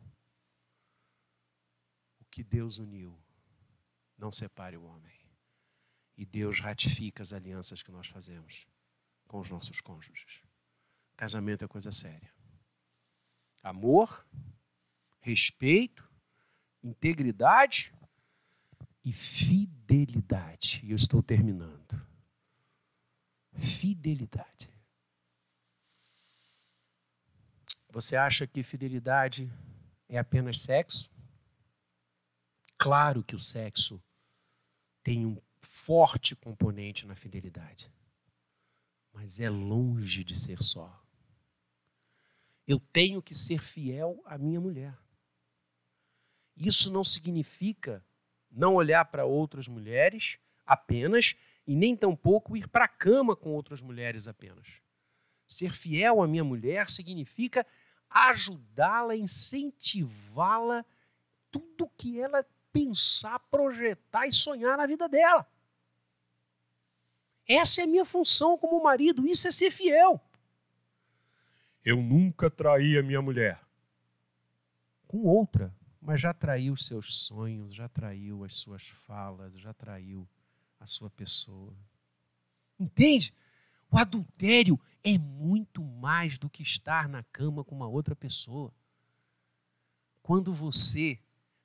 O 2.17 2.23
que 2.31 2.45
Deus 2.45 2.79
uniu, 2.79 3.21
não 4.17 4.31
separe 4.31 4.77
o 4.77 4.85
homem. 4.85 5.13
E 6.15 6.25
Deus 6.25 6.61
ratifica 6.61 7.21
as 7.21 7.33
alianças 7.33 7.83
que 7.83 7.91
nós 7.91 8.07
fazemos 8.07 8.65
com 9.27 9.41
os 9.41 9.49
nossos 9.49 9.81
cônjuges. 9.81 10.41
Casamento 11.17 11.65
é 11.65 11.67
coisa 11.67 11.91
séria. 11.91 12.33
Amor, 13.61 14.25
respeito, 15.19 16.09
integridade 16.81 17.93
e 19.03 19.11
fidelidade. 19.11 20.81
E 20.83 20.91
eu 20.91 20.95
estou 20.95 21.21
terminando. 21.21 22.07
Fidelidade. 23.53 24.69
Você 27.89 28.15
acha 28.15 28.47
que 28.47 28.63
fidelidade 28.63 29.51
é 30.07 30.17
apenas 30.17 30.61
sexo? 30.61 31.11
Claro 32.77 33.23
que 33.23 33.35
o 33.35 33.39
sexo 33.39 34.01
tem 35.03 35.25
um 35.25 35.41
forte 35.59 36.35
componente 36.35 37.05
na 37.05 37.15
fidelidade, 37.15 37.91
mas 39.11 39.39
é 39.39 39.49
longe 39.49 40.23
de 40.23 40.39
ser 40.39 40.61
só. 40.63 40.99
Eu 42.65 42.79
tenho 42.79 43.21
que 43.21 43.35
ser 43.35 43.59
fiel 43.59 44.21
à 44.25 44.37
minha 44.37 44.61
mulher. 44.61 44.97
Isso 46.55 46.91
não 46.91 47.03
significa 47.03 48.03
não 48.51 48.75
olhar 48.75 49.05
para 49.05 49.25
outras 49.25 49.67
mulheres 49.67 50.37
apenas 50.65 51.35
e 51.65 51.75
nem 51.75 51.95
tampouco 51.95 52.57
ir 52.57 52.67
para 52.67 52.85
a 52.85 52.89
cama 52.89 53.35
com 53.35 53.53
outras 53.53 53.81
mulheres 53.81 54.27
apenas. 54.27 54.67
Ser 55.47 55.71
fiel 55.71 56.21
à 56.21 56.27
minha 56.27 56.43
mulher 56.43 56.89
significa 56.89 57.65
ajudá-la, 58.09 59.15
incentivá-la, 59.15 60.85
tudo 61.49 61.89
que 61.97 62.19
ela 62.19 62.45
pensar, 62.71 63.39
projetar 63.39 64.27
e 64.27 64.33
sonhar 64.33 64.77
na 64.77 64.85
vida 64.85 65.07
dela. 65.07 65.47
Essa 67.47 67.81
é 67.81 67.83
a 67.83 67.87
minha 67.87 68.05
função 68.05 68.57
como 68.57 68.81
marido, 68.83 69.27
isso 69.27 69.47
é 69.47 69.51
ser 69.51 69.71
fiel. 69.71 70.21
Eu 71.83 71.97
nunca 71.97 72.49
traí 72.49 72.97
a 72.97 73.03
minha 73.03 73.21
mulher. 73.21 73.59
Com 75.07 75.25
outra, 75.25 75.75
mas 76.01 76.19
já 76.19 76.33
traiu 76.33 76.73
os 76.73 76.87
seus 76.87 77.15
sonhos, 77.25 77.73
já 77.73 77.87
traiu 77.87 78.43
as 78.43 78.57
suas 78.57 78.87
falas, 78.87 79.53
já 79.59 79.73
traiu 79.73 80.27
a 80.79 80.87
sua 80.87 81.11
pessoa. 81.11 81.75
Entende? 82.79 83.33
O 83.91 83.97
adultério 83.97 84.79
é 85.03 85.17
muito 85.17 85.83
mais 85.83 86.39
do 86.39 86.49
que 86.49 86.63
estar 86.63 87.07
na 87.07 87.23
cama 87.23 87.63
com 87.63 87.75
uma 87.75 87.87
outra 87.87 88.15
pessoa. 88.15 88.73
Quando 90.23 90.51
você 90.51 91.19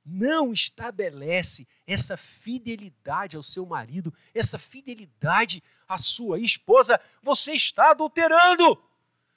não 0.05 0.53
estabelece 0.53 1.67
essa 1.87 2.17
fidelidade 2.17 3.37
ao 3.37 3.43
seu 3.43 3.65
marido, 3.65 4.13
essa 4.35 4.59
fidelidade 4.59 5.63
à 5.89 5.97
sua 5.97 6.39
esposa, 6.39 7.01
você 7.23 7.55
está 7.55 7.91
adulterando. 7.91 8.81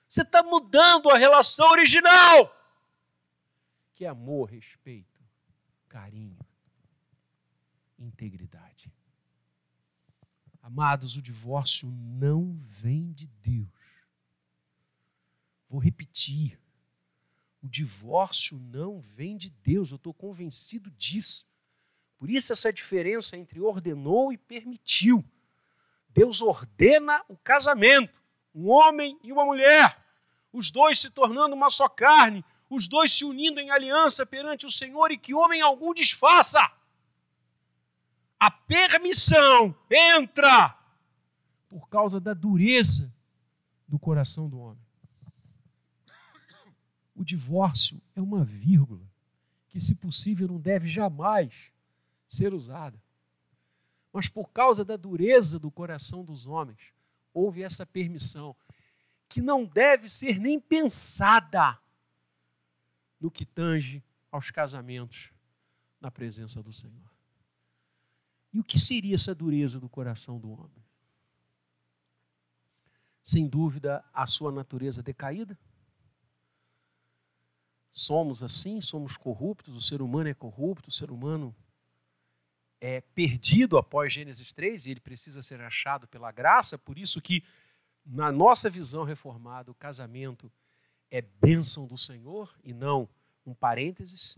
Você 0.08 0.24
está 0.24 0.44
mudando 0.44 1.10
a 1.10 1.18
relação 1.18 1.70
original, 1.72 2.56
que 4.00 4.06
é 4.06 4.08
amor, 4.08 4.50
respeito, 4.50 5.22
carinho, 5.90 6.40
integridade. 7.98 8.90
Amados, 10.62 11.18
o 11.18 11.22
divórcio 11.22 11.92
não 11.92 12.58
vem 12.64 13.12
de 13.12 13.28
Deus. 13.28 13.68
Vou 15.68 15.82
repetir. 15.82 16.58
O 17.62 17.68
divórcio 17.68 18.58
não 18.58 19.02
vem 19.02 19.36
de 19.36 19.50
Deus, 19.50 19.92
eu 19.92 19.98
estou 19.98 20.14
convencido 20.14 20.90
disso. 20.92 21.46
Por 22.18 22.30
isso, 22.30 22.54
essa 22.54 22.72
diferença 22.72 23.36
entre 23.36 23.60
ordenou 23.60 24.32
e 24.32 24.38
permitiu. 24.38 25.26
Deus 26.08 26.42
ordena 26.42 27.22
o 27.28 27.36
casamento, 27.36 28.24
um 28.56 28.70
homem 28.70 29.20
e 29.22 29.34
uma 29.34 29.44
mulher, 29.44 30.02
os 30.54 30.72
dois 30.72 31.00
se 31.00 31.12
tornando 31.12 31.54
uma 31.54 31.70
só 31.70 31.90
carne, 31.90 32.46
os 32.70 32.88
dois 32.88 33.12
se 33.12 33.26
unindo 33.26 33.60
em 33.60 33.72
aliança 33.72 34.26
perante 34.26 34.66
o 34.66 34.72
Senhor 34.72 35.12
e 35.12 35.18
que 35.18 35.34
homem 35.34 35.62
algum 35.62 35.94
desfaça. 35.94 36.60
A 38.40 38.52
permissão 38.52 39.76
entra 39.90 40.78
por 41.68 41.90
causa 41.90 42.20
da 42.20 42.34
dureza 42.34 43.12
do 43.88 43.98
coração 43.98 44.48
do 44.48 44.60
homem. 44.60 44.84
O 47.16 47.26
divórcio 47.26 48.02
é 48.16 48.22
uma 48.22 48.46
vírgula 48.46 49.06
que, 49.68 49.80
se 49.80 49.96
possível, 49.96 50.48
não 50.48 50.60
deve 50.60 50.88
jamais 50.88 51.74
ser 52.28 52.54
usada. 52.54 53.02
Mas 54.14 54.28
por 54.28 54.50
causa 54.52 54.86
da 54.86 54.96
dureza 54.96 55.60
do 55.60 55.70
coração 55.70 56.24
dos 56.24 56.48
homens, 56.48 56.80
houve 57.34 57.62
essa 57.62 57.86
permissão, 57.86 58.56
que 59.28 59.42
não 59.42 59.66
deve 59.66 60.08
ser 60.08 60.40
nem 60.40 60.60
pensada 60.60 61.78
no 63.20 63.30
que 63.30 63.46
tange 63.46 64.04
aos 64.32 64.52
casamentos 64.52 65.32
na 66.00 66.10
presença 66.10 66.64
do 66.64 66.72
Senhor. 66.72 67.12
E 68.54 68.60
o 68.60 68.64
que 68.64 68.80
seria 68.80 69.16
essa 69.16 69.36
dureza 69.36 69.80
do 69.80 69.90
coração 69.90 70.40
do 70.40 70.52
homem? 70.52 70.84
Sem 73.22 73.48
dúvida, 73.48 74.04
a 74.14 74.26
sua 74.26 74.52
natureza 74.52 75.04
decaída? 75.04 75.58
Somos 77.92 78.42
assim, 78.42 78.82
somos 78.82 79.18
corruptos, 79.18 79.76
o 79.76 79.82
ser 79.82 80.02
humano 80.02 80.30
é 80.30 80.34
corrupto, 80.34 80.90
o 80.90 80.92
ser 80.92 81.12
humano 81.12 81.56
é 82.80 83.02
perdido 83.02 83.78
após 83.78 84.14
Gênesis 84.14 84.54
3 84.54 84.86
e 84.86 84.92
ele 84.92 85.00
precisa 85.00 85.44
ser 85.44 85.60
achado 85.62 86.08
pela 86.08 86.32
graça, 86.32 86.78
por 86.78 86.98
isso 86.98 87.22
que 87.22 87.44
na 88.06 88.32
nossa 88.32 88.70
visão 88.70 89.04
reformada 89.04 89.70
o 89.70 89.76
casamento 89.76 90.52
é 91.12 91.22
bênção 91.22 91.88
do 91.88 91.98
Senhor 91.98 92.54
e 92.64 92.74
não 92.74 93.10
um 93.46 93.54
parênteses. 93.54 94.38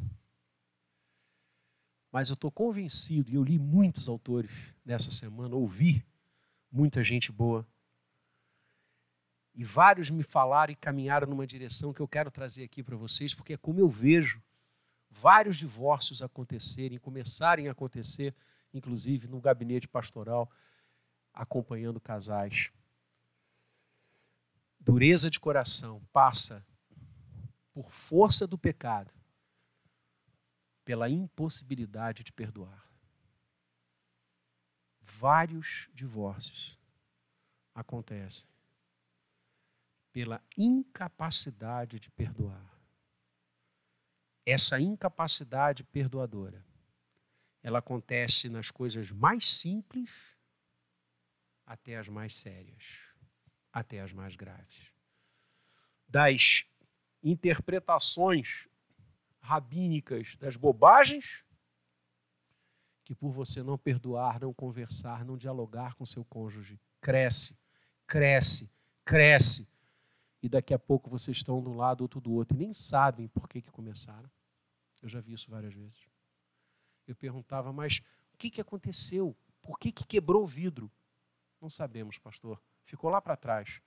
Mas 2.12 2.30
eu 2.30 2.34
estou 2.34 2.52
convencido, 2.52 3.32
e 3.32 3.36
eu 3.36 3.44
li 3.44 3.58
muitos 3.58 4.10
autores 4.10 4.52
nessa 4.86 5.12
semana, 5.12 5.56
ouvi 5.56 6.06
muita 6.72 7.04
gente 7.04 7.32
boa 7.32 7.66
e 9.54 9.64
vários 9.64 10.10
me 10.10 10.24
falaram 10.24 10.72
e 10.72 10.76
caminharam 10.76 11.28
numa 11.28 11.46
direção 11.46 11.94
que 11.94 12.00
eu 12.00 12.08
quero 12.08 12.32
trazer 12.32 12.64
aqui 12.64 12.82
para 12.82 12.96
vocês, 12.96 13.34
porque 13.34 13.54
é 13.54 13.58
como 13.58 13.80
eu 13.80 13.90
vejo 13.90 14.42
vários 15.10 15.58
divórcios 15.58 16.22
acontecerem, 16.22 16.98
começarem 16.98 17.68
a 17.68 17.72
acontecer, 17.72 18.34
inclusive 18.74 19.28
no 19.28 19.42
gabinete 19.42 19.88
pastoral, 19.88 20.50
acompanhando 21.34 22.00
casais. 22.00 22.72
Dureza 24.82 25.30
de 25.30 25.40
coração 25.40 26.04
passa 26.12 26.66
por 27.72 27.92
força 27.92 28.48
do 28.48 28.58
pecado, 28.58 29.14
pela 30.84 31.08
impossibilidade 31.08 32.24
de 32.24 32.34
perdoar. 32.34 32.90
Vários 35.00 35.88
divórcios 35.94 36.78
acontecem 37.76 38.50
pela 40.12 40.44
incapacidade 40.58 42.00
de 42.00 42.10
perdoar. 42.10 42.70
Essa 44.44 44.80
incapacidade 44.80 45.84
perdoadora, 45.84 46.66
ela 47.62 47.80
acontece 47.80 48.50
nas 48.50 48.72
coisas 48.72 49.12
mais 49.12 49.48
simples 49.48 50.36
até 51.66 51.98
as 51.98 52.08
mais 52.10 52.36
sérias, 52.36 53.11
até 53.72 54.02
as 54.02 54.14
mais 54.14 54.36
graves. 54.36 54.92
Das 56.08 56.66
interpretações 57.24 58.68
rabínicas 59.40 60.36
das 60.36 60.56
bobagens, 60.56 61.46
que 63.04 63.16
por 63.16 63.32
você 63.32 63.64
não 63.64 63.78
perdoar, 63.78 64.40
não 64.40 64.54
conversar, 64.54 65.26
não 65.26 65.38
dialogar 65.38 65.96
com 65.96 66.06
seu 66.06 66.24
cônjuge, 66.24 66.80
cresce, 67.00 67.60
cresce, 68.06 68.72
cresce, 69.04 69.68
e 70.42 70.50
daqui 70.50 70.74
a 70.74 70.80
pouco 70.80 71.10
vocês 71.10 71.38
estão 71.38 71.62
de 71.62 71.70
um 71.70 71.76
lado, 71.76 72.02
outro 72.02 72.20
do 72.20 72.32
outro, 72.34 72.56
e 72.56 72.60
nem 72.60 72.74
sabem 72.74 73.28
por 73.28 73.48
que, 73.48 73.62
que 73.62 73.72
começaram. 73.72 74.30
Eu 75.02 75.10
já 75.10 75.20
vi 75.20 75.34
isso 75.34 75.50
várias 75.50 75.74
vezes. 75.74 76.00
Eu 77.08 77.16
perguntava, 77.16 77.72
mas 77.72 78.02
o 78.34 78.38
que, 78.38 78.50
que 78.50 78.62
aconteceu? 78.62 79.36
Por 79.62 79.78
que, 79.78 79.92
que 79.92 80.06
quebrou 80.06 80.44
o 80.44 80.48
vidro? 80.48 80.92
Não 81.60 81.70
sabemos, 81.70 82.18
pastor. 82.18 82.62
Ficou 82.92 83.10
lá 83.10 83.22
para 83.22 83.38
trás. 83.38 83.82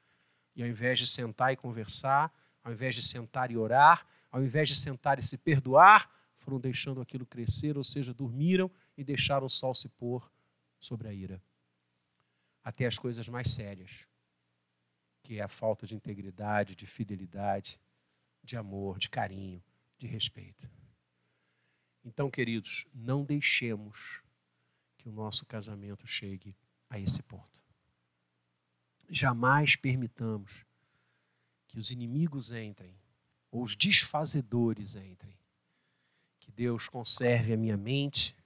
E 0.56 0.62
ao 0.62 0.68
invés 0.68 0.98
de 0.98 1.06
sentar 1.06 1.52
e 1.52 1.56
conversar, 1.56 2.32
ao 2.62 2.72
invés 2.72 2.94
de 2.94 3.02
sentar 3.02 3.50
e 3.50 3.56
orar, 3.58 4.06
ao 4.32 4.42
invés 4.42 4.66
de 4.66 4.74
sentar 4.74 5.18
e 5.18 5.22
se 5.22 5.36
perdoar, 5.36 6.10
foram 6.38 6.58
deixando 6.58 7.02
aquilo 7.02 7.26
crescer, 7.26 7.76
ou 7.76 7.84
seja, 7.84 8.14
dormiram 8.14 8.70
e 8.96 9.04
deixaram 9.04 9.44
o 9.44 9.50
sol 9.50 9.74
se 9.74 9.90
pôr 9.90 10.32
sobre 10.80 11.06
a 11.06 11.12
ira. 11.12 11.38
Até 12.64 12.86
as 12.86 12.98
coisas 12.98 13.28
mais 13.28 13.52
sérias 13.52 14.06
que 15.22 15.38
é 15.38 15.42
a 15.42 15.48
falta 15.48 15.86
de 15.86 15.94
integridade, 15.94 16.74
de 16.74 16.86
fidelidade, 16.86 17.78
de 18.42 18.56
amor, 18.56 18.98
de 18.98 19.10
carinho, 19.10 19.62
de 19.98 20.06
respeito. 20.06 20.66
Então, 22.02 22.30
queridos, 22.30 22.86
não 22.94 23.22
deixemos 23.22 24.22
que 24.96 25.08
o 25.10 25.12
nosso 25.12 25.44
casamento 25.44 26.06
chegue 26.06 26.56
a 26.90 26.98
esse 26.98 27.22
ponto. 27.22 27.63
Jamais 29.08 29.76
permitamos 29.76 30.64
que 31.68 31.78
os 31.78 31.90
inimigos 31.90 32.50
entrem, 32.50 32.94
ou 33.50 33.62
os 33.62 33.76
desfazedores 33.76 34.96
entrem. 34.96 35.36
Que 36.40 36.50
Deus 36.50 36.88
conserve 36.88 37.52
a 37.52 37.56
minha 37.56 37.76
mente, 37.76 38.36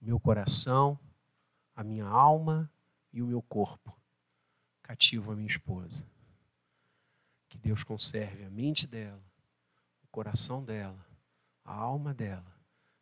o 0.00 0.04
meu 0.04 0.20
coração, 0.20 0.98
a 1.74 1.84
minha 1.84 2.06
alma 2.06 2.70
e 3.12 3.22
o 3.22 3.26
meu 3.26 3.42
corpo 3.42 3.96
cativo 4.86 5.32
a 5.32 5.34
minha 5.34 5.48
esposa. 5.48 6.06
Que 7.48 7.58
Deus 7.58 7.82
conserve 7.82 8.44
a 8.44 8.50
mente 8.50 8.86
dela, 8.86 9.22
o 10.04 10.06
coração 10.08 10.64
dela, 10.64 11.04
a 11.64 11.74
alma 11.74 12.14
dela 12.14 12.54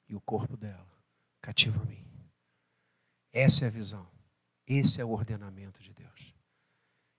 e 0.09 0.15
o 0.15 0.21
corpo 0.21 0.57
dela 0.57 0.89
cativo 1.43 1.83
a 1.83 1.85
mim. 1.85 2.03
Essa 3.31 3.67
é 3.67 3.69
a 3.69 3.71
visão. 3.71 4.09
Esse 4.67 5.03
é 5.03 5.05
o 5.05 5.11
ordenamento 5.11 5.83
de 5.83 5.93
Deus. 5.93 6.35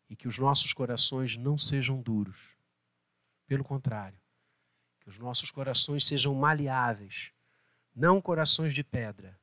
E 0.10 0.16
que 0.16 0.28
os 0.28 0.38
nossos 0.38 0.74
corações 0.74 1.36
não 1.36 1.58
sejam 1.58 2.02
duros. 2.02 2.56
Pelo 3.48 3.64
contrário, 3.64 4.20
que 5.00 5.10
os 5.10 5.18
nossos 5.18 5.52
corações 5.52 6.06
sejam 6.06 6.34
maleáveis, 6.34 7.32
não 7.96 8.22
corações 8.22 8.74
de 8.74 8.84
pedra, 8.84 9.40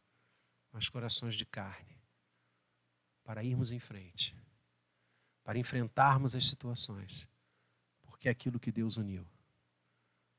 mas 0.73 0.89
corações 0.89 1.35
de 1.35 1.45
carne, 1.45 2.01
para 3.23 3.45
irmos 3.45 3.71
em 3.71 3.79
frente, 3.79 4.37
para 5.45 5.59
enfrentarmos 5.59 6.35
as 6.35 6.47
situações, 6.47 7.29
porque 8.03 8.29
é 8.29 8.31
aquilo 8.31 8.61
que 8.61 8.73
Deus 8.73 8.97
uniu 8.97 9.27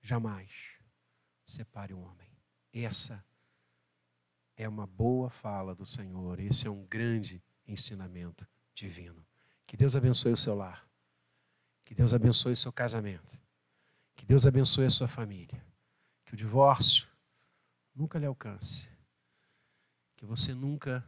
jamais 0.03 0.77
separe 1.43 1.93
um 1.93 2.03
homem. 2.03 2.29
Essa 2.71 3.25
é 4.55 4.67
uma 4.67 4.85
boa 4.85 5.29
fala 5.29 5.73
do 5.73 5.85
Senhor, 5.85 6.39
esse 6.39 6.67
é 6.67 6.69
um 6.69 6.85
grande 6.85 7.41
ensinamento 7.65 8.47
divino. 8.73 9.25
Que 9.65 9.77
Deus 9.77 9.95
abençoe 9.95 10.31
o 10.31 10.37
seu 10.37 10.55
lar, 10.55 10.87
que 11.83 11.93
Deus 11.93 12.13
abençoe 12.13 12.53
o 12.53 12.57
seu 12.57 12.71
casamento, 12.71 13.37
que 14.15 14.25
Deus 14.25 14.45
abençoe 14.45 14.85
a 14.85 14.89
sua 14.89 15.07
família, 15.07 15.63
que 16.25 16.33
o 16.33 16.37
divórcio 16.37 17.07
nunca 17.95 18.19
lhe 18.19 18.25
alcance, 18.25 18.89
que 20.15 20.25
você 20.25 20.53
nunca 20.53 21.03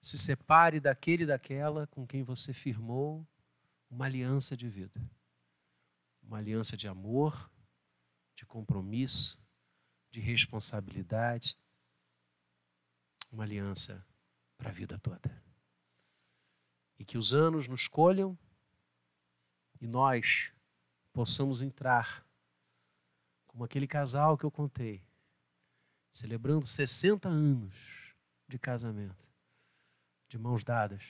se 0.00 0.18
separe 0.18 0.80
daquele 0.80 1.22
e 1.22 1.26
daquela 1.26 1.86
com 1.86 2.06
quem 2.06 2.22
você 2.22 2.52
firmou 2.52 3.26
uma 3.88 4.06
aliança 4.06 4.56
de 4.56 4.68
vida, 4.68 5.00
uma 6.22 6.38
aliança 6.38 6.76
de 6.76 6.88
amor, 6.88 7.50
de 8.34 8.44
compromisso, 8.44 9.40
de 10.10 10.20
responsabilidade, 10.20 11.56
uma 13.30 13.44
aliança 13.44 14.04
para 14.56 14.70
a 14.70 14.72
vida 14.72 14.98
toda. 14.98 15.42
E 16.98 17.04
que 17.04 17.18
os 17.18 17.32
anos 17.32 17.66
nos 17.68 17.88
colham 17.88 18.38
e 19.80 19.86
nós 19.86 20.52
possamos 21.12 21.60
entrar 21.60 22.24
como 23.46 23.64
aquele 23.64 23.86
casal 23.86 24.38
que 24.38 24.44
eu 24.44 24.50
contei, 24.50 25.04
celebrando 26.10 26.64
60 26.64 27.28
anos 27.28 28.14
de 28.48 28.58
casamento, 28.58 29.28
de 30.28 30.38
mãos 30.38 30.64
dadas, 30.64 31.02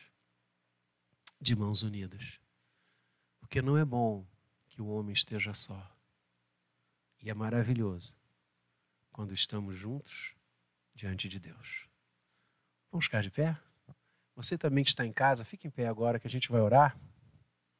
de 1.41 1.55
mãos 1.55 1.83
unidas. 1.83 2.41
Porque 3.39 3.61
não 3.61 3.76
é 3.76 3.85
bom 3.85 4.26
que 4.68 4.80
o 4.80 4.87
homem 4.87 5.12
esteja 5.12 5.53
só. 5.53 5.95
E 7.20 7.30
é 7.30 7.35
maravilhoso 7.35 8.16
quando 9.12 9.35
estamos 9.35 9.76
juntos 9.76 10.35
diante 10.95 11.28
de 11.28 11.39
Deus. 11.39 11.87
Vamos 12.91 13.05
ficar 13.05 13.22
de 13.22 13.30
pé? 13.30 13.61
Você 14.35 14.57
também 14.57 14.83
que 14.83 14.91
está 14.91 15.05
em 15.05 15.12
casa, 15.12 15.45
fique 15.45 15.66
em 15.66 15.70
pé 15.70 15.87
agora 15.87 16.18
que 16.18 16.26
a 16.26 16.30
gente 16.30 16.51
vai 16.51 16.61
orar. 16.61 16.97